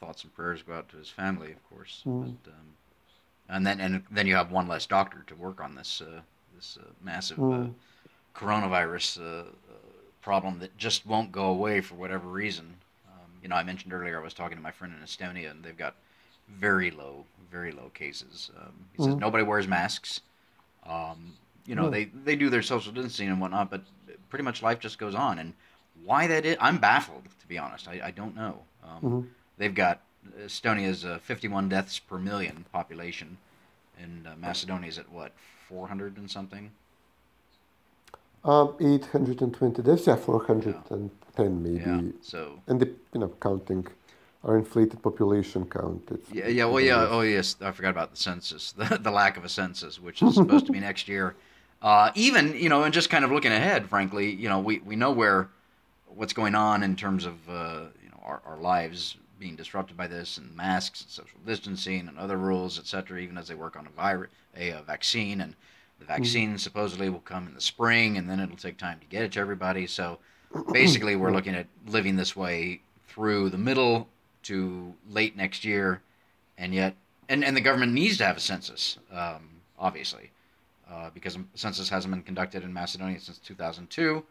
thoughts 0.00 0.22
and 0.22 0.34
prayers 0.34 0.62
go 0.62 0.74
out 0.74 0.88
to 0.90 0.98
his 0.98 1.08
family, 1.08 1.52
of 1.52 1.70
course. 1.70 2.02
Mm. 2.06 2.34
But, 2.44 2.50
um, 2.50 2.66
and 3.48 3.66
then 3.66 3.80
and 3.80 4.02
then 4.10 4.26
you 4.26 4.34
have 4.34 4.50
one 4.50 4.68
less 4.68 4.84
doctor 4.84 5.24
to 5.28 5.34
work 5.34 5.62
on 5.62 5.74
this 5.74 6.02
uh, 6.02 6.20
this 6.54 6.78
uh, 6.78 6.90
massive 7.02 7.38
mm. 7.38 7.68
uh, 7.68 8.38
coronavirus 8.38 9.20
uh, 9.20 9.40
uh, 9.40 9.44
problem 10.20 10.58
that 10.58 10.76
just 10.76 11.06
won't 11.06 11.32
go 11.32 11.46
away 11.46 11.80
for 11.80 11.94
whatever 11.94 12.28
reason. 12.28 12.74
Um, 13.08 13.30
you 13.42 13.48
know, 13.48 13.56
I 13.56 13.62
mentioned 13.62 13.94
earlier 13.94 14.20
I 14.20 14.22
was 14.22 14.34
talking 14.34 14.58
to 14.58 14.62
my 14.62 14.72
friend 14.72 14.92
in 14.92 15.02
Estonia, 15.02 15.50
and 15.50 15.64
they've 15.64 15.76
got 15.76 15.94
very 16.48 16.90
low, 16.90 17.24
very 17.50 17.72
low 17.72 17.90
cases. 17.94 18.50
Um, 18.58 18.72
he 18.96 19.02
mm. 19.02 19.06
says 19.06 19.14
nobody 19.16 19.44
wears 19.44 19.66
masks. 19.66 20.20
Um, 20.86 21.34
you 21.66 21.74
know, 21.74 21.84
mm. 21.84 21.92
they 21.92 22.04
they 22.04 22.36
do 22.36 22.50
their 22.50 22.62
social 22.62 22.92
distancing 22.92 23.28
and 23.28 23.40
whatnot, 23.40 23.70
but 23.70 23.82
pretty 24.30 24.44
much 24.44 24.62
life 24.62 24.78
just 24.78 24.98
goes 24.98 25.14
on. 25.14 25.38
And 25.38 25.52
why 26.04 26.26
that 26.26 26.44
is, 26.44 26.56
I'm 26.60 26.78
baffled 26.78 27.24
to 27.46 27.48
be 27.48 27.58
honest. 27.58 27.88
I, 27.88 28.00
I 28.04 28.10
don't 28.10 28.34
know. 28.34 28.58
Um, 28.82 28.96
mm-hmm. 28.96 29.20
They've 29.58 29.74
got 29.74 30.00
Estonia's 30.44 31.04
uh, 31.04 31.18
51 31.22 31.68
deaths 31.68 31.98
per 31.98 32.18
million 32.18 32.64
population, 32.72 33.38
and 34.00 34.26
uh, 34.26 34.30
Macedonia's 34.36 34.98
at 34.98 35.10
what 35.10 35.32
400 35.68 36.16
and 36.16 36.30
something. 36.30 36.70
Um, 38.44 38.74
820 38.80 39.82
deaths, 39.82 40.06
yeah, 40.06 40.16
410 40.16 41.10
yeah. 41.38 41.48
maybe. 41.48 41.78
Yeah, 41.78 42.12
so. 42.22 42.60
And 42.66 42.80
the, 42.80 42.86
you 43.12 43.20
know, 43.20 43.32
counting 43.40 43.86
our 44.46 44.56
inflated 44.56 45.02
population 45.02 45.66
count. 45.66 46.08
It's 46.10 46.32
yeah, 46.32 46.46
yeah, 46.46 46.64
well, 46.66 46.80
yeah, 46.80 47.08
oh, 47.10 47.20
yes, 47.22 47.56
I 47.60 47.72
forgot 47.72 47.90
about 47.90 48.12
the 48.12 48.16
census, 48.16 48.72
the, 48.78 48.98
the 48.98 49.10
lack 49.10 49.36
of 49.36 49.44
a 49.44 49.48
census, 49.48 50.00
which 50.00 50.22
is 50.22 50.34
supposed 50.34 50.66
to 50.66 50.72
be 50.72 50.80
next 50.90 51.08
year. 51.08 51.34
Uh, 51.82 52.10
even, 52.14 52.54
you 52.56 52.68
know, 52.68 52.84
and 52.84 52.94
just 52.94 53.10
kind 53.10 53.24
of 53.24 53.30
looking 53.30 53.52
ahead, 53.52 53.88
frankly, 53.88 54.30
you 54.30 54.48
know, 54.48 54.60
we, 54.60 54.78
we 54.78 54.96
know 54.96 55.10
where, 55.10 55.48
what's 56.08 56.32
going 56.32 56.54
on 56.54 56.82
in 56.82 56.96
terms 56.96 57.26
of, 57.26 57.34
uh, 57.48 57.82
you 58.02 58.08
know, 58.08 58.20
our, 58.24 58.40
our 58.46 58.56
lives 58.56 59.16
being 59.38 59.56
disrupted 59.56 59.96
by 59.96 60.06
this 60.06 60.38
and 60.38 60.54
masks 60.56 61.02
and 61.02 61.10
social 61.10 61.38
distancing 61.44 62.08
and 62.08 62.16
other 62.18 62.38
rules, 62.38 62.78
et 62.78 62.86
cetera, 62.86 63.20
even 63.20 63.36
as 63.36 63.48
they 63.48 63.54
work 63.54 63.76
on 63.76 63.86
a 63.86 63.90
virus, 63.90 64.30
a, 64.56 64.70
a 64.70 64.82
vaccine. 64.82 65.42
And 65.42 65.54
the 65.98 66.04
mm-hmm. 66.04 66.14
vaccine 66.14 66.48
mm-hmm. 66.50 66.56
supposedly 66.58 67.10
will 67.10 67.20
come 67.20 67.46
in 67.46 67.54
the 67.54 67.60
spring, 67.60 68.16
and 68.16 68.30
then 68.30 68.40
it'll 68.40 68.56
take 68.56 68.78
time 68.78 68.98
to 69.00 69.06
get 69.06 69.22
it 69.22 69.32
to 69.32 69.40
everybody. 69.40 69.86
So 69.86 70.18
basically, 70.72 71.16
we're 71.16 71.32
looking 71.32 71.54
at 71.54 71.66
living 71.86 72.16
this 72.16 72.34
way 72.34 72.80
through 73.08 73.50
the 73.50 73.58
middle 73.58 74.08
to 74.46 74.94
late 75.10 75.36
next 75.36 75.64
year, 75.64 76.02
and 76.58 76.74
yet, 76.74 76.94
and, 77.28 77.44
and 77.44 77.56
the 77.56 77.60
government 77.60 77.92
needs 77.92 78.18
to 78.18 78.24
have 78.24 78.36
a 78.36 78.40
census, 78.40 78.98
um, 79.12 79.48
obviously, 79.78 80.30
uh, 80.90 81.10
because 81.14 81.36
a 81.36 81.44
census 81.54 81.88
hasn't 81.88 82.12
been 82.12 82.22
conducted 82.22 82.62
in 82.62 82.72
Macedonia 82.72 83.20
since 83.20 83.38
2002 83.38 84.24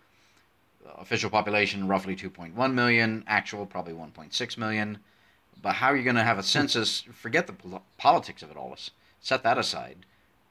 official 0.97 1.30
population 1.30 1.88
roughly 1.88 2.16
2.1 2.16 2.74
million, 2.74 3.24
actual 3.28 3.66
probably 3.66 3.93
1.6 3.93 4.57
million. 4.57 4.99
But 5.61 5.74
how 5.76 5.88
are 5.88 5.97
you 5.97 6.03
going 6.03 6.16
to 6.16 6.24
have 6.24 6.38
a 6.38 6.43
census? 6.43 7.01
Forget 7.13 7.47
the 7.47 7.82
politics 7.97 8.43
of 8.43 8.51
it 8.51 8.57
all. 8.57 8.76
Set 9.22 9.43
that 9.43 9.57
aside. 9.57 9.97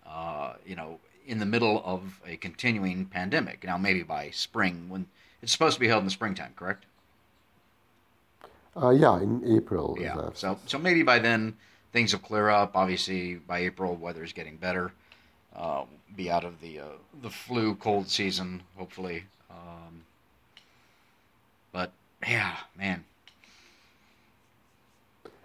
Uh, 0.06 0.54
you 0.66 0.76
know, 0.76 0.98
in 1.26 1.38
the 1.38 1.46
middle 1.46 1.82
of 1.84 2.20
a 2.26 2.36
continuing 2.36 3.06
pandemic. 3.06 3.64
Now, 3.64 3.78
maybe 3.78 4.02
by 4.02 4.30
spring, 4.30 4.88
when 4.88 5.06
it's 5.42 5.52
supposed 5.52 5.74
to 5.74 5.80
be 5.80 5.88
held 5.88 6.00
in 6.00 6.06
the 6.06 6.10
springtime, 6.10 6.52
correct? 6.56 6.84
Uh, 8.76 8.90
yeah, 8.90 9.20
in 9.20 9.42
April. 9.56 9.96
Yeah. 10.00 10.30
So, 10.34 10.58
so 10.66 10.78
maybe 10.78 11.02
by 11.02 11.18
then 11.18 11.56
things 11.92 12.12
will 12.12 12.20
clear 12.20 12.48
up. 12.48 12.76
Obviously, 12.76 13.36
by 13.36 13.58
April, 13.60 13.94
weather's 13.96 14.32
getting 14.32 14.56
better. 14.56 14.92
Uh, 15.54 15.84
be 16.16 16.30
out 16.30 16.44
of 16.44 16.60
the 16.60 16.80
uh, 16.80 16.84
the 17.22 17.30
flu 17.30 17.74
cold 17.76 18.08
season, 18.08 18.62
hopefully. 18.76 19.24
Um, 19.50 20.02
but 21.72 21.92
yeah, 22.26 22.56
man. 22.76 23.04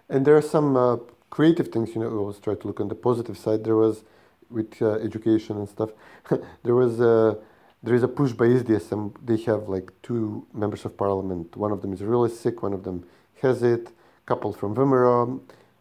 And 0.08 0.26
there 0.26 0.36
are 0.36 0.42
some 0.42 0.76
uh, 0.76 0.96
creative 1.30 1.68
things. 1.68 1.94
You 1.94 2.00
know, 2.00 2.08
we 2.08 2.16
always 2.16 2.38
try 2.38 2.54
to 2.54 2.66
look 2.66 2.80
on 2.80 2.88
the 2.88 2.96
positive 2.96 3.38
side. 3.38 3.62
There 3.62 3.76
was 3.76 4.02
with 4.50 4.82
uh, 4.82 4.94
education 4.94 5.56
and 5.56 5.68
stuff. 5.68 5.90
there 6.64 6.74
was 6.74 7.00
a 7.00 7.38
there 7.82 7.94
is 7.94 8.02
a 8.02 8.08
push 8.08 8.32
by 8.32 8.46
SDSM. 8.46 9.14
They 9.24 9.38
have 9.44 9.68
like 9.68 9.92
two 10.02 10.46
members 10.52 10.84
of 10.84 10.96
parliament. 10.96 11.56
One 11.56 11.70
of 11.70 11.80
them 11.82 11.92
is 11.92 12.02
really 12.02 12.30
sick. 12.30 12.62
One 12.62 12.72
of 12.72 12.82
them 12.82 13.06
has 13.42 13.62
it. 13.62 13.90
Couple 14.26 14.52
from 14.52 14.74
VMRO. 14.74 15.40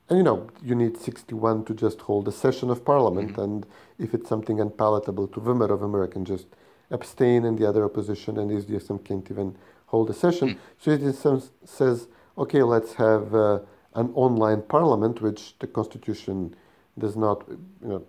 And 0.10 0.18
you 0.18 0.24
know, 0.24 0.48
you 0.64 0.74
need 0.74 0.98
61 0.98 1.66
to 1.66 1.74
just 1.74 2.02
hold 2.02 2.28
a 2.28 2.32
session 2.32 2.70
of 2.70 2.84
parliament. 2.84 3.34
Mm-hmm. 3.34 3.42
And 3.42 3.66
if 4.00 4.14
it's 4.14 4.28
something 4.28 4.60
unpalatable 4.60 5.28
to 5.28 5.40
VMRO, 5.40 5.78
VMRO 5.80 6.12
can 6.12 6.26
just 6.26 6.48
abstain, 6.92 7.46
and 7.46 7.58
the 7.58 7.68
other 7.68 7.86
opposition 7.86 8.38
and 8.38 8.50
SDSM 8.50 9.04
can't 9.06 9.30
even 9.30 9.56
hold 9.88 10.10
a 10.10 10.14
session. 10.14 10.50
Mm. 10.50 10.58
So 10.80 10.92
it 10.92 11.70
says, 11.70 12.08
okay, 12.38 12.64
let's 12.64 12.94
have 12.94 13.36
uh, 13.36 13.60
an 13.94 14.12
online 14.16 14.62
parliament, 14.64 15.22
which 15.22 15.58
the 15.60 15.68
constitution 15.68 16.56
does 16.98 17.16
not, 17.16 17.46
you 17.48 17.88
know, 17.88 18.04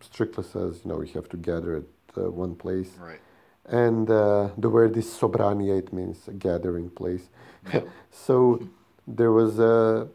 strictly 0.00 0.44
says, 0.44 0.80
you 0.84 0.90
know, 0.90 0.98
we 0.98 1.08
have 1.08 1.28
to 1.30 1.36
gather 1.36 1.76
at 1.76 1.84
uh, 2.16 2.30
one 2.30 2.54
place. 2.54 2.90
Right. 2.98 3.20
And 3.66 4.08
uh, 4.10 4.50
the 4.56 4.68
word 4.68 4.96
is 4.96 5.06
sobrania, 5.06 5.78
it 5.78 5.92
means 5.92 6.28
a 6.28 6.32
gathering 6.32 6.90
place. 6.90 7.28
Yeah. 7.72 7.80
so 8.10 8.60
there 9.06 9.32
was 9.32 9.58
a, 9.58 10.08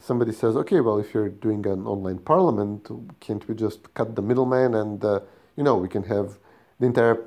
somebody 0.00 0.32
says, 0.32 0.56
okay, 0.56 0.80
well, 0.80 0.98
if 0.98 1.14
you're 1.14 1.28
doing 1.28 1.66
an 1.66 1.86
online 1.86 2.18
parliament, 2.18 2.88
can't 3.20 3.46
we 3.48 3.54
just 3.54 3.92
cut 3.94 4.14
the 4.14 4.22
middleman 4.22 4.74
and, 4.74 5.04
uh, 5.04 5.20
you 5.56 5.62
know, 5.62 5.76
we 5.76 5.88
can 5.88 6.02
have 6.04 6.38
the 6.78 6.86
entire 6.86 7.24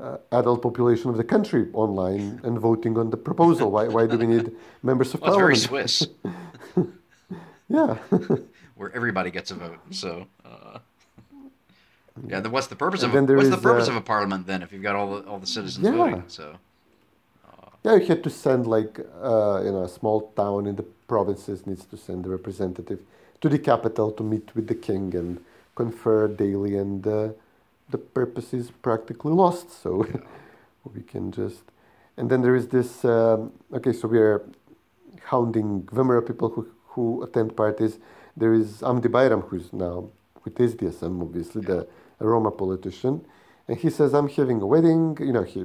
uh, 0.00 0.16
adult 0.32 0.62
population 0.62 1.10
of 1.10 1.16
the 1.16 1.24
country 1.24 1.68
online 1.72 2.40
and 2.44 2.58
voting 2.58 2.96
on 2.98 3.10
the 3.10 3.16
proposal. 3.16 3.70
Why, 3.70 3.88
why 3.88 4.06
do 4.06 4.18
we 4.18 4.26
need 4.26 4.52
members 4.82 5.14
of 5.14 5.20
well, 5.20 5.32
parliament? 5.32 5.58
It's 5.58 5.66
very 5.66 5.88
Swiss. 5.88 6.06
yeah. 7.68 7.94
Where 8.76 8.94
everybody 8.94 9.30
gets 9.30 9.50
a 9.50 9.54
vote. 9.54 9.78
So, 9.90 10.26
uh, 10.44 10.78
yeah. 12.26 12.40
Then 12.40 12.52
what's 12.52 12.68
the 12.68 12.76
purpose 12.76 13.02
and 13.02 13.14
of 13.14 13.30
a, 13.30 13.34
what's 13.34 13.48
the 13.48 13.56
purpose 13.56 13.88
uh, 13.88 13.92
of 13.92 13.96
a 13.96 14.00
parliament 14.00 14.46
then 14.46 14.62
if 14.62 14.72
you've 14.72 14.82
got 14.82 14.96
all 14.96 15.16
the 15.16 15.28
all 15.28 15.38
the 15.38 15.46
citizens 15.46 15.84
yeah. 15.84 15.92
voting? 15.92 16.24
So. 16.28 16.56
Yeah, 17.88 17.94
you 17.94 18.04
had 18.04 18.22
to 18.24 18.28
send 18.28 18.66
like 18.66 19.00
uh, 19.22 19.62
you 19.64 19.72
know 19.72 19.84
a 19.84 19.88
small 19.88 20.30
town 20.36 20.66
in 20.66 20.76
the 20.76 20.82
provinces 20.82 21.66
needs 21.66 21.86
to 21.86 21.96
send 21.96 22.26
a 22.26 22.28
representative 22.28 23.00
to 23.40 23.48
the 23.48 23.58
capital 23.58 24.12
to 24.12 24.22
meet 24.22 24.54
with 24.54 24.66
the 24.66 24.74
king 24.74 25.14
and 25.14 25.42
confer 25.74 26.28
daily 26.28 26.76
and 26.76 27.06
uh, 27.06 27.28
the 27.88 27.96
purpose 27.96 28.52
is 28.52 28.70
practically 28.70 29.32
lost. 29.32 29.70
So 29.82 30.06
we 30.94 31.00
can 31.00 31.32
just, 31.32 31.62
and 32.18 32.28
then 32.28 32.42
there 32.42 32.56
is 32.56 32.68
this. 32.68 33.06
Um, 33.06 33.52
okay, 33.72 33.94
so 33.94 34.06
we 34.06 34.18
are 34.18 34.42
hounding 35.24 35.84
VMRO 35.84 36.26
people 36.26 36.50
who 36.50 36.68
who 36.88 37.22
attend 37.22 37.56
parties. 37.56 37.98
There 38.36 38.52
is 38.52 38.82
Hamdi 38.82 39.08
Bayram, 39.16 39.48
who's 39.48 39.72
now 39.72 40.10
with 40.44 40.56
SDSM, 40.56 41.22
obviously 41.22 41.62
yeah. 41.62 41.84
the 42.18 42.26
Roma 42.26 42.50
politician, 42.50 43.24
and 43.66 43.78
he 43.78 43.88
says, 43.88 44.12
"I'm 44.12 44.28
having 44.28 44.60
a 44.60 44.66
wedding." 44.66 45.16
You 45.20 45.32
know, 45.32 45.44
he 45.44 45.64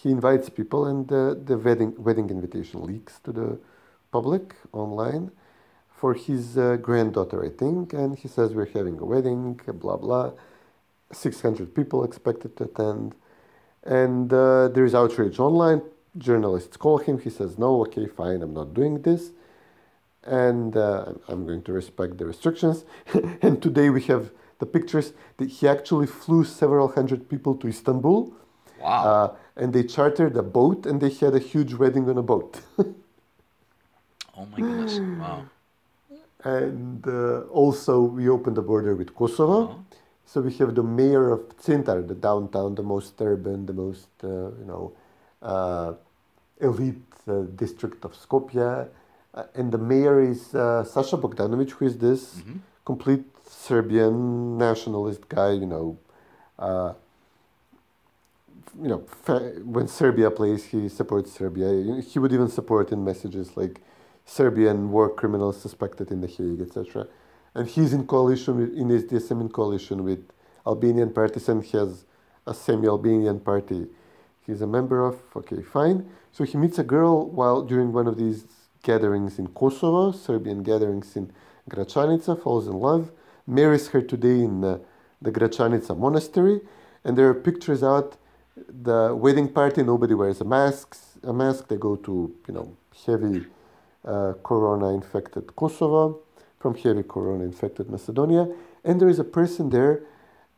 he 0.00 0.10
invites 0.10 0.48
people, 0.48 0.86
and 0.86 1.08
the 1.08 1.40
the 1.44 1.56
wedding 1.58 1.94
wedding 1.98 2.30
invitation 2.30 2.84
leaks 2.84 3.18
to 3.24 3.32
the 3.32 3.58
public 4.12 4.54
online 4.72 5.30
for 5.90 6.14
his 6.14 6.56
uh, 6.56 6.76
granddaughter, 6.76 7.44
I 7.44 7.50
think, 7.50 7.92
and 7.92 8.18
he 8.18 8.28
says 8.28 8.54
we're 8.54 8.74
having 8.78 8.98
a 8.98 9.04
wedding, 9.04 9.60
blah 9.66 9.96
blah. 9.96 10.32
600 11.12 11.74
people 11.74 12.04
expected 12.04 12.56
to 12.56 12.64
attend, 12.64 13.16
and 13.84 14.32
uh, 14.32 14.68
there 14.68 14.84
is 14.84 14.94
outrage 14.94 15.38
online. 15.40 15.82
Journalists 16.16 16.76
call 16.76 16.98
him. 16.98 17.18
He 17.18 17.30
says, 17.30 17.58
"No, 17.58 17.80
okay, 17.82 18.06
fine, 18.06 18.42
I'm 18.42 18.54
not 18.54 18.74
doing 18.74 19.02
this." 19.02 19.32
and 20.24 20.76
uh, 20.76 21.12
I'm 21.28 21.46
going 21.46 21.62
to 21.62 21.72
respect 21.72 22.18
the 22.18 22.26
restrictions. 22.26 22.84
and 23.42 23.62
today 23.62 23.90
we 23.90 24.02
have 24.02 24.30
the 24.58 24.66
pictures 24.66 25.12
that 25.38 25.48
he 25.48 25.66
actually 25.66 26.06
flew 26.06 26.44
several 26.44 26.88
hundred 26.88 27.28
people 27.28 27.54
to 27.56 27.68
Istanbul. 27.68 28.32
Wow. 28.80 29.04
Uh, 29.04 29.36
and 29.60 29.72
they 29.74 29.84
chartered 29.84 30.36
a 30.36 30.42
boat 30.42 30.86
and 30.86 31.00
they 31.00 31.10
had 31.10 31.34
a 31.34 31.38
huge 31.52 31.72
wedding 31.74 32.08
on 32.08 32.16
a 32.18 32.22
boat. 32.32 32.60
oh 32.78 34.46
my 34.52 34.60
goodness. 34.60 35.00
Wow. 35.20 35.44
and 36.44 37.06
uh, 37.06 37.40
also 37.62 38.00
we 38.02 38.28
opened 38.28 38.56
the 38.56 38.62
border 38.62 38.94
with 38.94 39.14
Kosovo. 39.14 39.60
Uh-huh. 39.64 39.74
So 40.24 40.40
we 40.40 40.52
have 40.54 40.74
the 40.74 40.82
mayor 40.82 41.30
of 41.30 41.40
Centar, 41.58 42.06
the 42.06 42.14
downtown, 42.14 42.74
the 42.74 42.82
most 42.94 43.20
urban, 43.20 43.66
the 43.66 43.72
most 43.72 44.08
uh, 44.24 44.28
you 44.60 44.66
know 44.66 44.92
uh, 45.42 45.92
elite 46.60 47.12
uh, 47.28 47.42
district 47.62 48.04
of 48.04 48.12
Skopje, 48.14 48.88
uh, 49.34 49.42
and 49.54 49.72
the 49.72 49.78
mayor 49.78 50.20
is 50.22 50.54
uh, 50.54 50.84
Sasha 50.84 51.16
Bogdanovic, 51.16 51.70
who 51.72 51.84
is 51.86 51.98
this 51.98 52.22
Mm-hmm. 52.36 52.58
complete 52.84 53.24
Serbian 53.46 54.56
nationalist 54.58 55.28
guy. 55.28 55.52
You 55.52 55.66
know, 55.66 55.98
uh, 56.58 56.92
you 58.80 58.88
know, 58.88 58.98
when 59.64 59.88
Serbia 59.88 60.30
plays, 60.30 60.64
he 60.64 60.88
supports 60.88 61.32
Serbia. 61.32 62.02
He 62.02 62.18
would 62.18 62.32
even 62.32 62.48
support 62.48 62.92
in 62.92 63.04
messages 63.04 63.56
like 63.56 63.80
Serbian 64.24 64.90
war 64.90 65.10
criminals 65.10 65.60
suspected 65.60 66.10
in 66.10 66.20
the 66.20 66.26
Hague, 66.26 66.60
etc. 66.60 67.06
And 67.54 67.68
he's 67.68 67.92
in 67.92 68.06
coalition 68.06 68.56
with, 68.56 68.74
in 68.76 68.88
SDSM 68.88 69.40
in 69.40 69.48
coalition 69.48 70.04
with 70.04 70.30
Albanian 70.66 71.10
parties 71.10 71.48
and 71.48 71.64
he 71.64 71.76
has 71.76 72.04
a 72.46 72.54
semi-Albanian 72.54 73.40
party. 73.40 73.86
He's 74.46 74.60
a 74.60 74.66
member 74.66 75.04
of. 75.04 75.16
Okay, 75.36 75.62
fine. 75.62 76.08
So 76.32 76.44
he 76.44 76.56
meets 76.56 76.78
a 76.78 76.84
girl 76.84 77.26
while 77.28 77.62
during 77.62 77.92
one 77.92 78.06
of 78.06 78.16
these 78.16 78.44
gatherings 78.82 79.38
in 79.38 79.48
Kosovo, 79.48 80.12
Serbian 80.12 80.62
gatherings 80.62 81.16
in 81.16 81.32
Gračanica, 81.68 82.40
falls 82.40 82.66
in 82.66 82.74
love, 82.74 83.10
marries 83.46 83.88
her 83.88 84.00
today 84.00 84.40
in 84.40 84.64
uh, 84.64 84.78
the 85.20 85.30
Gračanica 85.30 85.96
monastery, 85.96 86.60
and 87.04 87.16
there 87.16 87.28
are 87.28 87.34
pictures 87.34 87.82
out. 87.82 88.16
The 88.68 89.14
wedding 89.14 89.48
party, 89.48 89.82
nobody 89.82 90.14
wears 90.14 90.40
a 90.40 90.44
mask. 90.44 90.96
A 91.22 91.32
mask. 91.32 91.68
They 91.68 91.76
go 91.76 91.96
to 91.96 92.34
you 92.48 92.54
know 92.54 92.76
heavy 93.06 93.46
uh, 94.04 94.34
corona-infected 94.42 95.54
Kosovo, 95.56 96.20
from 96.58 96.74
heavy 96.74 97.02
corona-infected 97.02 97.90
Macedonia, 97.90 98.48
and 98.84 99.00
there 99.00 99.08
is 99.08 99.18
a 99.18 99.24
person 99.24 99.70
there 99.70 100.02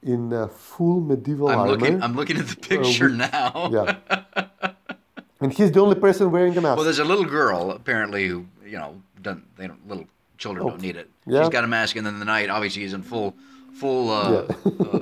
in 0.03 0.33
uh, 0.33 0.49
full 0.49 1.01
medieval 1.01 1.49
I'm 1.49 1.59
armor. 1.59 1.71
looking. 1.73 2.03
I'm 2.03 2.15
looking 2.17 2.37
at 2.39 2.47
the 2.49 2.57
picture 2.57 3.09
we- 3.09 3.17
now. 3.17 3.71
yeah, 3.73 4.73
and 5.41 5.53
he's 5.53 5.71
the 5.73 5.81
only 5.81 5.97
person 5.97 6.31
wearing 6.31 6.57
a 6.57 6.61
mask. 6.61 6.77
Well, 6.77 6.85
there's 6.85 6.99
a 6.99 7.05
little 7.05 7.25
girl 7.25 7.71
apparently 7.71 8.27
who 8.29 8.47
you 8.65 8.79
know 8.79 9.01
doesn't. 9.21 9.57
They 9.57 9.67
don't. 9.67 9.87
Little 9.89 10.07
children 10.39 10.67
don't 10.67 10.81
need 10.81 10.97
it. 10.97 11.09
Oh, 11.27 11.33
yeah. 11.33 11.41
She's 11.43 11.51
got 11.51 11.65
a 11.65 11.69
mask, 11.69 11.97
and 11.97 12.07
then 12.07 12.19
the 12.19 12.25
night 12.25 12.51
obviously 12.51 12.83
he's 12.83 12.95
in 12.95 13.03
full, 13.03 13.35
full 13.75 14.11
uh, 14.11 14.47
uh, 14.93 15.01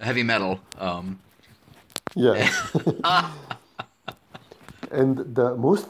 heavy 0.00 0.22
metal. 0.22 0.60
Um, 0.78 1.18
Yeah. 2.14 2.50
and 4.90 5.18
the 5.34 5.56
most 5.56 5.86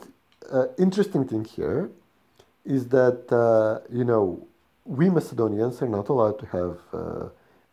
uh, 0.50 0.66
interesting 0.78 1.26
thing 1.26 1.44
here 1.44 1.90
is 2.64 2.88
that, 2.88 3.32
uh, 3.32 3.86
you 3.90 4.04
know, 4.04 4.46
we 4.84 5.08
Macedonians 5.08 5.80
are 5.82 5.88
not 5.88 6.08
allowed 6.08 6.38
to 6.40 6.46
have 6.46 6.78
uh, 6.92 7.28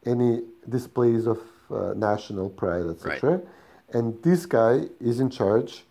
any 0.05 0.41
displays 0.69 1.27
of 1.27 1.39
uh, 1.69 1.93
national 1.95 2.49
pride, 2.49 2.85
etc. 2.85 3.41
And 3.93 4.21
this 4.23 4.45
guy 4.45 4.83
is 4.99 5.19
in 5.19 5.29
charge 5.29 5.83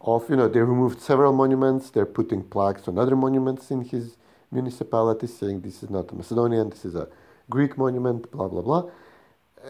of, 0.00 0.28
you 0.30 0.36
know, 0.36 0.48
they 0.48 0.60
removed 0.60 1.00
several 1.00 1.32
monuments, 1.32 1.90
they're 1.90 2.06
putting 2.06 2.42
plaques 2.42 2.86
on 2.88 2.98
other 2.98 3.16
monuments 3.16 3.70
in 3.70 3.82
his 3.82 4.16
municipality 4.50 5.26
saying 5.26 5.60
this 5.60 5.82
is 5.82 5.90
not 5.90 6.10
a 6.12 6.14
Macedonian, 6.14 6.70
this 6.70 6.84
is 6.84 6.94
a 6.94 7.08
Greek 7.50 7.76
monument, 7.76 8.30
blah, 8.30 8.48
blah, 8.48 8.62
blah 8.62 8.90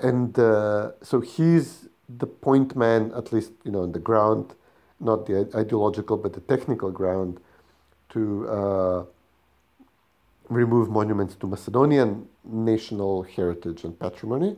and 0.02 0.38
uh, 0.38 0.92
so 1.02 1.20
he's 1.20 1.87
the 2.08 2.26
point 2.26 2.74
man, 2.76 3.12
at 3.14 3.32
least 3.32 3.52
you 3.64 3.70
know, 3.70 3.82
on 3.82 3.92
the 3.92 3.98
ground, 3.98 4.54
not 5.00 5.26
the 5.26 5.48
ideological, 5.54 6.16
but 6.16 6.32
the 6.32 6.40
technical 6.40 6.90
ground, 6.90 7.40
to 8.10 8.48
uh, 8.48 9.04
remove 10.48 10.88
monuments 10.88 11.34
to 11.36 11.46
Macedonian 11.46 12.26
national 12.44 13.22
heritage 13.22 13.84
and 13.84 13.98
patrimony. 13.98 14.56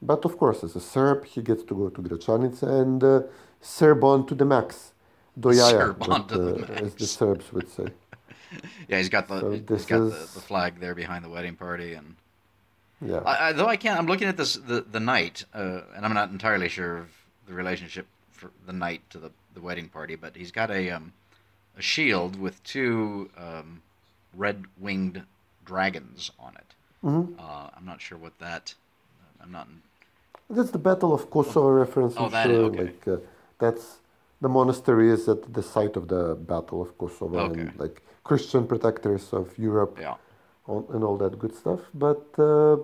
But 0.00 0.24
of 0.24 0.38
course, 0.38 0.64
as 0.64 0.76
a 0.76 0.80
Serb, 0.80 1.26
he 1.26 1.42
gets 1.42 1.62
to 1.64 1.74
go 1.74 1.88
to 1.90 2.00
Gračanica 2.00 2.62
and 2.80 3.02
uh, 3.04 3.22
Serb 3.60 4.04
on 4.04 4.26
to 4.26 4.34
the 4.34 4.44
max. 4.44 4.92
Dojaja, 5.38 5.96
what, 5.98 6.28
to 6.28 6.38
the 6.38 6.72
uh, 6.72 6.84
as 6.84 6.94
the. 6.94 7.06
Serbs 7.06 7.52
would 7.52 7.68
say. 7.68 7.86
yeah, 8.88 8.98
he's 8.98 9.08
got 9.08 9.28
the 9.28 9.40
So 9.40 9.50
he's 9.50 9.86
got 9.86 9.98
the, 9.98 10.10
the 10.10 10.40
flag 10.40 10.80
there 10.80 10.94
behind 10.94 11.24
the 11.24 11.28
wedding 11.28 11.54
party, 11.54 11.94
and 11.94 12.16
Yeah. 13.00 13.18
I, 13.18 13.48
I, 13.48 13.52
though 13.52 13.66
I 13.66 13.76
can't. 13.76 13.98
I'm 13.98 14.06
looking 14.06 14.28
at 14.28 14.36
this 14.36 14.54
the 14.54 14.80
the 14.80 15.00
night, 15.00 15.44
uh, 15.54 15.80
and 15.94 16.04
I'm 16.04 16.14
not 16.14 16.30
entirely 16.30 16.68
sure 16.68 16.98
of 16.98 17.08
the 17.46 17.54
relationship 17.54 18.06
for 18.30 18.50
the 18.66 18.72
night 18.72 19.02
to 19.10 19.18
the, 19.18 19.30
the 19.54 19.60
wedding 19.60 19.88
party, 19.88 20.16
but 20.16 20.36
he's 20.36 20.50
got 20.52 20.70
a 20.70 20.90
um, 20.90 21.12
a 21.76 21.82
shield 21.82 22.38
with 22.38 22.62
two 22.64 23.30
um, 23.36 23.82
red 24.34 24.64
winged 24.78 25.22
dragons 25.64 26.30
on 26.40 26.54
it. 26.56 26.74
Mm-hmm. 27.04 27.38
Uh, 27.38 27.70
I'm 27.76 27.86
not 27.86 28.00
sure 28.00 28.18
what 28.18 28.38
that. 28.40 28.74
I'm 29.40 29.52
not. 29.52 29.68
That's 30.50 30.70
the 30.70 30.78
Battle 30.78 31.12
of 31.14 31.30
Kosovo 31.30 31.68
reference. 31.70 32.14
Oh, 32.16 32.28
that- 32.30 32.46
sure. 32.46 32.64
okay. 32.64 32.82
Like 32.84 33.08
uh, 33.08 33.16
that's 33.60 33.98
the 34.40 34.48
monastery 34.48 35.10
is 35.10 35.28
at 35.28 35.52
the 35.54 35.62
site 35.62 35.96
of 35.96 36.08
the 36.08 36.34
Battle 36.34 36.82
of 36.82 36.96
Kosovo, 36.98 37.38
Okay. 37.38 37.60
and 37.60 37.78
like 37.78 38.02
Christian 38.24 38.66
protectors 38.66 39.32
of 39.32 39.56
Europe 39.58 39.98
Yeah. 40.00 40.14
All, 40.68 40.86
and 40.92 41.02
all 41.02 41.16
that 41.18 41.38
good 41.38 41.54
stuff. 41.54 41.80
But 41.94 42.24
uh, 42.38 42.76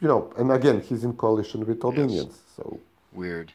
you 0.00 0.08
know, 0.08 0.32
and 0.38 0.50
again, 0.52 0.80
he's 0.80 1.04
in 1.04 1.12
coalition 1.14 1.66
with 1.66 1.84
Albanians, 1.84 2.38
so 2.56 2.80
Weird. 3.12 3.52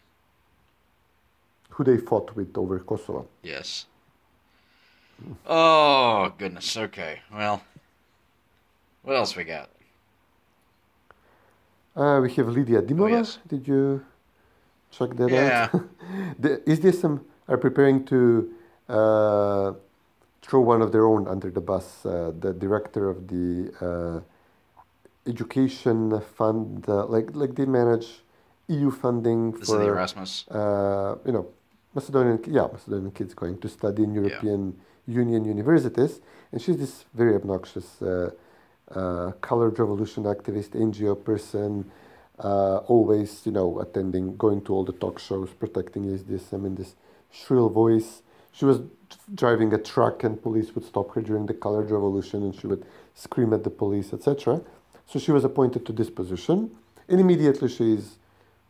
who 1.71 1.83
they 1.83 1.97
fought 1.97 2.35
with 2.35 2.55
over 2.57 2.79
Kosovo. 2.79 3.27
Yes. 3.43 3.85
Oh 5.45 6.31
goodness. 6.38 6.77
Okay. 6.77 7.21
Well. 7.33 7.63
What 9.03 9.15
else 9.15 9.35
we 9.38 9.45
got? 9.45 9.69
Uh, 11.95 12.19
we 12.21 12.31
have 12.33 12.49
Lydia 12.49 12.81
Dimova. 12.81 13.03
Oh, 13.03 13.07
yes. 13.07 13.39
Did 13.47 13.67
you 13.67 14.05
check 14.91 15.15
that 15.15 15.29
Yeah. 15.31 15.69
out? 15.73 15.81
the, 16.39 16.69
is 16.69 16.79
this 16.81 16.99
some 16.99 17.25
are 17.47 17.57
preparing 17.57 18.05
to 18.05 18.53
uh, 18.89 19.71
throw 20.47 20.61
one 20.61 20.81
of 20.81 20.91
their 20.91 21.05
own 21.05 21.27
under 21.27 21.49
the 21.51 21.61
bus? 21.61 22.05
Uh, 22.05 22.31
the 22.39 22.53
director 22.53 23.09
of 23.09 23.27
the 23.27 23.71
uh, 23.81 24.19
education 25.29 26.19
fund, 26.35 26.85
uh, 26.87 27.05
like 27.05 27.27
like 27.33 27.55
they 27.55 27.65
manage 27.65 28.07
EU 28.67 28.91
funding 28.91 29.51
This 29.51 29.69
for 29.69 29.81
Erasmus. 29.81 30.45
uh, 30.49 31.15
you 31.25 31.31
know 31.31 31.47
Macedonian 31.93 32.39
yeah 32.47 32.67
Macedonian 32.71 33.11
kids 33.11 33.33
going 33.33 33.57
to 33.59 33.67
study 33.69 34.03
in 34.03 34.13
European 34.13 34.61
Union 35.07 35.45
universities, 35.45 36.19
and 36.51 36.61
she's 36.61 36.77
this 36.77 37.05
very 37.13 37.33
obnoxious 37.35 38.01
uh, 38.01 38.31
uh, 38.91 39.31
colored 39.41 39.77
revolution 39.79 40.23
activist, 40.23 40.69
NGO 40.71 41.15
person, 41.23 41.89
uh, 42.39 42.77
always 42.87 43.45
you 43.45 43.51
know 43.51 43.79
attending, 43.79 44.35
going 44.37 44.61
to 44.65 44.73
all 44.73 44.83
the 44.83 44.93
talk 44.93 45.19
shows, 45.19 45.49
protecting 45.63 46.03
SDSM 46.05 46.65
in 46.65 46.75
this 46.75 46.95
shrill 47.31 47.69
voice. 47.69 48.21
She 48.51 48.65
was 48.65 48.79
driving 49.34 49.74
a 49.74 49.78
truck, 49.78 50.24
and 50.24 50.41
police 50.41 50.74
would 50.76 50.86
stop 50.86 51.14
her 51.14 51.22
during 51.22 51.45
the 51.45 51.53
colored 51.53 51.91
revolution, 51.91 52.43
and 52.43 52.55
she 52.55 52.68
would 52.68 52.86
scream 53.14 53.53
at 53.53 53.64
the 53.64 53.70
police, 53.70 54.14
etc. 54.14 54.62
So 55.05 55.20
she 55.20 55.32
was 55.32 55.43
appointed 55.43 55.86
to 55.86 55.93
this 55.93 56.10
position, 56.10 56.72
and 57.08 57.20
immediately 57.20 57.70
she's 57.70 58.18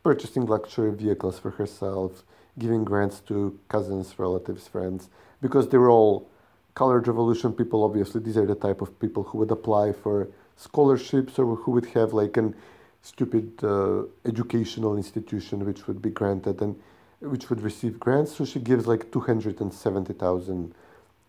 purchasing 0.02 0.46
luxury 0.46 0.92
vehicles 0.92 1.38
for 1.38 1.50
herself, 1.50 2.22
giving 2.58 2.84
grants 2.84 3.20
to 3.20 3.58
cousins, 3.68 4.18
relatives, 4.18 4.68
friends, 4.68 5.08
because 5.40 5.68
they 5.68 5.78
were 5.78 5.90
all 5.90 6.28
colored 6.74 7.06
revolution 7.08 7.52
people. 7.52 7.84
Obviously, 7.84 8.20
these 8.20 8.36
are 8.36 8.46
the 8.46 8.54
type 8.54 8.80
of 8.80 8.98
people 9.00 9.22
who 9.24 9.38
would 9.38 9.50
apply 9.50 9.92
for 9.92 10.28
scholarships 10.56 11.38
or 11.38 11.56
who 11.56 11.72
would 11.72 11.86
have 11.86 12.12
like 12.12 12.36
an 12.36 12.54
stupid 13.02 13.52
uh, 13.62 14.02
educational 14.24 14.96
institution 14.96 15.64
which 15.64 15.86
would 15.86 16.02
be 16.02 16.10
granted 16.10 16.60
and 16.60 16.74
which 17.20 17.50
would 17.50 17.60
receive 17.60 17.98
grants. 17.98 18.36
So 18.36 18.44
she 18.44 18.60
gives 18.60 18.86
like 18.86 19.10
two 19.12 19.20
hundred 19.20 19.60
and 19.60 19.72
seventy 19.72 20.12
thousand 20.12 20.74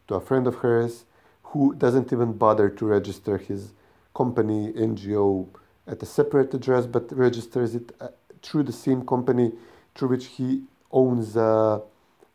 to 0.08 0.16
a 0.16 0.22
friend 0.22 0.48
of 0.48 0.56
hers 0.56 1.06
who 1.44 1.74
doesn't 1.76 2.14
even 2.14 2.34
bother 2.34 2.70
to 2.70 2.86
register 2.86 3.38
his 3.38 3.74
company 4.14 4.72
NGO 4.74 5.48
at 5.88 6.02
a 6.04 6.06
separate 6.06 6.54
address, 6.54 6.86
but 6.86 7.12
registers 7.12 7.76
it 7.76 7.92
uh, 8.00 8.10
through 8.42 8.64
the 8.64 8.72
same 8.72 9.06
company 9.06 9.52
through 9.96 10.10
which 10.10 10.28
he 10.28 10.64
owns 10.92 11.36
a, 11.36 11.82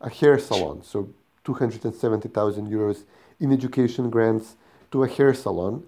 a 0.01 0.09
hair 0.09 0.37
salon. 0.37 0.83
So 0.83 1.09
270,000 1.45 2.67
euros 2.67 3.03
in 3.39 3.51
education 3.51 4.09
grants 4.09 4.55
to 4.91 5.03
a 5.03 5.07
hair 5.07 5.33
salon. 5.33 5.83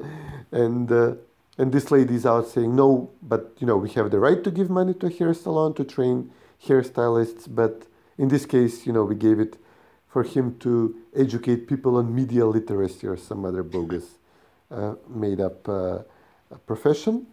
and 0.52 0.90
uh, 0.90 1.14
and 1.60 1.72
this 1.72 1.90
lady 1.90 2.14
is 2.14 2.24
out 2.24 2.46
saying 2.46 2.74
no, 2.76 3.10
but 3.22 3.52
you 3.58 3.66
know 3.66 3.76
we 3.76 3.90
have 3.90 4.10
the 4.10 4.18
right 4.18 4.42
to 4.44 4.50
give 4.50 4.70
money 4.70 4.94
to 4.94 5.06
a 5.06 5.10
hair 5.10 5.34
salon 5.34 5.74
to 5.74 5.84
train 5.84 6.30
hairstylists, 6.66 7.46
but 7.48 7.86
in 8.16 8.28
this 8.28 8.44
case, 8.46 8.86
you 8.86 8.92
know, 8.92 9.04
we 9.04 9.14
gave 9.14 9.38
it 9.38 9.56
for 10.08 10.22
him 10.22 10.58
to 10.58 10.96
educate 11.14 11.68
people 11.68 11.96
on 11.96 12.14
media 12.14 12.46
literacy 12.46 13.06
or 13.06 13.16
some 13.16 13.44
other 13.44 13.62
bogus 13.62 14.18
uh, 14.70 14.94
made 15.08 15.40
up 15.40 15.68
uh, 15.68 15.98
profession. 16.66 17.26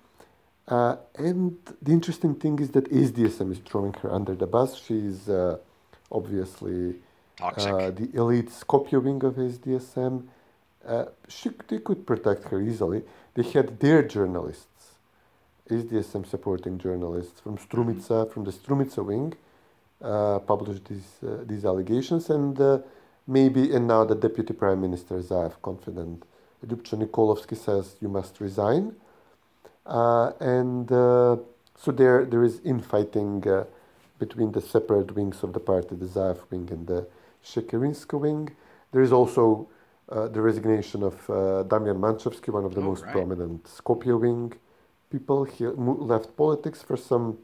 Uh, 0.67 0.95
and 1.15 1.57
the 1.81 1.91
interesting 1.91 2.35
thing 2.35 2.59
is 2.59 2.69
that 2.71 2.91
SDSM 2.91 3.51
is 3.51 3.59
throwing 3.59 3.93
her 4.01 4.11
under 4.11 4.35
the 4.35 4.47
bus. 4.47 4.81
She's 4.83 5.29
uh, 5.29 5.57
obviously 6.11 6.95
uh, 7.39 7.91
the 7.91 8.09
elite 8.13 8.49
Skopje 8.49 9.01
wing 9.01 9.23
of 9.23 9.35
SDSM. 9.35 10.27
Uh, 10.85 11.05
she, 11.27 11.49
they 11.67 11.79
could 11.79 12.05
protect 12.05 12.49
her 12.49 12.61
easily. 12.61 13.03
They 13.35 13.43
had 13.43 13.79
their 13.79 14.01
journalists, 14.03 14.74
SDSM 15.69 16.27
supporting 16.27 16.77
journalists 16.77 17.39
from 17.39 17.57
Strumica, 17.57 18.31
from 18.31 18.43
the 18.43 18.51
Strumica 18.51 19.03
wing, 19.03 19.33
uh, 20.01 20.39
published 20.39 20.85
these, 20.85 21.17
uh, 21.25 21.43
these 21.45 21.65
allegations. 21.65 22.29
And 22.29 22.59
uh, 22.59 22.79
maybe, 23.27 23.73
and 23.73 23.87
now 23.87 24.05
the 24.05 24.15
Deputy 24.15 24.53
Prime 24.53 24.81
Minister 24.81 25.15
Zaev, 25.19 25.53
confident, 25.61 26.23
Nikolovsky 26.65 27.57
says, 27.57 27.95
you 28.01 28.07
must 28.07 28.39
resign. 28.39 28.95
Uh, 29.85 30.31
and 30.39 30.91
uh, 30.91 31.37
so 31.77 31.91
there, 31.91 32.25
there 32.25 32.43
is 32.43 32.59
infighting 32.63 33.43
between 34.19 34.51
the 34.51 34.61
separate 34.61 35.13
wings 35.15 35.43
of 35.43 35.53
the 35.53 35.59
party, 35.59 35.95
the 35.95 36.05
Zaev 36.05 36.39
wing 36.49 36.67
and 36.71 36.87
the 36.87 37.07
Shekerinska 37.43 38.19
wing. 38.19 38.49
There 38.91 39.01
is 39.01 39.11
also 39.11 39.67
uh, 40.09 40.27
the 40.27 40.41
resignation 40.41 41.03
of 41.03 41.29
uh, 41.29 41.63
Damian 41.63 41.97
Manchevsky, 41.97 42.49
one 42.49 42.65
of 42.65 42.75
the 42.75 42.81
oh, 42.81 42.85
most 42.85 43.03
right. 43.03 43.11
prominent 43.11 43.63
Skopje 43.65 44.19
wing 44.19 44.53
people. 45.15 45.45
He 45.45 45.65
left 46.13 46.35
politics 46.35 46.79
for 46.87 46.97
some 46.97 47.37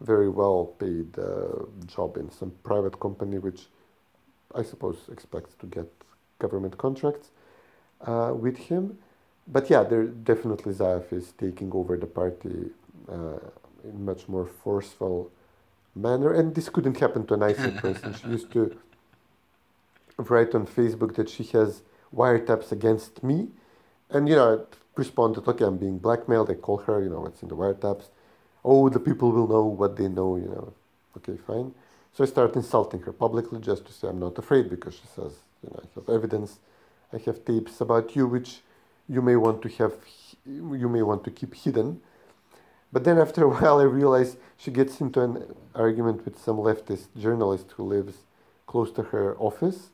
very 0.00 0.28
well 0.28 0.60
paid 0.82 1.10
uh, 1.18 1.64
job 1.94 2.16
in 2.16 2.30
some 2.30 2.52
private 2.70 2.96
company, 3.00 3.38
which 3.38 3.62
I 4.60 4.62
suppose 4.62 4.98
expects 5.10 5.54
to 5.60 5.66
get 5.66 5.88
government 6.38 6.74
contracts 6.78 7.28
uh, 8.10 8.32
with 8.44 8.56
him. 8.68 8.98
But 9.46 9.70
yeah, 9.72 9.82
there 9.90 10.04
definitely 10.32 10.72
Zaev 10.80 11.12
is 11.12 11.32
taking 11.44 11.70
over 11.72 11.96
the 11.96 12.10
party 12.20 12.56
uh, 13.14 13.40
in 13.88 14.04
much 14.04 14.22
more 14.28 14.46
forceful 14.64 15.30
manner. 15.94 16.30
And 16.38 16.54
this 16.54 16.68
couldn't 16.68 16.98
happen 17.04 17.26
to 17.26 17.34
a 17.34 17.36
nicer 17.36 17.70
person. 17.84 18.14
She 18.14 18.28
used 18.28 18.50
to 18.52 18.62
write 20.16 20.54
on 20.54 20.66
Facebook 20.66 21.14
that 21.16 21.28
she 21.28 21.44
has 21.58 21.82
wiretaps 22.14 22.72
against 22.72 23.22
me. 23.22 23.48
And, 24.10 24.28
you 24.28 24.36
know, 24.36 24.66
responded, 24.96 25.46
okay, 25.46 25.64
I'm 25.64 25.78
being 25.78 25.98
blackmailed. 25.98 26.50
I 26.50 26.54
call 26.54 26.78
her, 26.78 27.02
you 27.02 27.10
know, 27.10 27.20
what's 27.20 27.42
in 27.42 27.48
the 27.48 27.56
wiretaps. 27.56 28.04
Oh, 28.64 28.88
the 28.88 29.00
people 29.00 29.30
will 29.32 29.48
know 29.48 29.64
what 29.64 29.96
they 29.96 30.08
know, 30.08 30.36
you 30.36 30.46
know. 30.46 30.72
Okay, 31.16 31.36
fine. 31.36 31.74
So 32.12 32.24
I 32.24 32.26
start 32.26 32.54
insulting 32.54 33.00
her 33.02 33.12
publicly 33.12 33.60
just 33.60 33.86
to 33.86 33.92
say 33.92 34.08
I'm 34.08 34.20
not 34.20 34.38
afraid 34.38 34.70
because 34.70 34.94
she 34.94 35.06
says, 35.14 35.32
you 35.62 35.70
know, 35.70 35.80
I 35.82 35.86
have 35.94 36.08
evidence, 36.08 36.58
I 37.12 37.18
have 37.18 37.44
tapes 37.44 37.80
about 37.80 38.14
you 38.14 38.26
which 38.26 38.60
you 39.08 39.20
may 39.20 39.36
want 39.36 39.62
to 39.62 39.68
have, 39.80 39.94
you 40.46 40.88
may 40.88 41.02
want 41.02 41.24
to 41.24 41.30
keep 41.30 41.54
hidden. 41.54 42.00
But 42.92 43.02
then 43.04 43.18
after 43.18 43.44
a 43.44 43.48
while, 43.54 43.80
I 43.80 43.84
realize 43.84 44.36
she 44.56 44.70
gets 44.70 45.00
into 45.00 45.20
an 45.20 45.54
argument 45.74 46.24
with 46.24 46.38
some 46.38 46.58
leftist 46.58 47.08
journalist 47.16 47.72
who 47.76 47.82
lives 47.84 48.18
close 48.66 48.92
to 48.92 49.02
her 49.02 49.36
office 49.38 49.90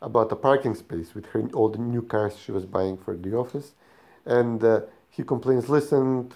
about 0.00 0.30
a 0.30 0.36
parking 0.36 0.74
space 0.74 1.14
with 1.14 1.26
her 1.26 1.48
all 1.52 1.68
the 1.68 1.78
new 1.78 2.02
cars 2.02 2.38
she 2.38 2.52
was 2.52 2.66
buying 2.66 2.96
for 2.96 3.16
the 3.16 3.34
office, 3.34 3.72
and 4.26 4.62
uh, 4.62 4.80
he 5.10 5.22
complains, 5.22 5.68
"Listen, 5.68 6.30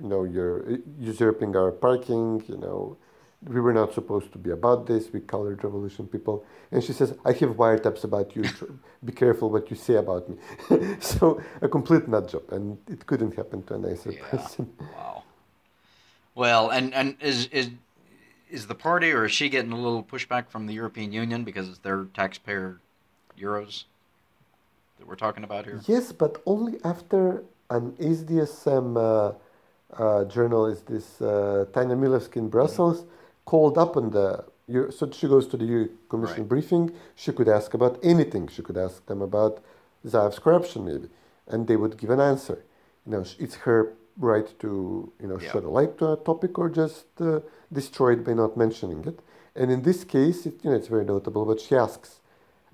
you 0.00 0.08
know, 0.08 0.24
you're 0.24 0.78
usurping 0.98 1.56
our 1.56 1.72
parking. 1.72 2.44
You 2.48 2.58
know, 2.58 2.96
we 3.44 3.60
were 3.60 3.72
not 3.72 3.94
supposed 3.94 4.32
to 4.32 4.38
be 4.38 4.50
about 4.50 4.86
this. 4.86 5.12
We 5.12 5.20
colored 5.20 5.62
revolution 5.64 6.06
people." 6.06 6.44
And 6.70 6.82
she 6.82 6.92
says, 6.92 7.14
"I 7.24 7.32
have 7.32 7.56
wiretaps 7.56 8.04
about 8.04 8.36
you. 8.36 8.44
be 9.04 9.12
careful 9.12 9.50
what 9.50 9.70
you 9.70 9.76
say 9.76 9.94
about 9.94 10.28
me." 10.28 10.36
so 11.00 11.40
a 11.62 11.68
complete 11.68 12.08
nut 12.08 12.28
job, 12.28 12.42
and 12.50 12.78
it 12.88 13.06
couldn't 13.06 13.34
happen 13.36 13.62
to 13.64 13.74
a 13.74 13.78
nicer 13.78 14.12
yeah. 14.12 14.22
person. 14.30 14.72
Wow. 14.80 15.22
Well, 16.34 16.68
and 16.68 16.92
and 16.92 17.16
is 17.20 17.46
is 17.46 17.70
is 18.50 18.66
the 18.66 18.74
party 18.74 19.10
or 19.10 19.24
is 19.24 19.32
she 19.32 19.48
getting 19.48 19.72
a 19.72 19.80
little 19.80 20.02
pushback 20.02 20.48
from 20.48 20.66
the 20.66 20.74
European 20.74 21.12
Union 21.12 21.44
because 21.44 21.68
it's 21.68 21.78
their 21.78 22.04
taxpayer 22.14 22.80
euros 23.38 23.84
that 24.98 25.06
we're 25.06 25.16
talking 25.16 25.44
about 25.44 25.64
here? 25.64 25.80
Yes, 25.86 26.12
but 26.12 26.42
only 26.46 26.78
after 26.84 27.44
an 27.70 27.92
SDSM 27.92 28.96
uh, 28.96 29.32
uh, 30.02 30.24
journalist, 30.24 30.86
this 30.86 31.20
uh, 31.20 31.66
Tanya 31.72 31.96
Milevska 31.96 32.36
in 32.36 32.48
Brussels, 32.48 33.00
mm-hmm. 33.00 33.10
called 33.44 33.78
up 33.78 33.96
on 33.96 34.10
the. 34.10 34.44
So 34.90 35.08
she 35.12 35.28
goes 35.28 35.46
to 35.48 35.56
the 35.56 35.64
EU 35.64 35.88
Commission 36.08 36.38
right. 36.38 36.48
briefing. 36.48 36.90
She 37.14 37.30
could 37.30 37.48
ask 37.48 37.72
about 37.72 38.00
anything. 38.02 38.48
She 38.48 38.62
could 38.62 38.76
ask 38.76 39.06
them 39.06 39.22
about 39.22 39.62
Zaev's 40.04 40.40
corruption, 40.40 40.84
maybe, 40.84 41.08
and 41.46 41.68
they 41.68 41.76
would 41.76 41.96
give 41.96 42.10
an 42.10 42.18
answer. 42.18 42.64
You 43.04 43.12
know, 43.12 43.24
it's 43.38 43.54
her 43.66 43.92
right 44.18 44.58
to 44.58 45.12
you 45.20 45.28
know 45.28 45.38
yeah. 45.38 45.52
shed 45.52 45.62
a 45.62 45.68
light 45.68 45.98
to 45.98 46.12
a 46.12 46.16
topic 46.16 46.58
or 46.58 46.68
just 46.68 47.06
uh, 47.20 47.40
destroy 47.72 48.14
it 48.14 48.24
by 48.24 48.32
not 48.32 48.56
mentioning 48.56 49.04
it. 49.04 49.20
And 49.54 49.70
in 49.70 49.82
this 49.82 50.02
case, 50.02 50.46
it, 50.46 50.54
you 50.64 50.70
know, 50.70 50.76
it's 50.76 50.88
very 50.88 51.04
notable. 51.04 51.44
But 51.44 51.60
she 51.60 51.76
asks, 51.76 52.20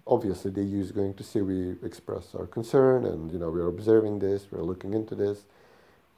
obviously 0.06 0.50
the 0.50 0.62
EU 0.62 0.80
is 0.80 0.92
going 0.92 1.14
to 1.14 1.22
see 1.22 1.40
we 1.40 1.76
express 1.82 2.34
our 2.34 2.46
concern 2.46 3.04
and 3.06 3.30
you 3.32 3.38
know 3.38 3.50
we're 3.50 3.68
observing 3.68 4.18
this 4.18 4.46
we're 4.50 4.62
looking 4.62 4.94
into 4.94 5.14
this 5.14 5.44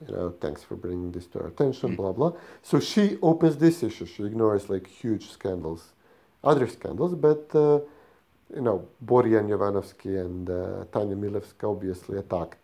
you 0.07 0.15
know 0.15 0.35
thanks 0.41 0.63
for 0.63 0.77
bringing 0.77 1.13
this 1.13 1.27
to 1.27 1.41
our 1.41 1.49
attention 1.49 1.93
mm. 1.93 1.97
blah 1.97 2.13
blah. 2.13 2.33
So 2.63 2.81
she 2.81 3.19
opens 3.23 3.57
this 3.59 3.83
issue. 3.83 4.07
She 4.07 4.25
ignores 4.25 4.69
like 4.69 4.87
huge 4.87 5.31
scandals 5.31 5.93
other 6.43 6.67
scandals 6.69 7.15
but 7.15 7.51
uh, 7.55 7.81
you 8.55 8.63
know 8.63 8.87
Borjan 9.05 9.49
Jovanovski 9.49 10.21
and 10.21 10.49
uh, 10.49 10.85
Tanya 10.93 11.17
Milevska 11.17 11.65
obviously 11.71 12.19
attacked 12.19 12.59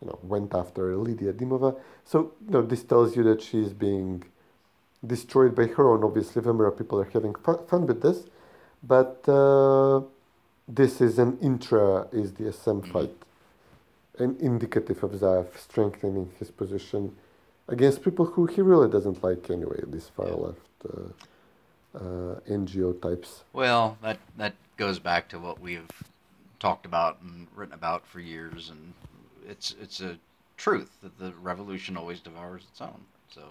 you 0.00 0.08
know 0.08 0.18
went 0.22 0.54
after 0.54 0.96
Lydia 0.96 1.32
Dimova. 1.32 1.76
So 2.04 2.32
you 2.46 2.52
know 2.52 2.62
this 2.62 2.84
tells 2.84 3.16
you 3.16 3.24
that 3.24 3.42
she's 3.42 3.72
being 3.72 4.24
destroyed 5.04 5.54
by 5.54 5.66
her 5.66 5.90
own. 5.90 6.04
Obviously 6.04 6.42
VMRO 6.42 6.76
people 6.76 7.00
are 7.00 7.10
having 7.12 7.34
fun 7.34 7.86
with 7.86 8.02
this 8.02 8.26
but 8.82 9.28
uh, 9.28 10.00
this 10.70 11.00
is 11.00 11.18
an 11.18 11.36
intra 11.42 12.06
SDSM 12.12 12.80
mm-hmm. 12.80 12.92
fight, 12.92 13.16
an 14.18 14.36
indicative 14.40 15.02
of 15.02 15.10
Zaev 15.12 15.56
strengthening 15.58 16.30
his 16.38 16.50
position 16.50 17.16
against 17.68 18.02
people 18.02 18.24
who 18.24 18.46
he 18.46 18.60
really 18.60 18.88
doesn't 18.88 19.22
like 19.22 19.50
anyway, 19.50 19.80
these 19.86 20.08
far 20.08 20.28
left 20.28 20.60
uh, 20.88 21.98
uh, 21.98 22.40
NGO 22.48 23.00
types. 23.02 23.42
Well, 23.52 23.98
that, 24.02 24.18
that 24.36 24.54
goes 24.76 24.98
back 24.98 25.28
to 25.30 25.38
what 25.38 25.60
we've 25.60 25.90
talked 26.60 26.86
about 26.86 27.18
and 27.22 27.48
written 27.54 27.74
about 27.74 28.06
for 28.06 28.20
years, 28.20 28.70
and 28.70 28.92
it's, 29.48 29.74
it's 29.80 30.00
a 30.00 30.18
truth 30.56 30.98
that 31.02 31.18
the 31.18 31.32
revolution 31.42 31.96
always 31.96 32.20
devours 32.20 32.62
its 32.70 32.80
own. 32.80 33.00
So, 33.34 33.42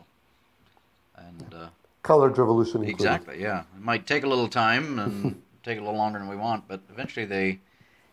and. 1.17 1.53
Uh, 1.53 1.67
Colored 2.01 2.37
revolution. 2.37 2.83
Included. 2.83 2.93
Exactly, 2.93 3.41
yeah. 3.41 3.63
It 3.75 3.81
might 3.81 4.07
take 4.07 4.23
a 4.23 4.27
little 4.27 4.47
time 4.47 4.99
and. 4.99 5.41
take 5.63 5.77
a 5.77 5.81
little 5.81 5.97
longer 5.97 6.19
than 6.19 6.27
we 6.27 6.35
want, 6.35 6.67
but 6.67 6.81
eventually 6.89 7.25
they 7.25 7.59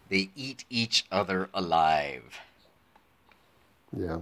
they 0.08 0.30
eat 0.36 0.64
each 0.70 1.04
other 1.10 1.48
alive. 1.52 2.40
Yeah. 3.96 4.18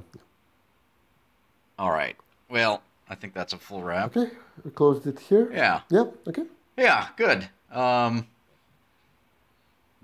All 1.79 1.91
right. 1.91 2.17
Well, 2.49 2.83
I 3.09 3.15
think 3.15 3.35
that's 3.35 3.53
a 3.53 3.59
full 3.59 3.83
wrap. 3.83 4.17
Okay, 4.17 4.33
we 4.65 4.71
closed 4.71 5.07
it 5.07 5.19
here. 5.19 5.51
Yeah. 5.53 5.81
Yeah. 5.91 6.05
Okay. 6.27 6.45
Yeah. 6.77 7.09
Good. 7.17 7.49
Um, 7.73 8.27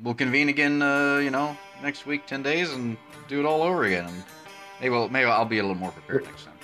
we'll 0.03 0.15
convene 0.15 0.49
again. 0.49 0.83
Uh, 0.83 1.19
you 1.19 1.31
know, 1.31 1.57
next 1.83 2.07
week, 2.07 2.27
ten 2.27 2.43
days, 2.43 2.73
and 2.73 2.97
do 3.29 3.41
it 3.41 3.47
all 3.47 3.63
over 3.63 3.85
again. 3.85 4.07
And 4.07 4.25
maybe 4.81 4.91
we'll, 4.91 5.09
maybe 5.09 5.27
I'll 5.27 5.45
be 5.45 5.59
a 5.59 5.63
little 5.63 5.77
more 5.77 5.93
prepared 5.93 6.25
next 6.25 6.45
time. 6.45 6.55